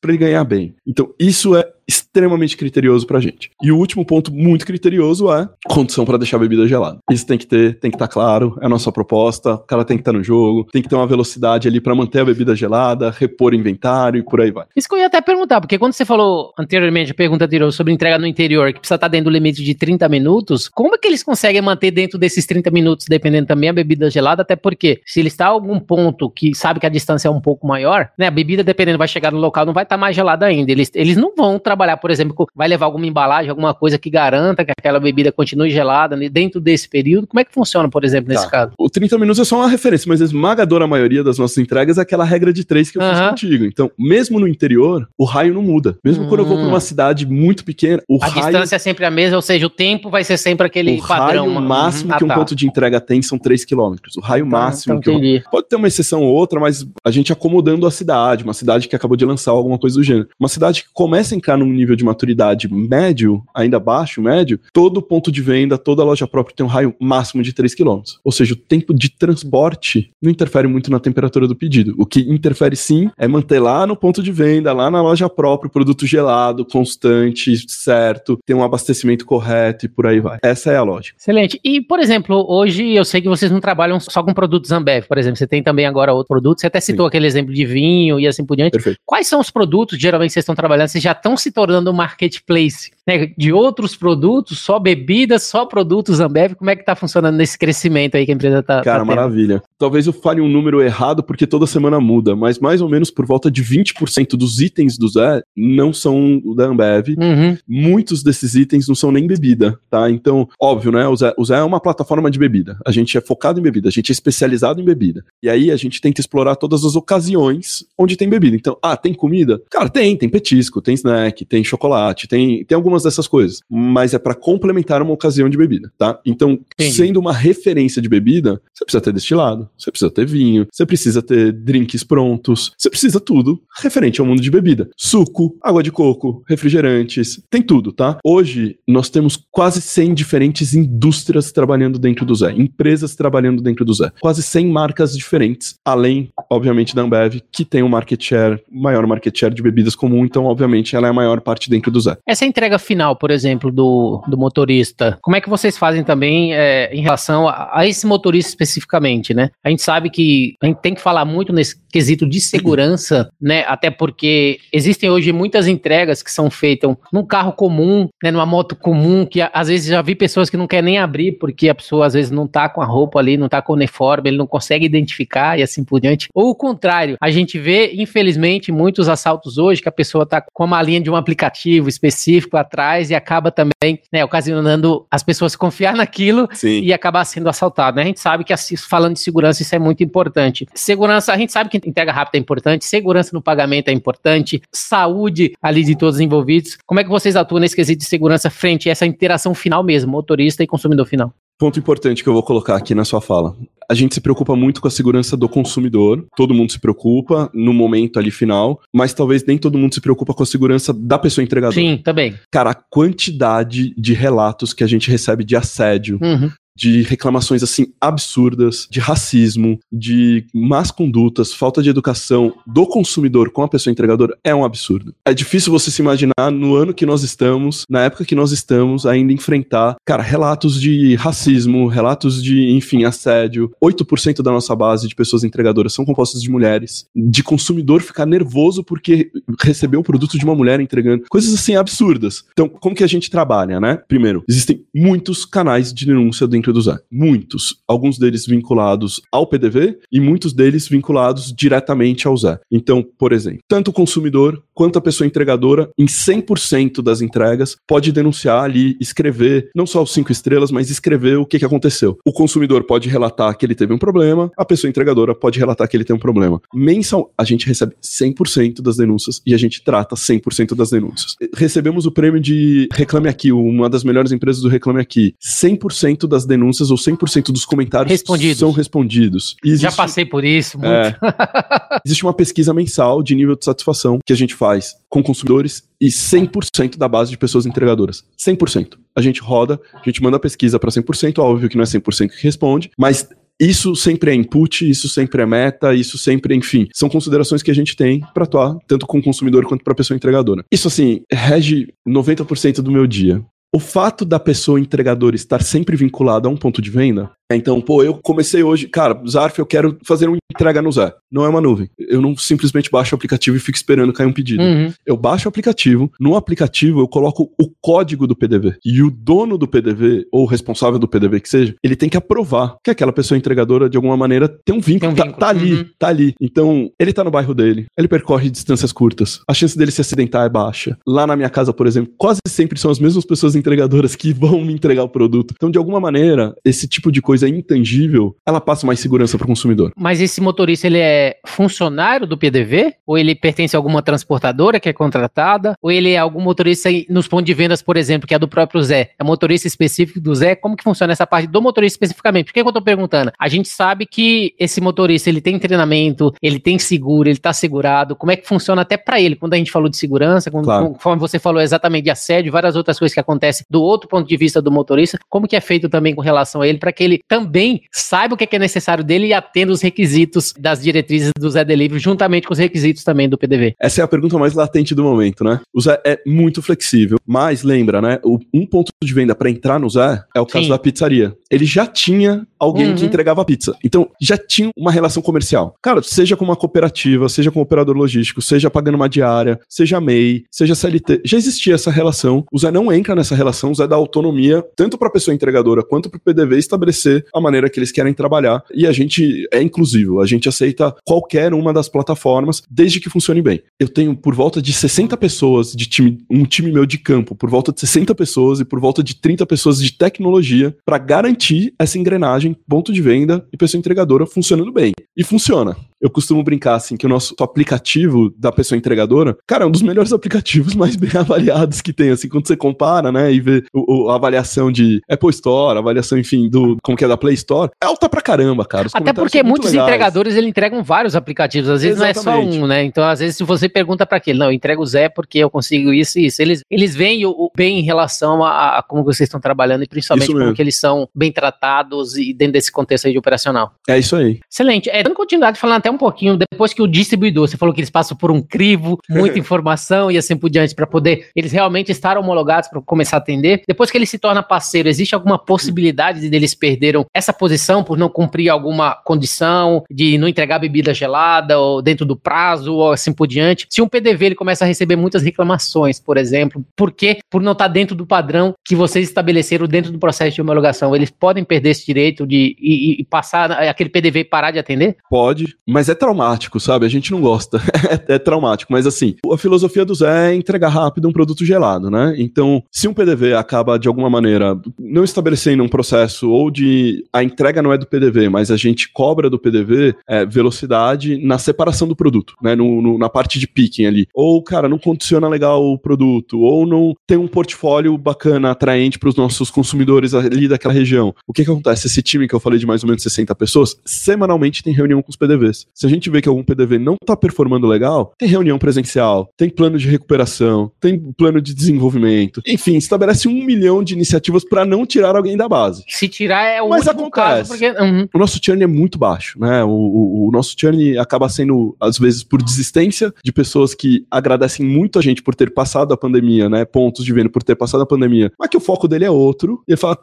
pra 0.00 0.10
ele 0.10 0.18
ganhar 0.18 0.44
bem. 0.44 0.74
Então, 0.86 1.14
isso 1.18 1.56
é 1.56 1.72
extremamente 1.88 2.56
criterioso 2.56 3.06
pra 3.06 3.20
gente. 3.20 3.50
E 3.62 3.72
o 3.72 3.78
último 3.78 4.04
ponto 4.04 4.32
muito 4.32 4.66
criterioso 4.66 5.32
é 5.32 5.48
condição 5.66 6.04
para 6.04 6.18
deixar 6.18 6.36
a 6.36 6.40
bebida 6.40 6.68
gelada. 6.68 6.98
Isso 7.10 7.26
tem 7.26 7.38
que 7.38 7.46
ter, 7.46 7.78
tem 7.78 7.90
que 7.90 7.96
estar 7.96 8.06
tá 8.06 8.12
claro, 8.12 8.58
é 8.60 8.66
a 8.66 8.68
nossa 8.68 8.92
proposta, 8.92 9.54
o 9.54 9.58
cara 9.58 9.84
tem 9.84 9.96
que 9.96 10.02
estar 10.02 10.12
tá 10.12 10.18
no 10.18 10.22
jogo, 10.22 10.66
tem 10.70 10.82
que 10.82 10.88
ter 10.88 10.94
uma 10.94 11.06
velocidade 11.06 11.66
ali 11.66 11.80
para 11.80 11.94
manter 11.94 12.20
a 12.20 12.24
bebida 12.26 12.54
gelada, 12.54 13.10
repor 13.10 13.54
inventário 13.54 14.18
e 14.18 14.22
por 14.22 14.40
aí 14.40 14.50
vai. 14.50 14.66
Isso 14.76 14.86
que 14.86 14.94
eu 14.94 14.98
ia 14.98 15.06
até 15.06 15.20
perguntar, 15.20 15.60
porque 15.60 15.78
quando 15.78 15.94
você 15.94 16.04
falou 16.04 16.52
anteriormente, 16.58 17.12
a 17.12 17.14
pergunta 17.14 17.46
anterior 17.46 17.72
sobre 17.72 17.92
entrega 17.92 18.18
no 18.18 18.26
interior, 18.26 18.72
que 18.72 18.80
precisa 18.80 18.96
estar 18.96 19.06
tá 19.06 19.10
dentro 19.10 19.30
do 19.30 19.30
limite 19.30 19.64
de 19.64 19.74
30 19.74 20.08
minutos, 20.08 20.68
como 20.68 20.94
é 20.94 20.98
que 20.98 21.08
eles 21.08 21.22
conseguem 21.22 21.62
manter 21.62 21.90
dentro 21.90 22.18
desses 22.18 22.44
30 22.44 22.70
minutos, 22.70 23.06
dependendo 23.08 23.46
também 23.46 23.70
a 23.70 23.72
bebida 23.72 24.10
gelada, 24.10 24.42
até 24.42 24.56
porque 24.56 25.00
se 25.06 25.20
ele 25.20 25.28
está 25.28 25.46
a 25.46 25.48
algum 25.48 25.80
ponto 25.80 26.30
que 26.30 26.54
sabe 26.54 26.80
que 26.80 26.86
a 26.86 26.90
distância 26.90 27.28
é 27.28 27.30
um 27.30 27.40
pouco 27.40 27.66
maior, 27.66 28.10
né, 28.18 28.26
a 28.26 28.30
bebida, 28.30 28.62
dependendo, 28.62 28.98
vai 28.98 29.08
chegar 29.08 29.32
no 29.32 29.38
local, 29.38 29.64
não 29.64 29.72
vai 29.72 29.84
estar 29.84 29.96
tá 29.96 30.00
mais 30.00 30.14
gelada 30.14 30.44
ainda. 30.44 30.70
Eles, 30.70 30.90
eles 30.94 31.16
não 31.16 31.34
vão 31.34 31.58
trabalhar 31.58 31.77
trabalhar, 31.78 31.96
por 31.96 32.10
exemplo, 32.10 32.48
vai 32.54 32.66
levar 32.66 32.86
alguma 32.86 33.06
embalagem, 33.06 33.48
alguma 33.48 33.72
coisa 33.72 33.96
que 33.96 34.10
garanta 34.10 34.64
que 34.64 34.72
aquela 34.76 34.98
bebida 34.98 35.30
continue 35.30 35.70
gelada 35.70 36.16
né, 36.16 36.28
dentro 36.28 36.60
desse 36.60 36.88
período? 36.88 37.26
Como 37.28 37.38
é 37.38 37.44
que 37.44 37.52
funciona, 37.52 37.88
por 37.88 38.04
exemplo, 38.04 38.28
nesse 38.28 38.44
tá. 38.44 38.50
caso? 38.50 38.72
O 38.76 38.90
30 38.90 39.16
minutos 39.18 39.40
é 39.40 39.44
só 39.44 39.56
uma 39.56 39.68
referência, 39.68 40.08
mas 40.08 40.20
a 40.20 40.24
esmagadora 40.24 40.86
maioria 40.86 41.22
das 41.22 41.38
nossas 41.38 41.58
entregas 41.58 41.98
é 41.98 42.02
aquela 42.02 42.24
regra 42.24 42.52
de 42.52 42.64
três 42.64 42.90
que 42.90 42.98
eu 42.98 43.02
fiz 43.02 43.20
contigo. 43.20 43.64
Então, 43.64 43.90
mesmo 43.96 44.40
no 44.40 44.48
interior, 44.48 45.08
o 45.16 45.24
raio 45.24 45.54
não 45.54 45.62
muda. 45.62 45.96
Mesmo 46.04 46.26
quando 46.26 46.40
eu 46.40 46.46
vou 46.46 46.56
para 46.56 46.66
uma 46.66 46.78
hum. 46.78 46.80
cidade 46.80 47.26
muito 47.26 47.64
pequena, 47.64 48.02
o 48.08 48.18
a 48.20 48.26
raio... 48.26 48.46
distância 48.46 48.76
é 48.76 48.78
sempre 48.78 49.04
a 49.04 49.10
mesma, 49.10 49.36
ou 49.36 49.42
seja, 49.42 49.66
o 49.66 49.70
tempo 49.70 50.10
vai 50.10 50.24
ser 50.24 50.36
sempre 50.36 50.66
aquele 50.66 50.98
o 50.98 51.06
padrão. 51.06 51.46
O 51.46 51.54
raio 51.54 51.68
máximo 51.68 52.12
uhum. 52.12 52.18
que 52.18 52.24
um 52.24 52.26
ah, 52.26 52.30
tá. 52.30 52.38
ponto 52.40 52.56
de 52.56 52.66
entrega 52.66 53.00
tem 53.00 53.22
são 53.22 53.38
3 53.38 53.64
km. 53.64 53.94
O 54.16 54.20
raio 54.20 54.44
tá, 54.44 54.50
máximo 54.50 54.94
então 54.94 55.20
que 55.20 55.36
eu... 55.36 55.42
Pode 55.50 55.68
ter 55.68 55.76
uma 55.76 55.86
exceção 55.86 56.22
ou 56.22 56.34
outra, 56.34 56.58
mas 56.58 56.86
a 57.04 57.10
gente 57.10 57.32
acomodando 57.32 57.86
a 57.86 57.90
cidade, 57.90 58.42
uma 58.42 58.54
cidade 58.54 58.88
que 58.88 58.96
acabou 58.96 59.16
de 59.16 59.24
lançar 59.24 59.52
alguma 59.52 59.78
coisa 59.78 59.96
do 59.96 60.02
gênero. 60.02 60.28
Uma 60.38 60.48
cidade 60.48 60.82
que 60.82 60.88
começa 60.92 61.34
a 61.34 61.36
entrar 61.36 61.56
num 61.56 61.66
num 61.68 61.74
nível 61.74 61.96
de 61.96 62.04
maturidade 62.04 62.72
médio, 62.72 63.42
ainda 63.54 63.78
baixo, 63.78 64.22
médio, 64.22 64.58
todo 64.72 65.02
ponto 65.02 65.30
de 65.30 65.42
venda, 65.42 65.78
toda 65.78 66.04
loja 66.04 66.26
própria 66.26 66.56
tem 66.56 66.64
um 66.64 66.68
raio 66.68 66.94
máximo 67.00 67.42
de 67.42 67.52
3 67.52 67.74
km. 67.74 68.00
Ou 68.24 68.32
seja, 68.32 68.54
o 68.54 68.56
tempo 68.56 68.94
de 68.94 69.10
transporte 69.10 70.10
não 70.20 70.30
interfere 70.30 70.66
muito 70.66 70.90
na 70.90 70.98
temperatura 70.98 71.46
do 71.46 71.56
pedido. 71.56 71.94
O 71.98 72.06
que 72.06 72.20
interfere 72.20 72.76
sim 72.76 73.10
é 73.16 73.28
manter 73.28 73.60
lá 73.60 73.86
no 73.86 73.96
ponto 73.96 74.22
de 74.22 74.32
venda, 74.32 74.72
lá 74.72 74.90
na 74.90 75.02
loja 75.02 75.28
própria, 75.28 75.68
o 75.68 75.72
produto 75.72 76.06
gelado, 76.06 76.64
constante, 76.64 77.54
certo, 77.70 78.38
ter 78.46 78.54
um 78.54 78.62
abastecimento 78.62 79.26
correto 79.26 79.86
e 79.86 79.88
por 79.88 80.06
aí 80.06 80.20
vai. 80.20 80.38
Essa 80.42 80.72
é 80.72 80.76
a 80.76 80.82
lógica. 80.82 81.16
Excelente. 81.18 81.60
E, 81.64 81.80
por 81.80 81.98
exemplo, 81.98 82.44
hoje 82.48 82.94
eu 82.94 83.04
sei 83.04 83.20
que 83.20 83.28
vocês 83.28 83.50
não 83.50 83.60
trabalham 83.60 83.98
só 84.00 84.22
com 84.22 84.32
produtos 84.32 84.72
Ambev, 84.72 85.06
por 85.06 85.18
exemplo, 85.18 85.36
você 85.36 85.46
tem 85.46 85.62
também 85.62 85.86
agora 85.86 86.12
outro 86.12 86.28
produto, 86.28 86.60
você 86.60 86.66
até 86.66 86.80
citou 86.80 87.06
sim. 87.06 87.08
aquele 87.08 87.26
exemplo 87.26 87.52
de 87.52 87.64
vinho 87.64 88.18
e 88.18 88.26
assim 88.26 88.44
por 88.44 88.56
diante. 88.56 88.72
Perfeito. 88.72 88.98
Quais 89.04 89.26
são 89.26 89.40
os 89.40 89.50
produtos, 89.50 89.98
geralmente, 89.98 90.28
que 90.28 90.34
vocês 90.34 90.42
estão 90.42 90.54
trabalhando? 90.54 90.88
Vocês 90.88 91.02
já 91.02 91.12
estão 91.12 91.36
se 91.36 91.50
tornando 91.58 91.90
um 91.90 91.94
marketplace 91.94 92.92
né, 93.08 93.32
de 93.38 93.50
outros 93.50 93.96
produtos, 93.96 94.58
só 94.58 94.78
bebidas, 94.78 95.44
só 95.44 95.64
produtos 95.64 96.20
Ambev? 96.20 96.54
Como 96.54 96.68
é 96.68 96.76
que 96.76 96.82
está 96.82 96.94
funcionando 96.94 97.36
nesse 97.36 97.58
crescimento 97.58 98.16
aí 98.16 98.26
que 98.26 98.32
a 98.32 98.34
empresa 98.34 98.58
está 98.58 98.82
Cara, 98.82 98.98
tá 98.98 99.04
maravilha. 99.04 99.62
Talvez 99.78 100.06
eu 100.06 100.12
fale 100.12 100.42
um 100.42 100.48
número 100.48 100.82
errado, 100.82 101.22
porque 101.22 101.46
toda 101.46 101.66
semana 101.66 101.98
muda, 101.98 102.36
mas 102.36 102.58
mais 102.58 102.82
ou 102.82 102.88
menos 102.88 103.10
por 103.10 103.24
volta 103.24 103.50
de 103.50 103.64
20% 103.64 104.36
dos 104.36 104.60
itens 104.60 104.98
do 104.98 105.08
Zé 105.08 105.40
não 105.56 105.90
são 105.90 106.42
da 106.54 106.66
Ambev. 106.66 107.16
Uhum. 107.16 107.56
Muitos 107.66 108.22
desses 108.22 108.54
itens 108.54 108.86
não 108.86 108.94
são 108.94 109.10
nem 109.10 109.26
bebida, 109.26 109.78
tá? 109.88 110.10
Então, 110.10 110.46
óbvio, 110.60 110.92
né? 110.92 111.08
O 111.08 111.16
Zé, 111.16 111.32
o 111.38 111.44
Zé 111.46 111.56
é 111.56 111.62
uma 111.62 111.80
plataforma 111.80 112.30
de 112.30 112.38
bebida. 112.38 112.76
A 112.84 112.92
gente 112.92 113.16
é 113.16 113.20
focado 113.22 113.58
em 113.58 113.62
bebida, 113.62 113.88
a 113.88 113.92
gente 113.92 114.10
é 114.10 114.12
especializado 114.12 114.82
em 114.82 114.84
bebida. 114.84 115.24
E 115.42 115.48
aí 115.48 115.70
a 115.70 115.76
gente 115.76 115.98
tenta 116.00 116.20
explorar 116.20 116.56
todas 116.56 116.84
as 116.84 116.94
ocasiões 116.94 117.86
onde 117.96 118.16
tem 118.16 118.28
bebida. 118.28 118.54
Então, 118.54 118.76
ah, 118.82 118.96
tem 118.96 119.14
comida? 119.14 119.62
Cara, 119.70 119.88
tem, 119.88 120.14
tem 120.14 120.28
petisco, 120.28 120.82
tem 120.82 120.94
snack, 120.94 121.46
tem 121.46 121.64
chocolate, 121.64 122.28
tem, 122.28 122.64
tem 122.64 122.76
algumas 122.76 122.97
dessas 123.02 123.28
coisas. 123.28 123.60
Mas 123.70 124.14
é 124.14 124.18
para 124.18 124.34
complementar 124.34 125.02
uma 125.02 125.12
ocasião 125.12 125.48
de 125.48 125.56
bebida, 125.56 125.92
tá? 125.96 126.20
Então, 126.24 126.58
Entendi. 126.74 126.92
sendo 126.92 127.20
uma 127.20 127.32
referência 127.32 128.00
de 128.00 128.08
bebida, 128.08 128.60
você 128.72 128.84
precisa 128.84 129.00
ter 129.00 129.12
destilado, 129.12 129.68
você 129.76 129.90
precisa 129.90 130.10
ter 130.10 130.26
vinho, 130.26 130.66
você 130.70 130.86
precisa 130.86 131.22
ter 131.22 131.52
drinks 131.52 132.04
prontos, 132.04 132.72
você 132.76 132.90
precisa 132.90 133.20
tudo 133.20 133.60
referente 133.80 134.20
ao 134.20 134.26
mundo 134.26 134.40
de 134.40 134.50
bebida. 134.50 134.88
Suco, 134.96 135.56
água 135.62 135.82
de 135.82 135.90
coco, 135.90 136.42
refrigerantes, 136.48 137.42
tem 137.50 137.62
tudo, 137.62 137.92
tá? 137.92 138.18
Hoje 138.24 138.78
nós 138.86 139.08
temos 139.10 139.38
quase 139.50 139.80
100 139.80 140.14
diferentes 140.14 140.74
indústrias 140.74 141.52
trabalhando 141.52 141.98
dentro 141.98 142.24
do 142.24 142.34
Zé, 142.34 142.52
empresas 142.52 143.14
trabalhando 143.14 143.62
dentro 143.62 143.84
do 143.84 143.92
Zé. 143.92 144.10
Quase 144.20 144.42
100 144.42 144.68
marcas 144.68 145.16
diferentes, 145.16 145.76
além, 145.84 146.30
obviamente, 146.50 146.94
da 146.94 147.02
Ambev, 147.02 147.40
que 147.50 147.64
tem 147.64 147.82
um 147.82 147.88
market 147.88 148.22
share, 148.22 148.62
maior 148.70 149.06
market 149.06 149.36
share 149.36 149.54
de 149.54 149.62
bebidas 149.62 149.94
comum, 149.94 150.24
então, 150.24 150.44
obviamente, 150.44 150.96
ela 150.96 151.06
é 151.06 151.10
a 151.10 151.14
maior 151.14 151.40
parte 151.40 151.68
dentro 151.70 151.90
do 151.90 152.00
Zé. 152.00 152.16
Essa 152.26 152.44
entrega 152.44 152.78
final, 152.88 153.14
por 153.14 153.30
exemplo, 153.30 153.70
do, 153.70 154.22
do 154.26 154.38
motorista, 154.38 155.18
como 155.20 155.36
é 155.36 155.40
que 155.42 155.48
vocês 155.48 155.76
fazem 155.76 156.02
também 156.02 156.54
é, 156.54 156.90
em 156.92 157.02
relação 157.02 157.46
a, 157.46 157.70
a 157.72 157.86
esse 157.86 158.06
motorista 158.06 158.48
especificamente, 158.48 159.34
né? 159.34 159.50
A 159.62 159.68
gente 159.68 159.82
sabe 159.82 160.08
que 160.08 160.54
a 160.62 160.66
gente 160.66 160.78
tem 160.78 160.94
que 160.94 161.00
falar 161.00 161.26
muito 161.26 161.52
nesse 161.52 161.78
quesito 161.92 162.26
de 162.26 162.40
segurança, 162.40 163.28
né? 163.38 163.64
Até 163.68 163.90
porque 163.90 164.58
existem 164.72 165.10
hoje 165.10 165.32
muitas 165.32 165.68
entregas 165.68 166.22
que 166.22 166.32
são 166.32 166.50
feitas 166.50 166.96
num 167.12 167.24
carro 167.24 167.52
comum, 167.52 168.08
né? 168.22 168.30
Numa 168.30 168.46
moto 168.46 168.74
comum, 168.74 169.26
que 169.26 169.42
às 169.42 169.68
vezes 169.68 169.88
já 169.88 170.00
vi 170.00 170.14
pessoas 170.14 170.48
que 170.48 170.56
não 170.56 170.66
querem 170.66 170.84
nem 170.92 170.98
abrir 170.98 171.32
porque 171.32 171.68
a 171.68 171.74
pessoa 171.74 172.06
às 172.06 172.14
vezes 172.14 172.30
não 172.30 172.46
tá 172.46 172.70
com 172.70 172.80
a 172.80 172.86
roupa 172.86 173.18
ali, 173.18 173.36
não 173.36 173.50
tá 173.50 173.60
com 173.60 173.74
o 173.74 173.76
uniforme, 173.76 174.30
ele 174.30 174.38
não 174.38 174.46
consegue 174.46 174.86
identificar 174.86 175.58
e 175.58 175.62
assim 175.62 175.84
por 175.84 176.00
diante. 176.00 176.28
Ou 176.34 176.48
o 176.48 176.54
contrário, 176.54 177.16
a 177.20 177.30
gente 177.30 177.58
vê, 177.58 177.92
infelizmente, 177.94 178.72
muitos 178.72 179.10
assaltos 179.10 179.58
hoje 179.58 179.82
que 179.82 179.88
a 179.88 179.92
pessoa 179.92 180.24
tá 180.24 180.42
com 180.52 180.64
uma 180.64 180.80
linha 180.80 181.00
de 181.00 181.10
um 181.10 181.16
aplicativo 181.16 181.88
específico 181.88 182.56
atrás 182.56 182.77
e 183.10 183.14
acaba 183.14 183.50
também, 183.50 184.00
né, 184.12 184.24
ocasionando 184.24 185.06
as 185.10 185.22
pessoas 185.22 185.56
confiar 185.56 185.94
naquilo 185.94 186.48
Sim. 186.52 186.80
e 186.80 186.92
acabar 186.92 187.24
sendo 187.24 187.48
assaltado, 187.48 187.96
né? 187.96 188.02
A 188.02 188.06
gente 188.06 188.20
sabe 188.20 188.44
que 188.44 188.54
falando 188.76 189.14
de 189.14 189.20
segurança 189.20 189.62
isso 189.62 189.74
é 189.74 189.78
muito 189.78 190.02
importante. 190.02 190.66
Segurança, 190.74 191.32
a 191.32 191.36
gente 191.36 191.52
sabe 191.52 191.70
que 191.70 191.76
entrega 191.76 192.12
rápida 192.12 192.38
é 192.38 192.40
importante, 192.40 192.84
segurança 192.84 193.30
no 193.32 193.42
pagamento 193.42 193.88
é 193.88 193.92
importante, 193.92 194.62
saúde 194.72 195.52
ali 195.62 195.84
de 195.84 195.96
todos 195.96 196.16
os 196.16 196.20
envolvidos. 196.20 196.78
Como 196.86 197.00
é 197.00 197.04
que 197.04 197.10
vocês 197.10 197.36
atuam 197.36 197.60
nesse 197.60 197.76
quesito 197.76 198.00
de 198.00 198.06
segurança 198.06 198.50
frente 198.50 198.88
a 198.88 198.92
essa 198.92 199.06
interação 199.06 199.54
final 199.54 199.82
mesmo, 199.82 200.10
motorista 200.10 200.62
e 200.62 200.66
consumidor 200.66 201.06
final? 201.06 201.32
Ponto 201.58 201.78
importante 201.78 202.22
que 202.22 202.28
eu 202.28 202.32
vou 202.32 202.42
colocar 202.42 202.76
aqui 202.76 202.94
na 202.94 203.04
sua 203.04 203.20
fala. 203.20 203.56
A 203.90 203.94
gente 203.94 204.14
se 204.14 204.20
preocupa 204.20 204.54
muito 204.54 204.80
com 204.80 204.86
a 204.86 204.90
segurança 204.90 205.36
do 205.36 205.48
consumidor, 205.48 206.24
todo 206.36 206.54
mundo 206.54 206.70
se 206.70 206.78
preocupa 206.78 207.50
no 207.52 207.72
momento 207.72 208.18
ali 208.18 208.30
final, 208.30 208.80
mas 208.94 209.12
talvez 209.12 209.44
nem 209.44 209.58
todo 209.58 209.78
mundo 209.78 209.94
se 209.94 210.00
preocupa 210.00 210.32
com 210.32 210.42
a 210.42 210.46
segurança 210.46 210.92
da 210.92 211.18
pessoa 211.18 211.42
entregadora. 211.42 211.80
Sim, 211.80 211.96
também. 211.96 212.38
Cara, 212.50 212.70
a 212.70 212.74
quantidade 212.74 213.92
de 213.96 214.12
relatos 214.12 214.72
que 214.72 214.84
a 214.84 214.86
gente 214.86 215.10
recebe 215.10 215.42
de 215.42 215.56
assédio, 215.56 216.18
uhum 216.22 216.50
de 216.78 217.02
reclamações 217.02 217.62
assim 217.64 217.92
absurdas, 218.00 218.86
de 218.88 219.00
racismo, 219.00 219.80
de 219.92 220.46
más 220.54 220.92
condutas, 220.92 221.52
falta 221.52 221.82
de 221.82 221.90
educação 221.90 222.54
do 222.64 222.86
consumidor 222.86 223.50
com 223.50 223.62
a 223.62 223.68
pessoa 223.68 223.90
entregadora 223.90 224.38
é 224.44 224.54
um 224.54 224.64
absurdo. 224.64 225.12
É 225.24 225.34
difícil 225.34 225.72
você 225.72 225.90
se 225.90 226.00
imaginar 226.00 226.52
no 226.52 226.76
ano 226.76 226.94
que 226.94 227.04
nós 227.04 227.24
estamos, 227.24 227.84
na 227.90 228.04
época 228.04 228.24
que 228.24 228.36
nós 228.36 228.52
estamos, 228.52 229.04
ainda 229.04 229.32
enfrentar, 229.32 229.96
cara, 230.04 230.22
relatos 230.22 230.80
de 230.80 231.16
racismo, 231.16 231.88
relatos 231.88 232.40
de, 232.40 232.70
enfim, 232.70 233.02
assédio. 233.04 233.72
8% 233.82 234.40
da 234.40 234.52
nossa 234.52 234.76
base 234.76 235.08
de 235.08 235.16
pessoas 235.16 235.42
entregadoras 235.42 235.92
são 235.92 236.04
compostas 236.04 236.40
de 236.40 236.50
mulheres. 236.50 237.06
De 237.14 237.42
consumidor 237.42 238.02
ficar 238.02 238.26
nervoso 238.26 238.84
porque 238.84 239.30
recebeu 239.60 239.98
um 239.98 240.04
produto 240.04 240.38
de 240.38 240.44
uma 240.44 240.54
mulher 240.54 240.78
entregando. 240.78 241.24
Coisas 241.28 241.52
assim 241.52 241.74
absurdas. 241.74 242.44
Então, 242.52 242.68
como 242.68 242.94
que 242.94 243.04
a 243.04 243.08
gente 243.08 243.30
trabalha, 243.30 243.80
né? 243.80 243.98
Primeiro, 244.06 244.44
existem 244.48 244.84
muitos 244.94 245.44
canais 245.44 245.92
de 245.92 246.06
denúncia 246.06 246.46
dentro 246.46 246.67
dentro 246.68 246.72
do 246.72 246.82
Zé. 246.82 246.98
Muitos. 247.10 247.76
Alguns 247.86 248.18
deles 248.18 248.46
vinculados 248.46 249.20
ao 249.32 249.46
PDV 249.46 249.98
e 250.12 250.20
muitos 250.20 250.52
deles 250.52 250.88
vinculados 250.88 251.52
diretamente 251.52 252.26
ao 252.26 252.36
Zé. 252.36 252.58
Então, 252.70 253.02
por 253.02 253.32
exemplo, 253.32 253.60
tanto 253.66 253.88
o 253.88 253.92
consumidor 253.92 254.62
quanto 254.74 254.98
a 254.98 255.02
pessoa 255.02 255.26
entregadora, 255.26 255.90
em 255.98 256.06
100% 256.06 257.02
das 257.02 257.20
entregas, 257.20 257.76
pode 257.86 258.12
denunciar 258.12 258.62
ali, 258.62 258.96
escrever, 259.00 259.70
não 259.74 259.86
só 259.86 260.02
os 260.02 260.12
cinco 260.12 260.30
estrelas, 260.30 260.70
mas 260.70 260.90
escrever 260.90 261.36
o 261.36 261.46
que, 261.46 261.58
que 261.58 261.64
aconteceu. 261.64 262.16
O 262.24 262.32
consumidor 262.32 262.84
pode 262.84 263.08
relatar 263.08 263.56
que 263.56 263.66
ele 263.66 263.74
teve 263.74 263.92
um 263.92 263.98
problema, 263.98 264.50
a 264.56 264.64
pessoa 264.64 264.88
entregadora 264.88 265.34
pode 265.34 265.58
relatar 265.58 265.88
que 265.88 265.96
ele 265.96 266.04
tem 266.04 266.14
um 266.14 266.18
problema. 266.18 266.60
Mensal, 266.72 267.32
a 267.36 267.44
gente 267.44 267.66
recebe 267.66 267.94
100% 268.02 268.80
das 268.80 268.96
denúncias 268.96 269.40
e 269.44 269.52
a 269.52 269.58
gente 269.58 269.82
trata 269.82 270.14
100% 270.14 270.76
das 270.76 270.90
denúncias. 270.90 271.34
Recebemos 271.54 272.06
o 272.06 272.12
prêmio 272.12 272.40
de 272.40 272.88
Reclame 272.92 273.28
Aqui, 273.28 273.50
uma 273.50 273.90
das 273.90 274.04
melhores 274.04 274.30
empresas 274.30 274.62
do 274.62 274.68
Reclame 274.68 275.00
Aqui. 275.00 275.34
100% 275.42 276.28
das 276.28 276.46
denúncias 276.46 276.57
denúncias 276.58 276.90
ou 276.90 276.96
100% 276.96 277.52
dos 277.52 277.64
comentários 277.64 278.10
respondidos. 278.10 278.58
são 278.58 278.70
respondidos. 278.70 279.56
Existe, 279.64 279.82
Já 279.82 279.92
passei 279.92 280.24
por 280.24 280.44
isso, 280.44 280.78
muito. 280.78 280.90
É, 280.90 281.16
existe 282.04 282.24
uma 282.24 282.34
pesquisa 282.34 282.74
mensal 282.74 283.22
de 283.22 283.34
nível 283.34 283.56
de 283.56 283.64
satisfação 283.64 284.18
que 284.24 284.32
a 284.32 284.36
gente 284.36 284.54
faz 284.54 284.96
com 285.08 285.22
consumidores 285.22 285.84
e 286.00 286.08
100% 286.08 286.96
da 286.96 287.08
base 287.08 287.30
de 287.30 287.38
pessoas 287.38 287.66
entregadoras. 287.66 288.24
100%. 288.38 288.94
A 289.16 289.20
gente 289.20 289.40
roda, 289.40 289.80
a 289.94 290.02
gente 290.04 290.22
manda 290.22 290.36
a 290.36 290.40
pesquisa 290.40 290.78
para 290.78 290.90
100%, 290.90 291.38
óbvio 291.38 291.68
que 291.68 291.76
não 291.76 291.82
é 291.82 291.86
100% 291.86 292.30
que 292.30 292.42
responde, 292.42 292.90
mas 292.98 293.28
isso 293.60 293.96
sempre 293.96 294.30
é 294.30 294.34
input, 294.34 294.88
isso 294.88 295.08
sempre 295.08 295.42
é 295.42 295.46
meta, 295.46 295.92
isso 295.92 296.16
sempre, 296.16 296.54
enfim, 296.54 296.86
são 296.94 297.08
considerações 297.08 297.62
que 297.62 297.70
a 297.70 297.74
gente 297.74 297.96
tem 297.96 298.20
para 298.32 298.44
atuar 298.44 298.76
tanto 298.86 299.06
com 299.06 299.18
o 299.18 299.22
consumidor 299.22 299.66
quanto 299.66 299.82
para 299.82 299.92
a 299.92 299.96
pessoa 299.96 300.16
entregadora. 300.16 300.64
Isso 300.70 300.86
assim, 300.86 301.22
rege 301.30 301.92
90% 302.08 302.80
do 302.80 302.92
meu 302.92 303.06
dia. 303.06 303.44
O 303.74 303.78
fato 303.78 304.24
da 304.24 304.40
pessoa 304.40 304.80
entregadora 304.80 305.36
estar 305.36 305.62
sempre 305.62 305.94
vinculada 305.94 306.48
a 306.48 306.50
um 306.50 306.56
ponto 306.56 306.80
de 306.80 306.90
venda 306.90 307.30
então, 307.56 307.80
pô, 307.80 308.02
eu 308.02 308.14
comecei 308.14 308.62
hoje, 308.62 308.88
cara, 308.88 309.20
Zarf, 309.26 309.58
eu 309.58 309.66
quero 309.66 309.96
fazer 310.04 310.28
uma 310.28 310.36
entrega 310.52 310.82
no 310.82 310.92
Zé. 310.92 311.14
Não 311.30 311.44
é 311.44 311.48
uma 311.48 311.60
nuvem. 311.60 311.88
Eu 311.98 312.20
não 312.20 312.36
simplesmente 312.36 312.90
baixo 312.90 313.14
o 313.14 313.16
aplicativo 313.16 313.56
e 313.56 313.60
fico 313.60 313.76
esperando 313.76 314.12
cair 314.12 314.26
um 314.26 314.32
pedido. 314.32 314.62
Uhum. 314.62 314.92
Eu 315.06 315.16
baixo 315.16 315.46
o 315.46 315.50
aplicativo, 315.50 316.10
no 316.20 316.36
aplicativo 316.36 317.00
eu 317.00 317.08
coloco 317.08 317.50
o 317.58 317.70
código 317.80 318.26
do 318.26 318.36
PDV. 318.36 318.76
E 318.84 319.02
o 319.02 319.10
dono 319.10 319.56
do 319.56 319.66
PDV, 319.66 320.26
ou 320.32 320.42
o 320.42 320.46
responsável 320.46 320.98
do 320.98 321.08
PDV 321.08 321.40
que 321.40 321.48
seja, 321.48 321.74
ele 321.82 321.96
tem 321.96 322.08
que 322.08 322.16
aprovar 322.16 322.76
que 322.84 322.90
aquela 322.90 323.12
pessoa 323.12 323.38
entregadora, 323.38 323.88
de 323.88 323.96
alguma 323.96 324.16
maneira, 324.16 324.48
tem 324.48 324.74
um 324.74 324.80
vínculo, 324.80 325.12
tem 325.14 325.22
um 325.22 325.26
vínculo. 325.26 325.32
Tá, 325.32 325.46
tá 325.46 325.48
ali, 325.48 325.74
uhum. 325.74 325.86
tá 325.98 326.08
ali. 326.08 326.34
Então, 326.40 326.90
ele 326.98 327.12
tá 327.12 327.24
no 327.24 327.30
bairro 327.30 327.54
dele, 327.54 327.86
ele 327.96 328.08
percorre 328.08 328.50
distâncias 328.50 328.92
curtas, 328.92 329.40
a 329.48 329.54
chance 329.54 329.76
dele 329.76 329.90
se 329.90 330.00
acidentar 330.00 330.44
é 330.44 330.48
baixa. 330.48 330.96
Lá 331.06 331.26
na 331.26 331.36
minha 331.36 331.50
casa, 331.50 331.72
por 331.72 331.86
exemplo, 331.86 332.12
quase 332.16 332.40
sempre 332.46 332.78
são 332.78 332.90
as 332.90 332.98
mesmas 332.98 333.24
pessoas 333.24 333.54
entregadoras 333.54 334.16
que 334.16 334.32
vão 334.32 334.64
me 334.64 334.72
entregar 334.72 335.02
o 335.02 335.08
produto. 335.08 335.54
Então, 335.56 335.70
de 335.70 335.78
alguma 335.78 336.00
maneira, 336.00 336.54
esse 336.64 336.88
tipo 336.88 337.12
de 337.12 337.22
coisa 337.22 337.37
coisa 337.38 337.48
intangível, 337.48 338.36
ela 338.44 338.60
passa 338.60 338.86
mais 338.86 338.98
segurança 338.98 339.38
para 339.38 339.44
o 339.44 339.48
consumidor. 339.48 339.92
Mas 339.96 340.20
esse 340.20 340.40
motorista, 340.40 340.86
ele 340.86 340.98
é 340.98 341.36
funcionário 341.46 342.26
do 342.26 342.36
PDV? 342.36 342.94
Ou 343.06 343.16
ele 343.16 343.34
pertence 343.34 343.76
a 343.76 343.78
alguma 343.78 344.02
transportadora 344.02 344.80
que 344.80 344.88
é 344.88 344.92
contratada? 344.92 345.74
Ou 345.80 345.90
ele 345.90 346.10
é 346.10 346.18
algum 346.18 346.40
motorista 346.40 346.88
nos 347.08 347.28
pontos 347.28 347.46
de 347.46 347.54
vendas, 347.54 347.80
por 347.80 347.96
exemplo, 347.96 348.26
que 348.26 348.34
é 348.34 348.38
do 348.38 348.48
próprio 348.48 348.82
Zé? 348.82 349.10
É 349.18 349.24
motorista 349.24 349.68
específico 349.68 350.20
do 350.20 350.34
Zé? 350.34 350.54
Como 350.54 350.76
que 350.76 350.82
funciona 350.82 351.12
essa 351.12 351.26
parte 351.26 351.48
do 351.48 351.62
motorista 351.62 351.96
especificamente? 351.96 352.46
Por 352.46 352.54
que, 352.54 352.62
que 352.62 352.68
eu 352.68 352.72
tô 352.72 352.82
perguntando? 352.82 353.32
A 353.38 353.48
gente 353.48 353.68
sabe 353.68 354.06
que 354.06 354.54
esse 354.58 354.80
motorista, 354.80 355.28
ele 355.28 355.40
tem 355.40 355.58
treinamento, 355.58 356.34
ele 356.42 356.58
tem 356.58 356.78
seguro, 356.78 357.28
ele 357.28 357.38
tá 357.38 357.52
segurado. 357.52 358.16
Como 358.16 358.32
é 358.32 358.36
que 358.36 358.46
funciona 358.46 358.82
até 358.82 358.96
para 358.96 359.20
ele? 359.20 359.36
Quando 359.36 359.54
a 359.54 359.56
gente 359.56 359.70
falou 359.70 359.88
de 359.88 359.96
segurança, 359.96 360.50
quando, 360.50 360.64
claro. 360.64 360.88
conforme 360.88 361.20
você 361.20 361.38
falou 361.38 361.60
exatamente 361.60 362.04
de 362.04 362.10
assédio, 362.10 362.50
várias 362.50 362.74
outras 362.74 362.98
coisas 362.98 363.14
que 363.14 363.20
acontecem 363.20 363.64
do 363.70 363.82
outro 363.82 364.08
ponto 364.08 364.26
de 364.26 364.36
vista 364.36 364.60
do 364.60 364.70
motorista, 364.70 365.18
como 365.28 365.46
que 365.46 365.56
é 365.56 365.60
feito 365.60 365.88
também 365.88 366.14
com 366.14 366.20
relação 366.20 366.62
a 366.62 366.68
ele, 366.68 366.78
para 366.78 366.92
que 366.92 367.04
ele 367.04 367.20
também 367.28 367.82
saiba 367.92 368.34
o 368.34 368.36
que 368.36 368.48
é 368.50 368.58
necessário 368.58 369.04
dele 369.04 369.26
e 369.26 369.32
atenda 369.32 369.72
os 369.72 369.82
requisitos 369.82 370.54
das 370.58 370.82
diretrizes 370.82 371.30
do 371.38 371.50
Zé 371.50 371.64
Delivery, 371.64 372.00
juntamente 372.00 372.46
com 372.46 372.54
os 372.54 372.58
requisitos 372.58 373.04
também 373.04 373.28
do 373.28 373.36
PDV? 373.36 373.74
Essa 373.80 374.00
é 374.00 374.04
a 374.04 374.08
pergunta 374.08 374.38
mais 374.38 374.54
latente 374.54 374.94
do 374.94 375.04
momento, 375.04 375.44
né? 375.44 375.60
O 375.72 375.80
Zé 375.80 376.00
é 376.04 376.18
muito 376.26 376.62
flexível, 376.62 377.18
mas 377.26 377.62
lembra, 377.62 378.00
né? 378.00 378.18
O, 378.24 378.38
um 378.52 378.66
ponto 378.66 378.90
de 379.02 379.14
venda 379.14 379.34
para 379.34 379.50
entrar 379.50 379.78
no 379.78 379.88
Zé 379.90 380.22
é 380.34 380.40
o 380.40 380.46
caso 380.46 380.64
Sim. 380.64 380.70
da 380.70 380.78
pizzaria. 380.78 381.36
Ele 381.50 381.66
já 381.66 381.86
tinha 381.86 382.46
alguém 382.58 382.88
uhum. 382.88 382.94
que 382.94 383.04
entregava 383.04 383.44
pizza. 383.44 383.76
Então, 383.84 384.08
já 384.20 384.38
tinha 384.38 384.70
uma 384.76 384.90
relação 384.90 385.22
comercial. 385.22 385.74
Cara, 385.82 386.02
seja 386.02 386.36
com 386.36 386.44
uma 386.44 386.56
cooperativa, 386.56 387.28
seja 387.28 387.50
com 387.50 387.60
um 387.60 387.62
operador 387.62 387.96
logístico, 387.96 388.40
seja 388.40 388.70
pagando 388.70 388.94
uma 388.94 389.08
diária, 389.08 389.60
seja 389.68 390.00
MEI, 390.00 390.44
seja 390.50 390.74
CLT, 390.74 391.22
já 391.24 391.36
existia 391.36 391.74
essa 391.74 391.90
relação. 391.90 392.44
O 392.50 392.58
Zé 392.58 392.70
não 392.70 392.92
entra 392.92 393.14
nessa 393.14 393.34
relação, 393.34 393.70
o 393.70 393.74
Zé 393.74 393.86
dá 393.86 393.96
autonomia 393.96 394.64
tanto 394.76 394.96
para 394.96 395.08
a 395.08 395.12
pessoa 395.12 395.34
entregadora 395.34 395.82
quanto 395.82 396.08
para 396.08 396.18
o 396.18 396.20
PDV 396.20 396.58
estabelecer 396.58 397.17
a 397.34 397.40
maneira 397.40 397.68
que 397.68 397.78
eles 397.78 397.92
querem 397.92 398.14
trabalhar. 398.14 398.62
E 398.72 398.86
a 398.86 398.92
gente 398.92 399.46
é 399.52 399.62
inclusivo, 399.62 400.20
a 400.20 400.26
gente 400.26 400.48
aceita 400.48 400.94
qualquer 401.04 401.52
uma 401.54 401.72
das 401.72 401.88
plataformas, 401.88 402.62
desde 402.70 403.00
que 403.00 403.10
funcione 403.10 403.42
bem. 403.42 403.62
Eu 403.78 403.88
tenho 403.88 404.16
por 404.16 404.34
volta 404.34 404.60
de 404.60 404.72
60 404.72 405.16
pessoas 405.16 405.72
de 405.72 405.86
time, 405.86 406.18
um 406.30 406.44
time 406.44 406.72
meu 406.72 406.86
de 406.86 406.98
campo, 406.98 407.34
por 407.34 407.50
volta 407.50 407.72
de 407.72 407.80
60 407.80 408.14
pessoas 408.14 408.60
e 408.60 408.64
por 408.64 408.80
volta 408.80 409.02
de 409.02 409.14
30 409.14 409.46
pessoas 409.46 409.82
de 409.82 409.92
tecnologia 409.92 410.74
para 410.84 410.98
garantir 410.98 411.72
essa 411.78 411.98
engrenagem, 411.98 412.56
ponto 412.68 412.92
de 412.92 413.00
venda 413.00 413.46
e 413.52 413.56
pessoa 413.56 413.78
entregadora 413.78 414.26
funcionando 414.26 414.72
bem. 414.72 414.92
E 415.16 415.24
funciona. 415.24 415.76
Eu 416.00 416.10
costumo 416.10 416.42
brincar 416.42 416.74
assim 416.74 416.96
que 416.96 417.06
o 417.06 417.08
nosso 417.08 417.34
aplicativo 417.40 418.32
da 418.36 418.52
pessoa 418.52 418.78
entregadora, 418.78 419.36
cara, 419.46 419.64
é 419.64 419.66
um 419.66 419.70
dos 419.70 419.82
melhores 419.82 420.12
aplicativos 420.14 420.74
mais 420.74 420.96
bem 420.96 421.10
avaliados 421.14 421.80
que 421.80 421.92
tem, 421.92 422.10
assim, 422.10 422.28
quando 422.28 422.46
você 422.46 422.56
compara, 422.56 423.10
né, 423.10 423.32
e 423.32 423.40
vê 423.40 423.64
o, 423.72 424.04
o, 424.04 424.10
a 424.10 424.14
avaliação 424.14 424.70
de 424.70 425.00
Apple 425.08 425.30
Store, 425.30 425.76
a 425.76 425.80
avaliação, 425.80 426.18
enfim, 426.18 426.48
do, 426.48 426.76
como 426.82 426.96
que 426.96 427.04
é 427.04 427.08
da 427.08 427.16
Play 427.16 427.34
Store, 427.34 427.70
é 427.82 427.86
alta 427.86 428.08
pra 428.08 428.20
caramba, 428.20 428.64
cara. 428.64 428.86
Os 428.86 428.94
Até 428.94 429.12
porque 429.12 429.42
muitos 429.42 429.72
legais. 429.72 429.88
entregadores, 429.88 430.36
ele 430.36 430.48
entregam 430.48 430.82
vários 430.82 431.16
aplicativos, 431.16 431.68
às 431.68 431.82
vezes 431.82 432.00
Exatamente. 432.00 432.24
não 432.24 432.32
é 432.32 432.52
só 432.52 432.64
um, 432.64 432.66
né, 432.66 432.84
então 432.84 433.04
às 433.04 433.18
vezes 433.20 433.36
se 433.36 433.44
você 433.44 433.68
pergunta 433.68 434.06
para 434.06 434.18
aquele, 434.18 434.38
não, 434.38 434.46
eu 434.46 434.52
entrego 434.52 434.82
o 434.82 434.86
Zé 434.86 435.08
porque 435.08 435.38
eu 435.38 435.50
consigo 435.50 435.92
isso 435.92 436.18
e 436.18 436.26
isso, 436.26 436.40
eles, 436.40 436.62
eles 436.70 436.94
veem 436.94 437.26
o, 437.26 437.30
o 437.30 437.50
bem 437.54 437.78
em 437.80 437.82
relação 437.82 438.44
a, 438.44 438.78
a, 438.78 438.82
como 438.82 439.02
vocês 439.02 439.26
estão 439.26 439.40
trabalhando 439.40 439.82
e 439.82 439.88
principalmente 439.88 440.32
como 440.32 440.54
que 440.54 440.62
eles 440.62 440.76
são 440.76 441.08
bem 441.14 441.32
tratados 441.32 442.16
e 442.16 442.32
dentro 442.32 442.52
desse 442.52 442.70
contexto 442.70 443.06
aí 443.06 443.12
de 443.12 443.18
operacional. 443.18 443.72
É 443.88 443.98
isso 443.98 444.16
aí. 444.16 444.40
Excelente. 444.50 444.88
É, 444.90 445.02
dando 445.02 445.14
continuidade, 445.14 445.58
falando 445.58 445.78
até 445.78 445.87
um 445.90 445.98
pouquinho, 445.98 446.36
depois 446.36 446.72
que 446.72 446.82
o 446.82 446.86
distribuidor, 446.86 447.48
você 447.48 447.56
falou 447.56 447.74
que 447.74 447.80
eles 447.80 447.90
passam 447.90 448.16
por 448.16 448.30
um 448.30 448.40
crivo, 448.40 448.98
muita 449.08 449.38
informação 449.38 450.10
e 450.10 450.18
assim 450.18 450.36
por 450.36 450.50
diante, 450.50 450.74
para 450.74 450.86
poder 450.86 451.28
eles 451.34 451.52
realmente 451.52 451.90
estar 451.90 452.16
homologados 452.18 452.68
para 452.68 452.80
começar 452.82 453.16
a 453.16 453.20
atender. 453.20 453.62
Depois 453.66 453.90
que 453.90 453.98
ele 453.98 454.06
se 454.06 454.18
torna 454.18 454.42
parceiro, 454.42 454.88
existe 454.88 455.14
alguma 455.14 455.38
possibilidade 455.38 456.28
de 456.28 456.34
eles 456.34 456.54
perderam 456.54 457.04
essa 457.14 457.32
posição 457.32 457.82
por 457.82 457.98
não 457.98 458.08
cumprir 458.08 458.48
alguma 458.48 458.94
condição, 458.94 459.84
de 459.90 460.16
não 460.18 460.28
entregar 460.28 460.58
bebida 460.58 460.94
gelada, 460.94 461.58
ou 461.58 461.82
dentro 461.82 462.06
do 462.06 462.16
prazo, 462.16 462.74
ou 462.74 462.92
assim 462.92 463.12
por 463.12 463.26
diante? 463.26 463.66
Se 463.70 463.82
um 463.82 463.88
PDV 463.88 464.26
ele 464.26 464.34
começa 464.34 464.64
a 464.64 464.68
receber 464.68 464.96
muitas 464.96 465.22
reclamações, 465.22 466.00
por 466.00 466.16
exemplo, 466.16 466.64
por 466.76 466.92
quê? 466.92 467.18
Por 467.30 467.42
não 467.42 467.52
estar 467.52 467.68
dentro 467.68 467.94
do 467.94 468.06
padrão 468.06 468.54
que 468.64 468.74
vocês 468.74 469.08
estabeleceram 469.08 469.66
dentro 469.66 469.92
do 469.92 469.98
processo 469.98 470.34
de 470.34 470.40
homologação, 470.40 470.94
eles 470.94 471.10
podem 471.10 471.44
perder 471.44 471.70
esse 471.70 471.84
direito 471.84 472.26
de 472.26 472.56
e, 472.60 473.00
e 473.00 473.04
passar 473.04 473.50
aquele 473.52 473.90
PDV 473.90 474.20
e 474.20 474.24
parar 474.24 474.50
de 474.50 474.58
atender? 474.58 474.96
Pode, 475.08 475.56
mas 475.66 475.77
é 475.86 475.94
traumático, 475.94 476.58
sabe? 476.58 476.86
A 476.86 476.88
gente 476.88 477.10
não 477.10 477.20
gosta. 477.20 477.60
é, 478.08 478.14
é, 478.14 478.18
traumático, 478.18 478.72
mas 478.72 478.86
assim, 478.86 479.16
a 479.30 479.36
filosofia 479.36 479.84
do 479.84 479.94
Zé 479.94 480.32
é 480.32 480.34
entregar 480.34 480.70
rápido 480.70 481.08
um 481.08 481.12
produto 481.12 481.44
gelado, 481.44 481.90
né? 481.90 482.14
Então, 482.16 482.62
se 482.70 482.88
um 482.88 482.94
PDV 482.94 483.34
acaba 483.34 483.78
de 483.78 483.86
alguma 483.86 484.08
maneira 484.08 484.58
não 484.78 485.04
estabelecendo 485.04 485.62
um 485.62 485.68
processo 485.68 486.30
ou 486.30 486.50
de 486.50 487.04
a 487.12 487.22
entrega 487.22 487.62
não 487.62 487.72
é 487.72 487.78
do 487.78 487.86
PDV, 487.86 488.28
mas 488.28 488.50
a 488.50 488.56
gente 488.56 488.90
cobra 488.90 489.28
do 489.28 489.38
PDV 489.38 489.94
é, 490.08 490.24
velocidade 490.24 491.18
na 491.18 491.38
separação 491.38 491.86
do 491.86 491.94
produto, 491.94 492.34
né? 492.42 492.54
No, 492.54 492.80
no, 492.80 492.98
na 492.98 493.08
parte 493.08 493.38
de 493.38 493.46
picking 493.46 493.86
ali. 493.86 494.08
Ou, 494.14 494.42
cara, 494.42 494.68
não 494.68 494.78
condiciona 494.78 495.28
legal 495.28 495.62
o 495.62 495.78
produto, 495.78 496.40
ou 496.40 496.66
não 496.66 496.96
tem 497.06 497.18
um 497.18 497.28
portfólio 497.28 497.96
bacana, 497.98 498.50
atraente 498.50 498.98
para 498.98 499.08
os 499.08 499.16
nossos 499.16 499.50
consumidores 499.50 500.14
ali 500.14 500.48
daquela 500.48 500.72
região. 500.72 501.14
O 501.26 501.32
que 501.32 501.44
que 501.44 501.50
acontece? 501.50 501.86
Esse 501.86 502.02
time 502.02 502.26
que 502.26 502.34
eu 502.34 502.40
falei 502.40 502.58
de 502.58 502.66
mais 502.66 502.82
ou 502.82 502.88
menos 502.88 503.02
60 503.02 503.34
pessoas, 503.34 503.76
semanalmente 503.84 504.62
tem 504.62 504.72
reunião 504.72 505.02
com 505.02 505.10
os 505.10 505.16
PDVs. 505.16 505.66
Se 505.74 505.86
a 505.86 505.88
gente 505.88 506.10
vê 506.10 506.20
que 506.20 506.28
algum 506.28 506.42
PDV 506.42 506.78
não 506.78 506.96
está 507.00 507.16
performando 507.16 507.66
legal, 507.66 508.12
tem 508.18 508.28
reunião 508.28 508.58
presencial, 508.58 509.30
tem 509.36 509.48
plano 509.48 509.78
de 509.78 509.88
recuperação, 509.88 510.70
tem 510.80 510.98
plano 510.98 511.40
de 511.40 511.54
desenvolvimento. 511.54 512.42
Enfim, 512.46 512.76
estabelece 512.76 513.28
um 513.28 513.44
milhão 513.44 513.82
de 513.82 513.94
iniciativas 513.94 514.44
para 514.44 514.64
não 514.64 514.86
tirar 514.86 515.16
alguém 515.16 515.36
da 515.36 515.48
base. 515.48 515.84
Se 515.88 516.08
tirar 516.08 516.44
é 516.44 516.62
o 516.62 516.70
Mas 516.70 516.86
acontece. 516.86 517.10
caso, 517.12 517.48
porque... 517.48 517.70
Uhum. 517.70 518.08
O 518.14 518.18
nosso 518.18 518.38
churn 518.42 518.62
é 518.62 518.66
muito 518.66 518.98
baixo, 518.98 519.38
né? 519.38 519.62
O, 519.64 519.68
o, 519.68 520.28
o 520.28 520.30
nosso 520.30 520.54
churn 520.58 520.98
acaba 520.98 521.28
sendo, 521.28 521.76
às 521.80 521.98
vezes, 521.98 522.22
por 522.22 522.42
desistência 522.42 523.12
de 523.24 523.32
pessoas 523.32 523.74
que 523.74 524.06
agradecem 524.10 524.66
muito 524.66 524.98
a 524.98 525.02
gente 525.02 525.22
por 525.22 525.34
ter 525.34 525.52
passado 525.52 525.92
a 525.92 525.96
pandemia, 525.96 526.48
né? 526.48 526.64
Pontos 526.64 527.04
de 527.04 527.12
venda 527.12 527.28
por 527.28 527.42
ter 527.42 527.54
passado 527.54 527.82
a 527.82 527.86
pandemia. 527.86 528.32
Mas 528.38 528.48
que 528.48 528.56
o 528.56 528.60
foco 528.60 528.88
dele 528.88 529.04
é 529.04 529.10
outro. 529.10 529.62
E 529.68 529.72
ele 529.72 529.76
fala, 529.76 529.98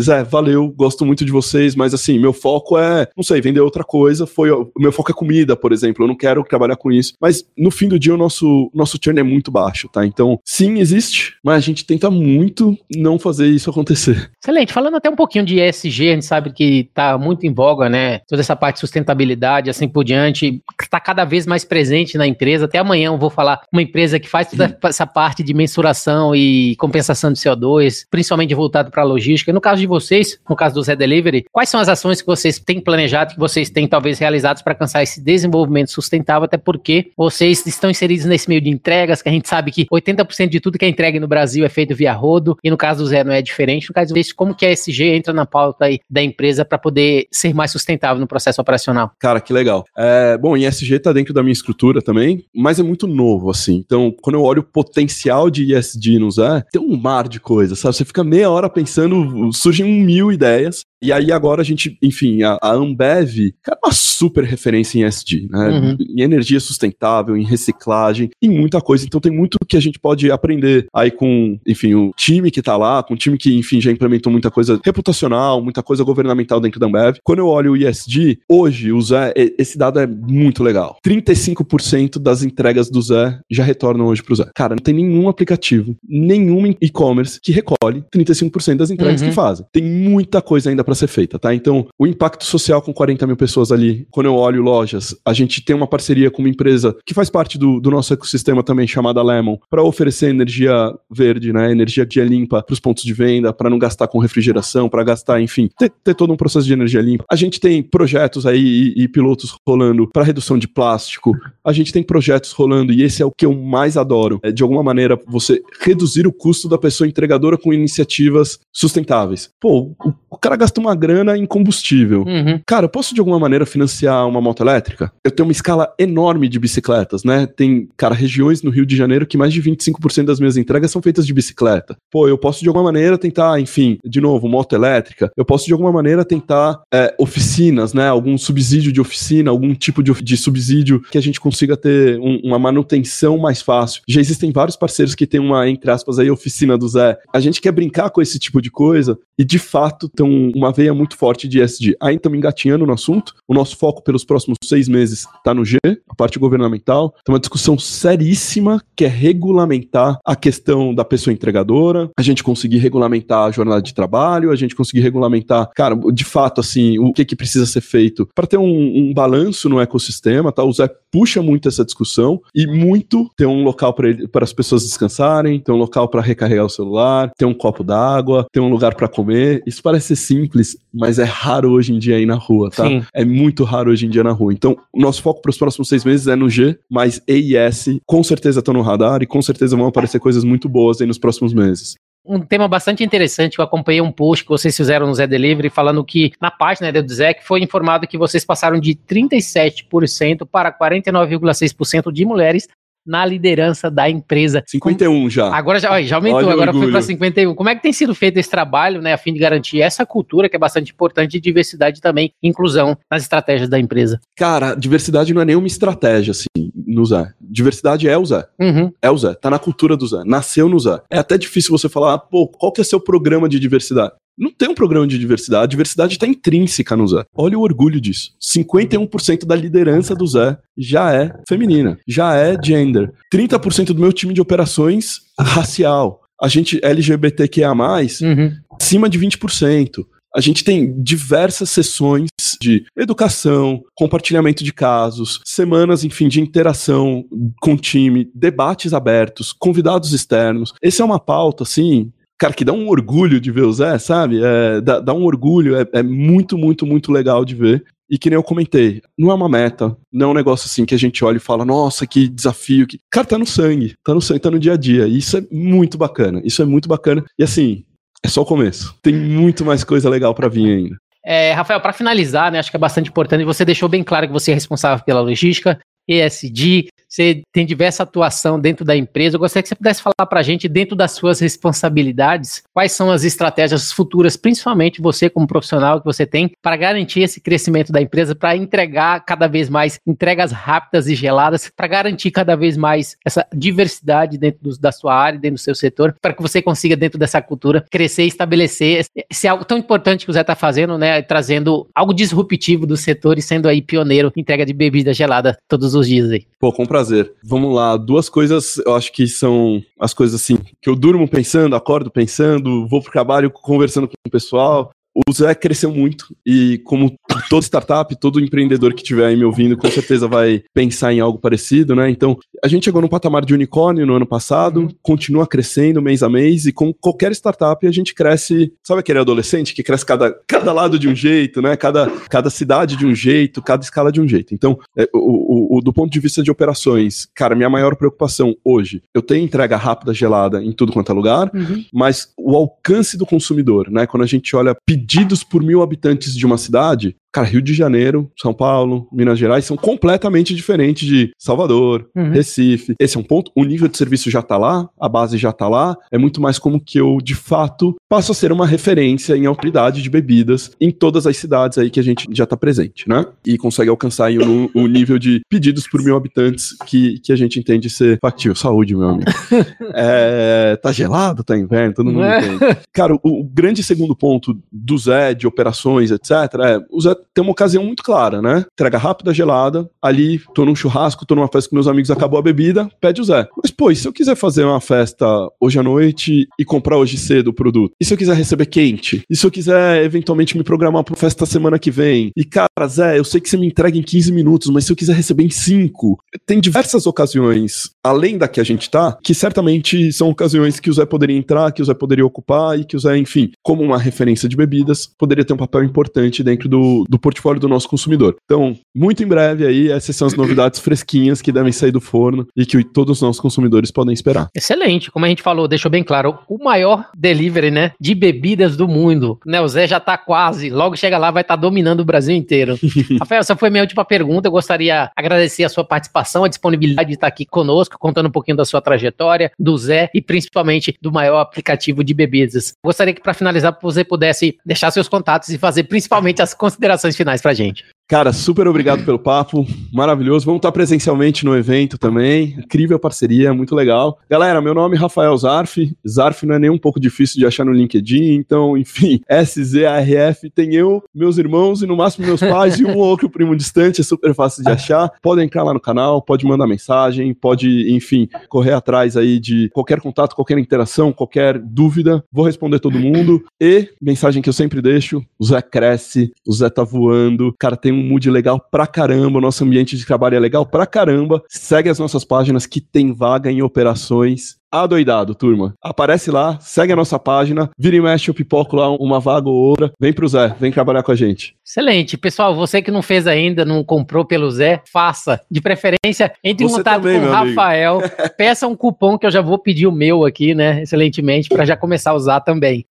Zé, 0.00 0.24
valeu, 0.24 0.68
gosto 0.76 1.04
muito 1.04 1.24
de 1.24 1.32
vocês, 1.32 1.74
mas 1.74 1.94
assim, 1.94 2.18
meu 2.18 2.32
foco 2.32 2.78
é, 2.78 3.08
não 3.16 3.22
sei, 3.22 3.40
vender 3.40 3.60
outra 3.60 3.84
coisa. 3.84 4.26
Foi, 4.26 4.48
o 4.76 4.80
meu 4.80 4.92
foco 4.92 5.10
é 5.10 5.14
comida, 5.14 5.56
por 5.56 5.72
exemplo. 5.72 6.04
Eu 6.04 6.08
não 6.08 6.16
quero 6.16 6.42
trabalhar 6.44 6.76
com 6.76 6.90
isso. 6.90 7.14
Mas 7.20 7.44
no 7.56 7.70
fim 7.70 7.88
do 7.88 7.98
dia, 7.98 8.14
o 8.14 8.18
nosso, 8.18 8.70
nosso 8.74 8.98
churn 9.02 9.20
é 9.20 9.22
muito 9.22 9.50
baixo, 9.50 9.88
tá? 9.88 10.04
Então, 10.04 10.38
sim, 10.44 10.78
existe, 10.78 11.34
mas 11.44 11.56
a 11.56 11.60
gente 11.60 11.84
tenta 11.84 12.10
muito 12.10 12.76
não 12.94 13.18
fazer 13.18 13.46
isso 13.46 13.70
acontecer. 13.70 14.30
Excelente. 14.42 14.72
Falando 14.72 14.96
até 14.96 15.10
um 15.10 15.16
pouquinho 15.16 15.44
de 15.44 15.60
ESG, 15.60 16.08
a 16.08 16.14
gente 16.14 16.24
sabe 16.24 16.52
que 16.52 16.88
tá 16.94 17.16
muito 17.18 17.46
em 17.46 17.52
voga, 17.52 17.88
né? 17.88 18.20
Toda 18.28 18.40
essa 18.40 18.56
parte 18.56 18.76
de 18.76 18.80
sustentabilidade, 18.80 19.70
assim 19.70 19.88
por 19.88 20.04
diante, 20.04 20.62
está 20.80 21.00
cada 21.00 21.24
vez 21.24 21.46
mais 21.46 21.64
presente 21.64 22.16
na 22.16 22.26
empresa. 22.26 22.64
Até 22.64 22.78
amanhã 22.78 23.08
eu 23.08 23.18
vou 23.18 23.30
falar 23.30 23.60
uma 23.72 23.82
empresa 23.82 24.18
que 24.18 24.28
faz 24.28 24.48
toda 24.48 24.76
essa 24.84 25.06
parte 25.06 25.42
de 25.42 25.54
mensuração 25.54 26.34
e 26.34 26.76
compensação 26.76 27.32
de 27.32 27.38
CO2, 27.38 28.06
principalmente 28.10 28.54
voltado 28.54 28.90
para 28.90 29.02
a 29.02 29.06
logística. 29.06 29.52
No 29.52 29.60
caso 29.60 29.80
de 29.80 29.86
vocês, 29.86 30.38
no 30.48 30.56
caso 30.56 30.74
do 30.74 30.82
Zé 30.82 30.96
Delivery, 30.96 31.44
quais 31.52 31.68
são 31.68 31.80
as 31.80 31.88
ações 31.88 32.20
que 32.20 32.26
vocês 32.26 32.58
têm 32.58 32.80
planejado, 32.80 33.34
que 33.34 33.40
vocês 33.40 33.70
têm 33.70 33.86
talvez 33.86 34.18
para 34.62 34.72
alcançar 34.72 35.02
esse 35.02 35.20
desenvolvimento 35.20 35.90
sustentável, 35.90 36.44
até 36.44 36.56
porque 36.56 37.10
vocês 37.16 37.64
estão 37.66 37.90
inseridos 37.90 38.26
nesse 38.26 38.48
meio 38.48 38.60
de 38.60 38.70
entregas, 38.70 39.22
que 39.22 39.28
a 39.28 39.32
gente 39.32 39.48
sabe 39.48 39.70
que 39.70 39.86
80% 39.86 40.48
de 40.48 40.60
tudo 40.60 40.78
que 40.78 40.84
é 40.84 40.88
entregue 40.88 41.20
no 41.20 41.28
Brasil 41.28 41.64
é 41.64 41.68
feito 41.68 41.94
via 41.94 42.12
rodo, 42.12 42.56
e 42.62 42.70
no 42.70 42.76
caso 42.76 43.02
do 43.02 43.08
Zé 43.08 43.24
não 43.24 43.32
é 43.32 43.42
diferente. 43.42 43.88
No 43.88 43.94
caso 43.94 44.08
de 44.08 44.14
vocês, 44.14 44.32
como 44.32 44.54
que 44.54 44.66
a 44.66 44.70
SG 44.70 45.14
entra 45.14 45.32
na 45.32 45.46
pauta 45.46 45.86
aí 45.86 46.00
da 46.08 46.22
empresa 46.22 46.64
para 46.64 46.78
poder 46.78 47.26
ser 47.30 47.54
mais 47.54 47.70
sustentável 47.70 48.20
no 48.20 48.26
processo 48.26 48.60
operacional? 48.60 49.12
Cara, 49.18 49.40
que 49.40 49.52
legal. 49.52 49.84
É, 49.96 50.36
bom, 50.38 50.56
ESG 50.56 50.96
está 50.96 51.12
dentro 51.12 51.34
da 51.34 51.42
minha 51.42 51.52
estrutura 51.52 52.00
também, 52.02 52.44
mas 52.54 52.78
é 52.78 52.82
muito 52.82 53.06
novo, 53.06 53.50
assim. 53.50 53.76
Então, 53.76 54.14
quando 54.22 54.36
eu 54.36 54.42
olho 54.42 54.60
o 54.60 54.64
potencial 54.64 55.50
de 55.50 55.74
ESG 55.74 56.18
no 56.18 56.30
Zé, 56.30 56.62
tem 56.72 56.80
um 56.80 56.96
mar 56.96 57.28
de 57.28 57.40
coisas, 57.40 57.78
sabe? 57.78 57.96
Você 57.96 58.04
fica 58.04 58.24
meia 58.24 58.50
hora 58.50 58.68
pensando, 58.68 59.50
surgem 59.52 59.84
um 59.86 60.04
mil 60.04 60.32
ideias, 60.32 60.84
e 61.02 61.12
aí 61.12 61.32
agora 61.32 61.62
a 61.62 61.64
gente, 61.64 61.96
enfim, 62.02 62.42
a, 62.42 62.58
a 62.60 62.72
Ambev 62.72 63.52
é 63.66 63.72
uma 63.84 63.92
super 63.92 64.44
referência 64.44 64.98
em 64.98 65.04
SD, 65.04 65.48
né? 65.50 65.68
Uhum. 65.68 65.96
Em 65.98 66.22
energia 66.22 66.60
sustentável, 66.60 67.36
em 67.36 67.44
reciclagem, 67.44 68.30
em 68.42 68.48
muita 68.48 68.80
coisa. 68.80 69.06
Então 69.06 69.20
tem 69.20 69.32
muito 69.32 69.58
que 69.66 69.76
a 69.76 69.80
gente 69.80 69.98
pode 69.98 70.30
aprender 70.30 70.86
aí 70.92 71.10
com, 71.10 71.58
enfim, 71.66 71.94
o 71.94 72.12
time 72.16 72.50
que 72.50 72.62
tá 72.62 72.76
lá, 72.76 73.02
com 73.02 73.14
o 73.14 73.16
time 73.16 73.38
que, 73.38 73.56
enfim, 73.56 73.80
já 73.80 73.90
implementou 73.90 74.30
muita 74.30 74.50
coisa 74.50 74.80
reputacional, 74.84 75.62
muita 75.62 75.82
coisa 75.82 76.04
governamental 76.04 76.60
dentro 76.60 76.78
da 76.78 76.86
Ambev. 76.86 77.16
Quando 77.24 77.38
eu 77.38 77.46
olho 77.46 77.72
o 77.72 77.76
ESG, 77.76 78.40
hoje 78.48 78.92
o 78.92 79.00
Zé, 79.00 79.32
esse 79.36 79.78
dado 79.78 79.98
é 79.98 80.06
muito 80.06 80.62
legal. 80.62 80.96
35% 81.04 82.18
das 82.18 82.42
entregas 82.42 82.90
do 82.90 83.00
Zé 83.00 83.38
já 83.50 83.64
retornam 83.64 84.06
hoje 84.06 84.22
pro 84.22 84.34
Zé. 84.34 84.50
Cara, 84.54 84.74
não 84.74 84.82
tem 84.82 84.94
nenhum 84.94 85.28
aplicativo, 85.28 85.96
nenhum 86.06 86.74
e-commerce 86.80 87.40
que 87.40 87.52
recolhe 87.52 88.04
35% 88.14 88.76
das 88.76 88.90
entregas 88.90 89.22
uhum. 89.22 89.28
que 89.28 89.34
fazem. 89.34 89.66
Tem 89.72 89.82
muita 89.82 90.42
coisa 90.42 90.68
ainda 90.68 90.84
para 90.90 90.96
ser 90.96 91.06
feita, 91.06 91.38
tá? 91.38 91.54
Então, 91.54 91.86
o 91.96 92.04
impacto 92.04 92.44
social 92.44 92.82
com 92.82 92.92
40 92.92 93.24
mil 93.24 93.36
pessoas 93.36 93.70
ali, 93.70 94.08
quando 94.10 94.26
eu 94.26 94.34
olho 94.34 94.60
lojas, 94.60 95.16
a 95.24 95.32
gente 95.32 95.64
tem 95.64 95.76
uma 95.76 95.86
parceria 95.86 96.32
com 96.32 96.42
uma 96.42 96.48
empresa 96.48 96.96
que 97.06 97.14
faz 97.14 97.30
parte 97.30 97.56
do, 97.56 97.78
do 97.78 97.92
nosso 97.92 98.12
ecossistema 98.12 98.60
também, 98.64 98.88
chamada 98.88 99.22
Lemon, 99.22 99.56
para 99.70 99.84
oferecer 99.84 100.30
energia 100.30 100.92
verde, 101.08 101.52
né? 101.52 101.70
Energia 101.70 102.04
limpa 102.24 102.60
para 102.60 102.72
os 102.72 102.80
pontos 102.80 103.04
de 103.04 103.12
venda, 103.12 103.52
para 103.52 103.70
não 103.70 103.78
gastar 103.78 104.08
com 104.08 104.18
refrigeração, 104.18 104.88
para 104.88 105.04
gastar, 105.04 105.40
enfim, 105.40 105.70
ter, 105.78 105.92
ter, 106.02 106.14
todo 106.14 106.32
um 106.32 106.36
processo 106.36 106.66
de 106.66 106.72
energia 106.72 107.00
limpa. 107.00 107.24
A 107.30 107.36
gente 107.36 107.60
tem 107.60 107.80
projetos 107.84 108.44
aí 108.44 108.92
e, 108.96 109.04
e 109.04 109.08
pilotos 109.08 109.54
rolando 109.64 110.08
para 110.12 110.24
redução 110.24 110.58
de 110.58 110.66
plástico. 110.66 111.36
A 111.64 111.72
gente 111.72 111.92
tem 111.92 112.02
projetos 112.02 112.50
rolando 112.50 112.92
e 112.92 113.04
esse 113.04 113.22
é 113.22 113.24
o 113.24 113.30
que 113.30 113.46
eu 113.46 113.54
mais 113.54 113.96
adoro. 113.96 114.40
É, 114.42 114.50
de 114.50 114.64
alguma 114.64 114.82
maneira, 114.82 115.16
você 115.28 115.62
reduzir 115.80 116.26
o 116.26 116.32
custo 116.32 116.68
da 116.68 116.78
pessoa 116.78 117.06
entregadora 117.06 117.56
com 117.56 117.72
iniciativas 117.72 118.58
sustentáveis. 118.72 119.50
Pô, 119.60 119.94
o, 120.30 120.38
cara 120.40 120.56
gasta 120.80 120.88
uma 120.88 120.94
grana 120.94 121.36
em 121.36 121.46
combustível. 121.46 122.22
Uhum. 122.22 122.60
Cara, 122.66 122.86
eu 122.86 122.88
posso 122.88 123.14
de 123.14 123.20
alguma 123.20 123.38
maneira 123.38 123.66
financiar 123.66 124.26
uma 124.26 124.40
moto 124.40 124.62
elétrica? 124.62 125.12
Eu 125.24 125.30
tenho 125.30 125.46
uma 125.46 125.52
escala 125.52 125.92
enorme 125.98 126.48
de 126.48 126.58
bicicletas, 126.58 127.22
né? 127.22 127.46
Tem, 127.46 127.88
cara, 127.96 128.14
regiões 128.14 128.62
no 128.62 128.70
Rio 128.70 128.86
de 128.86 128.96
Janeiro 128.96 129.26
que 129.26 129.36
mais 129.36 129.52
de 129.52 129.62
25% 129.62 130.24
das 130.24 130.40
minhas 130.40 130.56
entregas 130.56 130.90
são 130.90 131.02
feitas 131.02 131.26
de 131.26 131.34
bicicleta. 131.34 131.96
Pô, 132.10 132.26
eu 132.26 132.38
posso 132.38 132.62
de 132.62 132.68
alguma 132.68 132.84
maneira 132.84 133.18
tentar, 133.18 133.60
enfim, 133.60 133.98
de 134.04 134.20
novo, 134.20 134.48
moto 134.48 134.74
elétrica. 134.74 135.30
Eu 135.36 135.44
posso 135.44 135.66
de 135.66 135.72
alguma 135.72 135.92
maneira 135.92 136.24
tentar 136.24 136.80
é, 136.92 137.14
oficinas, 137.18 137.92
né? 137.92 138.08
Algum 138.08 138.36
subsídio 138.38 138.92
de 138.92 139.00
oficina, 139.00 139.50
algum 139.50 139.74
tipo 139.74 140.02
de, 140.02 140.12
de 140.22 140.36
subsídio 140.36 141.00
que 141.10 141.18
a 141.18 141.22
gente 141.22 141.38
consiga 141.38 141.76
ter 141.76 142.18
um, 142.18 142.40
uma 142.44 142.58
manutenção 142.58 143.38
mais 143.38 143.60
fácil. 143.60 144.02
Já 144.08 144.20
existem 144.20 144.50
vários 144.50 144.76
parceiros 144.76 145.14
que 145.14 145.26
têm 145.26 145.40
uma, 145.40 145.68
entre 145.68 145.90
aspas, 145.90 146.18
aí, 146.18 146.30
oficina 146.30 146.78
do 146.78 146.88
Zé. 146.88 147.18
A 147.32 147.40
gente 147.40 147.60
quer 147.60 147.72
brincar 147.72 148.10
com 148.10 148.22
esse 148.22 148.38
tipo 148.38 148.60
de 148.60 148.70
coisa 148.70 149.18
e, 149.38 149.44
de 149.44 149.58
fato, 149.58 150.08
tem 150.08 150.52
uma 150.54 150.69
veia 150.70 150.94
muito 150.94 151.16
forte 151.16 151.48
de 151.48 151.60
ESG. 151.60 151.96
Ainda 152.00 152.16
estamos 152.16 152.38
engatinhando 152.38 152.86
no 152.86 152.92
assunto. 152.92 153.34
O 153.48 153.54
nosso 153.54 153.76
foco 153.76 154.02
pelos 154.02 154.24
próximos 154.24 154.58
seis 154.64 154.88
meses 154.88 155.26
está 155.36 155.54
no 155.54 155.64
G, 155.64 155.78
a 156.08 156.14
parte 156.14 156.38
governamental. 156.38 157.14
Tem 157.24 157.32
uma 157.32 157.40
discussão 157.40 157.78
seríssima 157.78 158.82
que 158.96 159.04
é 159.04 159.08
regulamentar 159.08 160.18
a 160.24 160.36
questão 160.36 160.94
da 160.94 161.04
pessoa 161.04 161.32
entregadora, 161.32 162.10
a 162.18 162.22
gente 162.22 162.42
conseguir 162.42 162.78
regulamentar 162.78 163.46
a 163.46 163.50
jornada 163.50 163.82
de 163.82 163.94
trabalho, 163.94 164.50
a 164.50 164.56
gente 164.56 164.74
conseguir 164.74 165.00
regulamentar, 165.00 165.70
cara, 165.74 165.94
de 166.12 166.24
fato, 166.24 166.60
assim, 166.60 166.98
o 166.98 167.12
que, 167.12 167.24
que 167.24 167.36
precisa 167.36 167.66
ser 167.66 167.80
feito 167.80 168.28
para 168.34 168.46
ter 168.46 168.58
um, 168.58 168.64
um 168.64 169.14
balanço 169.14 169.68
no 169.68 169.80
ecossistema, 169.80 170.52
tá? 170.52 170.64
O 170.64 170.72
Zé 170.72 170.88
puxa 171.10 171.42
muito 171.42 171.68
essa 171.68 171.84
discussão 171.84 172.40
e 172.54 172.66
muito 172.66 173.28
ter 173.36 173.46
um 173.46 173.64
local 173.64 173.94
para 173.94 174.44
as 174.44 174.52
pessoas 174.52 174.84
descansarem, 174.84 175.60
ter 175.60 175.72
um 175.72 175.76
local 175.76 176.08
para 176.08 176.20
recarregar 176.20 176.64
o 176.64 176.70
celular, 176.70 177.30
ter 177.36 177.44
um 177.44 177.54
copo 177.54 177.82
d'água, 177.82 178.46
ter 178.52 178.60
um 178.60 178.70
lugar 178.70 178.94
para 178.94 179.08
comer. 179.08 179.62
Isso 179.66 179.82
parece 179.82 180.08
ser 180.08 180.16
simples, 180.16 180.59
mas 180.92 181.18
é 181.18 181.24
raro 181.24 181.70
hoje 181.70 181.92
em 181.92 181.98
dia 181.98 182.16
aí 182.16 182.26
na 182.26 182.34
rua, 182.34 182.70
tá? 182.70 182.86
Sim. 182.86 183.04
É 183.12 183.24
muito 183.24 183.64
raro 183.64 183.90
hoje 183.90 184.06
em 184.06 184.10
dia 184.10 184.24
na 184.24 184.32
rua. 184.32 184.52
Então, 184.52 184.76
o 184.92 185.00
nosso 185.00 185.22
foco 185.22 185.40
para 185.40 185.50
os 185.50 185.58
próximos 185.58 185.88
seis 185.88 186.04
meses 186.04 186.26
é 186.26 186.36
no 186.36 186.48
G, 186.48 186.78
mas 186.88 187.22
E 187.26 187.34
e 187.34 187.56
S 187.56 188.00
com 188.06 188.22
certeza 188.22 188.60
estão 188.60 188.74
no 188.74 188.82
radar 188.82 189.22
e 189.22 189.26
com 189.26 189.40
certeza 189.42 189.76
vão 189.76 189.86
aparecer 189.86 190.20
coisas 190.20 190.44
muito 190.44 190.68
boas 190.68 191.00
aí 191.00 191.06
nos 191.06 191.18
próximos 191.18 191.52
meses 191.52 191.94
um 192.24 192.40
tema 192.40 192.68
bastante 192.68 193.02
interessante. 193.02 193.58
Eu 193.58 193.64
acompanhei 193.64 194.00
um 194.00 194.12
post 194.12 194.44
que 194.44 194.50
vocês 194.50 194.76
fizeram 194.76 195.06
no 195.06 195.14
Zé 195.14 195.26
Delivery 195.26 195.70
falando 195.70 196.04
que 196.04 196.32
na 196.40 196.50
página 196.50 196.92
né, 196.92 197.02
do 197.02 197.12
Zé 197.12 197.34
que 197.34 197.44
foi 197.44 197.60
informado 197.60 198.06
que 198.06 198.18
vocês 198.18 198.44
passaram 198.44 198.78
de 198.78 198.94
37% 198.94 200.46
para 200.46 200.72
49,6% 200.72 202.12
de 202.12 202.24
mulheres 202.24 202.68
na 203.06 203.24
liderança 203.24 203.90
da 203.90 204.08
empresa. 204.08 204.62
51 204.66 205.30
já. 205.30 205.54
Agora 205.54 205.78
já, 205.78 205.92
ó, 205.92 206.00
já 206.00 206.16
aumentou, 206.16 206.38
Olha 206.38 206.52
agora 206.52 206.72
foi 206.72 206.90
para 206.90 207.02
51. 207.02 207.54
Como 207.54 207.68
é 207.68 207.74
que 207.74 207.82
tem 207.82 207.92
sido 207.92 208.14
feito 208.14 208.38
esse 208.38 208.50
trabalho, 208.50 209.00
né, 209.00 209.12
a 209.12 209.18
fim 209.18 209.32
de 209.32 209.38
garantir 209.38 209.80
essa 209.80 210.04
cultura 210.06 210.48
que 210.48 210.56
é 210.56 210.58
bastante 210.58 210.92
importante 210.92 211.32
de 211.32 211.40
diversidade 211.40 212.00
também, 212.00 212.32
inclusão 212.42 212.96
nas 213.10 213.22
estratégias 213.22 213.68
da 213.68 213.78
empresa? 213.78 214.20
Cara, 214.36 214.74
diversidade 214.74 215.32
não 215.34 215.42
é 215.42 215.44
nenhuma 215.44 215.66
estratégia, 215.66 216.32
assim, 216.32 216.46
no 216.86 217.04
Zé. 217.04 217.32
Diversidade 217.40 218.08
é 218.08 218.16
o 218.16 218.24
Zé. 218.24 218.46
Uhum. 218.58 218.92
É 219.00 219.10
o 219.10 219.18
Zé. 219.18 219.34
Tá 219.34 219.50
na 219.50 219.58
cultura 219.58 219.96
do 219.96 220.06
Zé. 220.06 220.22
Nasceu 220.24 220.68
no 220.68 220.78
Zé. 220.78 221.00
É 221.10 221.18
até 221.18 221.36
difícil 221.38 221.70
você 221.70 221.88
falar, 221.88 222.18
pô, 222.18 222.46
qual 222.48 222.72
que 222.72 222.80
é 222.80 222.84
seu 222.84 223.00
programa 223.00 223.48
de 223.48 223.58
diversidade? 223.58 224.12
Não 224.40 224.50
tem 224.50 224.70
um 224.70 224.74
programa 224.74 225.06
de 225.06 225.18
diversidade. 225.18 225.64
A 225.64 225.66
diversidade 225.66 226.14
está 226.14 226.26
intrínseca 226.26 226.96
no 226.96 227.06
Zé. 227.06 227.24
Olha 227.34 227.58
o 227.58 227.62
orgulho 227.62 228.00
disso. 228.00 228.30
51% 228.40 229.44
da 229.44 229.54
liderança 229.54 230.14
do 230.14 230.26
Zé 230.26 230.56
já 230.78 231.12
é 231.12 231.30
feminina, 231.46 231.98
já 232.08 232.34
é 232.34 232.56
gender. 232.62 233.12
30% 233.32 233.88
do 233.88 234.00
meu 234.00 234.14
time 234.14 234.32
de 234.32 234.40
operações 234.40 235.20
racial. 235.38 236.22
A 236.40 236.48
gente 236.48 236.80
LGBTQIA+, 236.82 237.72
uhum. 237.72 238.52
acima 238.80 239.10
de 239.10 239.18
20%. 239.18 240.06
A 240.34 240.40
gente 240.40 240.62
tem 240.62 240.94
diversas 241.02 241.70
sessões 241.70 242.28
de 242.60 242.86
educação, 242.96 243.82
compartilhamento 243.94 244.62
de 244.62 244.72
casos, 244.72 245.40
semanas, 245.44 246.04
enfim, 246.04 246.28
de 246.28 246.40
interação 246.40 247.24
com 247.60 247.74
o 247.74 247.76
time, 247.76 248.30
debates 248.32 248.94
abertos, 248.94 249.52
convidados 249.52 250.12
externos. 250.12 250.72
Essa 250.80 251.02
é 251.02 251.04
uma 251.04 251.18
pauta, 251.18 251.64
assim, 251.64 252.12
cara, 252.40 252.54
que 252.54 252.64
dá 252.64 252.72
um 252.72 252.88
orgulho 252.88 253.38
de 253.38 253.50
ver 253.50 253.62
o 253.62 253.72
Zé, 253.72 253.98
sabe? 253.98 254.40
É, 254.42 254.80
dá, 254.80 254.98
dá, 254.98 255.12
um 255.12 255.24
orgulho, 255.24 255.76
é, 255.76 255.86
é, 255.92 256.02
muito, 256.02 256.56
muito, 256.56 256.86
muito 256.86 257.12
legal 257.12 257.44
de 257.44 257.54
ver. 257.54 257.84
E 258.08 258.18
que 258.18 258.28
nem 258.30 258.34
eu 258.34 258.42
comentei, 258.42 259.00
não 259.16 259.30
é 259.30 259.34
uma 259.34 259.48
meta, 259.48 259.96
não 260.10 260.28
é 260.28 260.30
um 260.30 260.34
negócio 260.34 260.66
assim 260.66 260.84
que 260.84 260.94
a 260.94 260.98
gente 260.98 261.24
olha 261.24 261.36
e 261.36 261.40
fala, 261.40 261.64
nossa, 261.64 262.06
que 262.06 262.26
desafio. 262.26 262.86
Que... 262.86 262.98
Cara, 263.10 263.26
tá 263.26 263.38
no 263.38 263.46
sangue, 263.46 263.94
tá 264.02 264.12
no 264.14 264.22
sangue, 264.22 264.40
tá 264.40 264.50
no 264.50 264.58
dia 264.58 264.72
a 264.72 264.76
dia. 264.76 265.06
E 265.06 265.18
isso 265.18 265.36
é 265.36 265.42
muito 265.52 265.96
bacana, 265.98 266.40
isso 266.42 266.60
é 266.60 266.64
muito 266.64 266.88
bacana. 266.88 267.22
E 267.38 267.44
assim, 267.44 267.84
é 268.24 268.28
só 268.28 268.40
o 268.40 268.46
começo. 268.46 268.96
Tem 269.02 269.14
muito 269.14 269.64
mais 269.64 269.84
coisa 269.84 270.08
legal 270.08 270.34
para 270.34 270.48
vir 270.48 270.66
ainda. 270.66 270.96
É, 271.24 271.52
Rafael, 271.52 271.80
para 271.80 271.92
finalizar, 271.92 272.50
né, 272.50 272.58
acho 272.58 272.70
que 272.70 272.76
é 272.76 272.80
bastante 272.80 273.10
importante, 273.10 273.44
você 273.44 273.64
deixou 273.64 273.88
bem 273.88 274.02
claro 274.02 274.26
que 274.26 274.32
você 274.32 274.50
é 274.50 274.54
responsável 274.54 275.04
pela 275.04 275.20
logística, 275.20 275.78
ESG, 276.08 276.88
você 277.10 277.42
tem 277.52 277.66
diversa 277.66 278.04
atuação 278.04 278.58
dentro 278.58 278.84
da 278.84 278.96
empresa. 278.96 279.34
Eu 279.34 279.40
gostaria 279.40 279.62
que 279.62 279.68
você 279.68 279.74
pudesse 279.74 280.00
falar 280.00 280.26
para 280.26 280.40
a 280.40 280.42
gente, 280.42 280.68
dentro 280.68 280.94
das 280.94 281.10
suas 281.10 281.40
responsabilidades, 281.40 282.62
quais 282.72 282.92
são 282.92 283.10
as 283.10 283.24
estratégias 283.24 283.90
futuras, 283.90 284.36
principalmente 284.36 285.02
você 285.02 285.28
como 285.28 285.46
profissional 285.46 285.98
que 285.98 286.06
você 286.06 286.24
tem, 286.24 286.52
para 286.62 286.76
garantir 286.76 287.20
esse 287.22 287.40
crescimento 287.40 287.90
da 287.90 288.00
empresa, 288.00 288.34
para 288.34 288.56
entregar 288.56 289.24
cada 289.24 289.48
vez 289.48 289.68
mais 289.68 289.98
entregas 290.06 290.52
rápidas 290.52 291.08
e 291.08 291.16
geladas, 291.16 291.70
para 291.74 291.88
garantir 291.88 292.30
cada 292.30 292.54
vez 292.54 292.76
mais 292.76 293.16
essa 293.24 293.44
diversidade 293.52 294.38
dentro 294.38 294.60
do, 294.62 294.78
da 294.78 294.92
sua 294.92 295.14
área, 295.14 295.38
dentro 295.38 295.56
do 295.56 295.60
seu 295.60 295.74
setor, 295.74 296.14
para 296.22 296.32
que 296.32 296.40
você 296.40 296.62
consiga, 296.62 296.96
dentro 296.96 297.18
dessa 297.18 297.42
cultura, 297.42 297.84
crescer 297.90 298.22
e 298.24 298.28
estabelecer 298.28 299.06
esse 299.28 299.48
algo 299.48 299.64
tão 299.64 299.78
importante 299.78 300.24
que 300.24 300.30
o 300.30 300.34
Zé 300.34 300.42
está 300.42 300.54
fazendo, 300.54 300.96
né? 300.96 301.20
Trazendo 301.22 301.88
algo 301.92 302.14
disruptivo 302.14 302.86
do 302.86 302.96
setor 302.96 303.36
e 303.36 303.42
sendo 303.42 303.68
aí 303.68 303.82
pioneiro 303.82 304.30
em 304.36 304.40
entrega 304.40 304.64
de 304.64 304.72
bebida 304.72 305.12
gelada 305.12 305.58
todos 305.66 305.94
os 305.94 306.06
dias 306.06 306.30
aí. 306.30 306.46
Pô, 306.60 306.72
prazer. 306.86 306.99
Vamos 307.42 307.74
lá, 307.74 307.96
duas 307.96 308.28
coisas 308.28 308.78
eu 308.84 308.94
acho 308.94 309.12
que 309.12 309.26
são 309.26 309.82
as 309.98 310.12
coisas 310.12 310.40
assim, 310.40 310.58
que 310.80 310.88
eu 310.90 310.96
durmo 310.96 311.28
pensando, 311.28 311.74
acordo 311.74 312.10
pensando, 312.10 312.86
vou 312.88 313.02
pro 313.02 313.12
trabalho 313.12 313.50
conversando 313.50 314.06
com 314.06 314.14
o 314.26 314.30
pessoal, 314.30 314.90
o 315.14 315.32
Zé 315.32 315.54
cresceu 315.54 315.90
muito 315.90 316.34
e 316.46 316.78
como 316.84 317.14
toda 317.48 317.64
startup, 317.64 318.14
todo 318.18 318.40
empreendedor 318.40 318.94
que 318.94 319.02
estiver 319.02 319.26
aí 319.26 319.36
me 319.36 319.44
ouvindo, 319.44 319.76
com 319.76 319.90
certeza 319.90 320.28
vai 320.28 320.62
pensar 320.72 321.12
em 321.12 321.20
algo 321.20 321.38
parecido, 321.38 321.94
né? 321.96 322.08
Então, 322.10 322.38
a 322.62 322.68
gente 322.68 322.84
chegou 322.84 323.02
no 323.02 323.08
patamar 323.08 323.44
de 323.44 323.54
unicórnio 323.54 324.06
no 324.06 324.14
ano 324.14 324.26
passado, 324.26 324.80
uhum. 324.80 324.88
continua 325.02 325.46
crescendo 325.46 326.02
mês 326.02 326.22
a 326.22 326.28
mês 326.28 326.66
e 326.66 326.72
com 326.72 326.92
qualquer 326.92 327.32
startup 327.32 327.86
a 327.86 327.90
gente 327.90 328.14
cresce, 328.14 328.72
sabe 328.86 329.00
aquele 329.00 329.18
adolescente 329.18 329.74
que 329.74 329.82
cresce 329.82 330.06
cada, 330.06 330.32
cada 330.46 330.72
lado 330.72 330.98
de 330.98 331.08
um 331.08 331.14
jeito, 331.14 331.60
né? 331.60 331.76
Cada, 331.76 332.10
cada 332.28 332.50
cidade 332.50 332.96
de 332.96 333.06
um 333.06 333.14
jeito, 333.14 333.62
cada 333.62 333.82
escala 333.82 334.12
de 334.12 334.20
um 334.20 334.28
jeito. 334.28 334.54
Então, 334.54 334.78
é, 334.96 335.08
o, 335.12 335.18
o, 335.18 335.78
o, 335.78 335.80
do 335.80 335.92
ponto 335.92 336.10
de 336.10 336.20
vista 336.20 336.42
de 336.42 336.50
operações, 336.50 337.26
cara, 337.34 337.54
minha 337.54 337.70
maior 337.70 337.96
preocupação 337.96 338.54
hoje, 338.64 339.02
eu 339.14 339.22
tenho 339.22 339.44
entrega 339.44 339.76
rápida, 339.76 340.14
gelada 340.14 340.62
em 340.62 340.72
tudo 340.72 340.92
quanto 340.92 341.10
é 341.10 341.14
lugar, 341.14 341.50
uhum. 341.54 341.84
mas 341.92 342.32
o 342.38 342.56
alcance 342.56 343.16
do 343.16 343.26
consumidor, 343.26 343.90
né? 343.90 344.06
Quando 344.06 344.22
a 344.22 344.26
gente 344.26 344.54
olha 344.54 344.76
pedidos 345.00 345.42
por 345.42 345.62
mil 345.62 345.82
habitantes 345.82 346.34
de 346.34 346.44
uma 346.44 346.58
cidade, 346.58 347.16
Cara, 347.32 347.46
Rio 347.46 347.62
de 347.62 347.72
Janeiro, 347.72 348.30
São 348.36 348.52
Paulo, 348.52 349.08
Minas 349.12 349.38
Gerais 349.38 349.64
são 349.64 349.76
completamente 349.76 350.54
diferentes 350.54 351.06
de 351.06 351.32
Salvador, 351.38 352.08
uhum. 352.14 352.30
Recife. 352.30 352.94
Esse 352.98 353.16
é 353.16 353.20
um 353.20 353.24
ponto. 353.24 353.52
O 353.54 353.64
nível 353.64 353.88
de 353.88 353.96
serviço 353.96 354.30
já 354.30 354.42
tá 354.42 354.56
lá, 354.56 354.88
a 355.00 355.08
base 355.08 355.38
já 355.38 355.52
tá 355.52 355.68
lá. 355.68 355.96
É 356.10 356.18
muito 356.18 356.40
mais 356.40 356.58
como 356.58 356.80
que 356.80 356.98
eu, 356.98 357.18
de 357.22 357.34
fato, 357.34 357.94
passo 358.08 358.32
a 358.32 358.34
ser 358.34 358.50
uma 358.50 358.66
referência 358.66 359.36
em 359.36 359.46
autoridade 359.46 360.02
de 360.02 360.10
bebidas 360.10 360.72
em 360.80 360.90
todas 360.90 361.26
as 361.26 361.36
cidades 361.36 361.78
aí 361.78 361.90
que 361.90 362.00
a 362.00 362.02
gente 362.02 362.26
já 362.32 362.46
tá 362.46 362.56
presente, 362.56 363.08
né? 363.08 363.24
E 363.46 363.56
consegue 363.56 363.90
alcançar 363.90 364.26
aí 364.26 364.38
o, 364.38 364.70
o 364.74 364.86
nível 364.86 365.18
de 365.18 365.40
pedidos 365.48 365.86
por 365.86 366.02
mil 366.02 366.16
habitantes 366.16 366.76
que, 366.86 367.20
que 367.20 367.32
a 367.32 367.36
gente 367.36 367.58
entende 367.58 367.88
ser 367.88 368.18
factível. 368.20 368.56
Saúde, 368.56 368.96
meu 368.96 369.08
amigo. 369.08 369.30
é, 369.94 370.76
tá 370.82 370.90
gelado, 370.90 371.44
tá 371.44 371.56
inverno, 371.56 371.94
todo 371.94 372.10
mundo 372.10 372.24
é. 372.24 372.38
entende. 372.38 372.78
Cara, 372.92 373.14
o, 373.14 373.20
o 373.22 373.44
grande 373.44 373.82
segundo 373.82 374.16
ponto 374.16 374.58
do 374.70 374.98
Zé, 374.98 375.34
de 375.34 375.46
operações, 375.46 376.10
etc., 376.10 376.30
é 376.64 376.80
o 376.90 377.00
Zé 377.00 377.14
ter 377.34 377.40
uma 377.40 377.52
ocasião 377.52 377.84
muito 377.84 378.02
clara, 378.02 378.40
né? 378.42 378.64
Entrega 378.72 378.98
rápida, 378.98 379.32
gelada, 379.34 379.88
ali, 380.02 380.40
tô 380.54 380.64
num 380.64 380.74
churrasco, 380.74 381.26
tô 381.26 381.34
numa 381.34 381.48
festa 381.48 381.70
com 381.70 381.76
meus 381.76 381.88
amigos, 381.88 382.10
acabou 382.10 382.38
a 382.38 382.42
bebida, 382.42 382.88
pede 383.00 383.20
o 383.20 383.24
Zé. 383.24 383.48
Mas, 383.62 383.70
pô, 383.70 383.90
e 383.90 383.96
se 383.96 384.06
eu 384.06 384.12
quiser 384.12 384.36
fazer 384.36 384.64
uma 384.64 384.80
festa 384.80 385.26
hoje 385.60 385.78
à 385.78 385.82
noite 385.82 386.48
e 386.58 386.64
comprar 386.64 386.96
hoje 386.96 387.16
cedo 387.16 387.48
o 387.48 387.54
produto? 387.54 387.92
E 388.00 388.04
se 388.04 388.12
eu 388.14 388.18
quiser 388.18 388.34
receber 388.34 388.66
quente? 388.66 389.22
E 389.28 389.36
se 389.36 389.46
eu 389.46 389.50
quiser, 389.50 390.04
eventualmente, 390.04 390.56
me 390.56 390.64
programar 390.64 391.04
pra 391.04 391.16
festa 391.16 391.46
semana 391.46 391.78
que 391.78 391.90
vem? 391.90 392.30
E, 392.36 392.44
cara, 392.44 392.68
Zé, 392.88 393.18
eu 393.18 393.24
sei 393.24 393.40
que 393.40 393.48
você 393.48 393.56
me 393.56 393.66
entrega 393.66 393.96
em 393.96 394.02
15 394.02 394.32
minutos, 394.32 394.68
mas 394.70 394.84
se 394.84 394.92
eu 394.92 394.96
quiser 394.96 395.14
receber 395.14 395.44
em 395.44 395.50
5? 395.50 396.18
Tem 396.46 396.60
diversas 396.60 397.06
ocasiões, 397.06 397.90
além 398.02 398.38
da 398.38 398.48
que 398.48 398.60
a 398.60 398.64
gente 398.64 398.90
tá, 398.90 399.16
que 399.22 399.34
certamente 399.34 400.12
são 400.12 400.30
ocasiões 400.30 400.80
que 400.80 400.90
o 400.90 400.92
Zé 400.92 401.04
poderia 401.04 401.36
entrar, 401.36 401.72
que 401.72 401.82
o 401.82 401.84
Zé 401.84 401.94
poderia 401.94 402.26
ocupar 402.26 402.78
e 402.78 402.84
que 402.84 402.96
o 402.96 403.00
Zé, 403.00 403.16
enfim, 403.16 403.50
como 403.62 403.82
uma 403.82 403.98
referência 403.98 404.48
de 404.48 404.56
bebidas, 404.56 405.06
poderia 405.06 405.44
ter 405.44 405.52
um 405.52 405.58
papel 405.58 405.84
importante 405.84 406.42
dentro 406.42 406.68
do, 406.68 407.04
do 407.10 407.18
portfólio 407.18 407.60
do 407.60 407.68
nosso 407.68 407.88
consumidor. 407.88 408.36
Então, 408.44 408.76
muito 408.94 409.20
em 409.20 409.26
breve 409.26 409.66
aí, 409.66 409.90
essas 409.90 410.14
são 410.14 410.28
as 410.28 410.34
novidades 410.34 410.78
fresquinhas 410.78 411.42
que 411.42 411.50
devem 411.50 411.72
sair 411.72 411.90
do 411.90 412.00
forno 412.00 412.46
e 412.56 412.64
que 412.64 412.84
todos 412.84 413.18
os 413.18 413.22
nossos 413.22 413.40
consumidores 413.40 413.90
podem 413.90 414.14
esperar. 414.14 414.48
Excelente, 414.54 415.10
como 415.10 415.24
a 415.24 415.28
gente 415.28 415.42
falou, 415.42 415.66
deixou 415.66 415.90
bem 415.90 416.04
claro, 416.04 416.38
o 416.48 416.62
maior 416.62 417.08
delivery, 417.16 417.72
né, 417.72 417.92
de 418.00 418.14
bebidas 418.14 418.76
do 418.76 418.86
mundo, 418.86 419.40
né, 419.44 419.60
o 419.60 419.66
Zé 419.66 419.88
já 419.88 419.98
tá 419.98 420.16
quase, 420.16 420.70
logo 420.70 420.96
chega 420.96 421.18
lá, 421.18 421.32
vai 421.32 421.42
estar 421.42 421.56
tá 421.56 421.60
dominando 421.60 422.00
o 422.00 422.04
Brasil 422.04 422.36
inteiro. 422.36 422.78
Rafael, 423.18 423.40
essa 423.40 423.56
foi 423.56 423.70
minha 423.70 423.82
última 423.82 424.04
pergunta, 424.04 424.46
eu 424.46 424.52
gostaria 424.52 425.06
de 425.06 425.10
agradecer 425.16 425.64
a 425.64 425.68
sua 425.68 425.84
participação, 425.84 426.44
a 426.44 426.48
disponibilidade 426.48 427.08
de 427.08 427.14
estar 427.14 427.26
aqui 427.26 427.44
conosco, 427.44 427.98
contando 427.98 428.26
um 428.26 428.32
pouquinho 428.32 428.56
da 428.56 428.64
sua 428.64 428.80
trajetória, 428.80 429.50
do 429.58 429.76
Zé 429.76 430.10
e 430.14 430.22
principalmente 430.22 430.96
do 431.02 431.10
maior 431.10 431.40
aplicativo 431.40 432.04
de 432.04 432.14
bebidas. 432.14 432.74
Gostaria 432.84 433.12
que 433.12 433.20
para 433.20 433.34
finalizar 433.34 433.76
você 433.82 434.04
pudesse 434.04 434.56
deixar 434.64 434.92
seus 434.92 435.08
contatos 435.08 435.48
e 435.48 435.58
fazer 435.58 435.84
principalmente 435.84 436.40
as 436.40 436.54
considerações 436.54 436.99
finais 437.16 437.40
pra 437.40 437.54
gente. 437.54 437.84
Cara, 438.10 438.32
super 438.32 438.66
obrigado 438.66 439.04
pelo 439.04 439.20
papo, 439.20 439.64
maravilhoso. 439.92 440.44
Vamos 440.44 440.58
estar 440.58 440.72
presencialmente 440.72 441.44
no 441.44 441.56
evento 441.56 441.96
também. 441.96 442.56
Incrível 442.58 442.98
parceria, 442.98 443.54
muito 443.54 443.72
legal. 443.72 444.18
Galera, 444.28 444.60
meu 444.60 444.74
nome 444.74 444.96
é 444.96 444.98
Rafael 444.98 445.36
Zarf. 445.36 445.76
Zarf 446.04 446.44
não 446.44 446.56
é 446.56 446.58
nem 446.58 446.70
um 446.70 446.76
pouco 446.76 446.98
difícil 446.98 447.38
de 447.38 447.46
achar 447.46 447.64
no 447.64 447.72
LinkedIn, 447.72 448.32
então, 448.32 448.74
enfim, 448.76 449.20
S-Z-A-R-F 449.28 450.50
tem 450.50 450.74
eu, 450.74 451.04
meus 451.14 451.38
irmãos 451.38 451.82
e 451.82 451.86
no 451.86 451.96
máximo 451.96 452.26
meus 452.26 452.40
pais 452.40 452.80
e 452.80 452.84
um 452.84 452.96
ou 452.96 453.04
outro 453.04 453.30
primo 453.30 453.54
distante, 453.54 454.00
é 454.00 454.04
super 454.04 454.34
fácil 454.34 454.64
de 454.64 454.72
achar. 454.72 455.08
Podem 455.22 455.44
entrar 455.44 455.62
lá 455.62 455.72
no 455.72 455.80
canal, 455.80 456.20
pode 456.20 456.44
mandar 456.44 456.66
mensagem, 456.66 457.32
pode, 457.32 457.94
enfim, 457.94 458.28
correr 458.48 458.72
atrás 458.72 459.16
aí 459.16 459.38
de 459.38 459.70
qualquer 459.72 460.00
contato, 460.00 460.34
qualquer 460.34 460.58
interação, 460.58 461.12
qualquer 461.12 461.60
dúvida. 461.60 462.24
Vou 462.32 462.44
responder 462.44 462.80
todo 462.80 462.98
mundo. 462.98 463.44
E, 463.60 463.88
mensagem 464.02 464.42
que 464.42 464.48
eu 464.48 464.52
sempre 464.52 464.82
deixo, 464.82 465.24
o 465.38 465.44
Zé 465.44 465.62
cresce, 465.62 466.32
o 466.44 466.52
Zé 466.52 466.68
tá 466.68 466.82
voando, 466.82 467.54
cara, 467.56 467.76
tem 467.76 467.99
um 467.99 467.99
um 468.00 468.08
mood 468.08 468.30
legal 468.30 468.58
pra 468.70 468.86
caramba, 468.86 469.38
o 469.38 469.40
nosso 469.40 469.64
ambiente 469.64 469.96
de 469.96 470.06
trabalho 470.06 470.36
é 470.36 470.40
legal 470.40 470.64
pra 470.64 470.86
caramba. 470.86 471.42
Segue 471.48 471.88
as 471.88 471.98
nossas 471.98 472.24
páginas 472.24 472.66
que 472.66 472.80
tem 472.80 473.12
vaga 473.12 473.50
em 473.50 473.62
operações. 473.62 474.58
Adoidado, 474.72 475.34
turma. 475.34 475.74
Aparece 475.82 476.30
lá, 476.30 476.56
segue 476.60 476.92
a 476.92 476.96
nossa 476.96 477.18
página, 477.18 477.68
vira 477.76 477.96
e 477.96 478.00
mexe 478.00 478.30
o 478.30 478.34
pipoco 478.34 478.76
lá, 478.76 478.88
uma 478.88 479.18
vaga 479.18 479.48
ou 479.48 479.56
outra. 479.56 479.92
Vem 480.00 480.12
pro 480.12 480.28
Zé, 480.28 480.54
vem 480.60 480.70
trabalhar 480.70 481.02
com 481.02 481.10
a 481.10 481.16
gente. 481.16 481.56
Excelente. 481.66 482.16
Pessoal, 482.16 482.54
você 482.54 482.80
que 482.80 482.90
não 482.90 483.02
fez 483.02 483.26
ainda, 483.26 483.64
não 483.64 483.82
comprou 483.82 484.24
pelo 484.24 484.48
Zé, 484.48 484.80
faça. 484.92 485.40
De 485.50 485.60
preferência, 485.60 486.32
entre 486.44 486.64
você 486.64 486.74
em 486.74 486.76
contato 486.76 487.02
também, 487.02 487.20
com 487.20 487.26
o 487.26 487.30
Rafael, 487.30 487.98
peça 488.38 488.68
um 488.68 488.76
cupom 488.76 489.18
que 489.18 489.26
eu 489.26 489.30
já 489.30 489.40
vou 489.40 489.58
pedir 489.58 489.88
o 489.88 489.92
meu 489.92 490.24
aqui, 490.24 490.54
né? 490.54 490.82
Excelentemente, 490.82 491.48
para 491.48 491.64
já 491.64 491.76
começar 491.76 492.12
a 492.12 492.14
usar 492.14 492.40
também. 492.40 492.86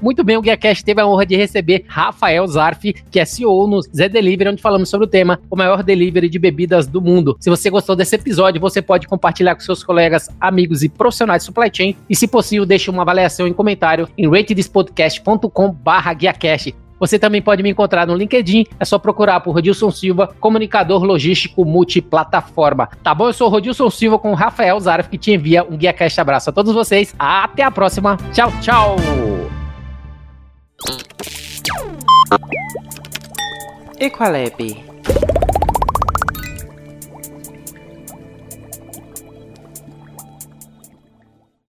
Muito 0.00 0.24
bem, 0.24 0.36
o 0.36 0.42
GuiaCast 0.42 0.84
teve 0.84 1.00
a 1.00 1.06
honra 1.06 1.26
de 1.26 1.36
receber 1.36 1.84
Rafael 1.86 2.46
Zarf, 2.46 2.92
que 3.10 3.18
é 3.18 3.24
CEO 3.24 3.66
no 3.66 3.80
Zé 3.82 4.08
Delivery, 4.08 4.50
onde 4.50 4.62
falamos 4.62 4.88
sobre 4.88 5.06
o 5.06 5.10
tema 5.10 5.40
o 5.50 5.56
maior 5.56 5.82
delivery 5.82 6.28
de 6.28 6.38
bebidas 6.38 6.86
do 6.86 7.00
mundo. 7.00 7.36
Se 7.40 7.50
você 7.50 7.68
gostou 7.70 7.96
desse 7.96 8.14
episódio, 8.16 8.60
você 8.60 8.80
pode 8.80 9.08
compartilhar 9.08 9.54
com 9.54 9.60
seus 9.60 9.82
colegas, 9.82 10.28
amigos 10.40 10.82
e 10.82 10.88
profissionais 10.88 11.42
de 11.42 11.46
supply 11.46 11.70
chain. 11.72 11.96
E 12.08 12.16
se 12.16 12.28
possível, 12.28 12.64
deixe 12.64 12.90
uma 12.90 13.02
avaliação 13.02 13.46
em 13.46 13.52
comentário 13.52 14.08
em 14.16 14.26
ratedespodcast.com/guiacast. 14.28 16.74
Você 17.00 17.18
também 17.18 17.40
pode 17.40 17.62
me 17.62 17.70
encontrar 17.70 18.06
no 18.06 18.14
LinkedIn, 18.14 18.66
é 18.78 18.84
só 18.84 18.98
procurar 18.98 19.40
por 19.40 19.52
Rodilson 19.52 19.90
Silva, 19.90 20.34
comunicador 20.40 21.04
logístico 21.04 21.64
multiplataforma. 21.64 22.88
Tá 23.02 23.14
bom? 23.14 23.28
Eu 23.28 23.32
sou 23.32 23.46
o 23.46 23.50
Rodilson 23.50 23.88
Silva 23.90 24.18
com 24.18 24.32
o 24.32 24.34
Rafael 24.34 24.78
Zarf, 24.80 25.08
que 25.08 25.18
te 25.18 25.32
envia 25.32 25.64
um 25.64 25.76
Guia 25.76 25.92
Cast 25.92 26.20
abraço 26.20 26.50
a 26.50 26.52
todos 26.52 26.74
vocês. 26.74 27.14
Até 27.18 27.62
a 27.62 27.70
próxima. 27.70 28.16
Tchau, 28.32 28.52
tchau! 28.60 29.57
Equalab 34.00 34.87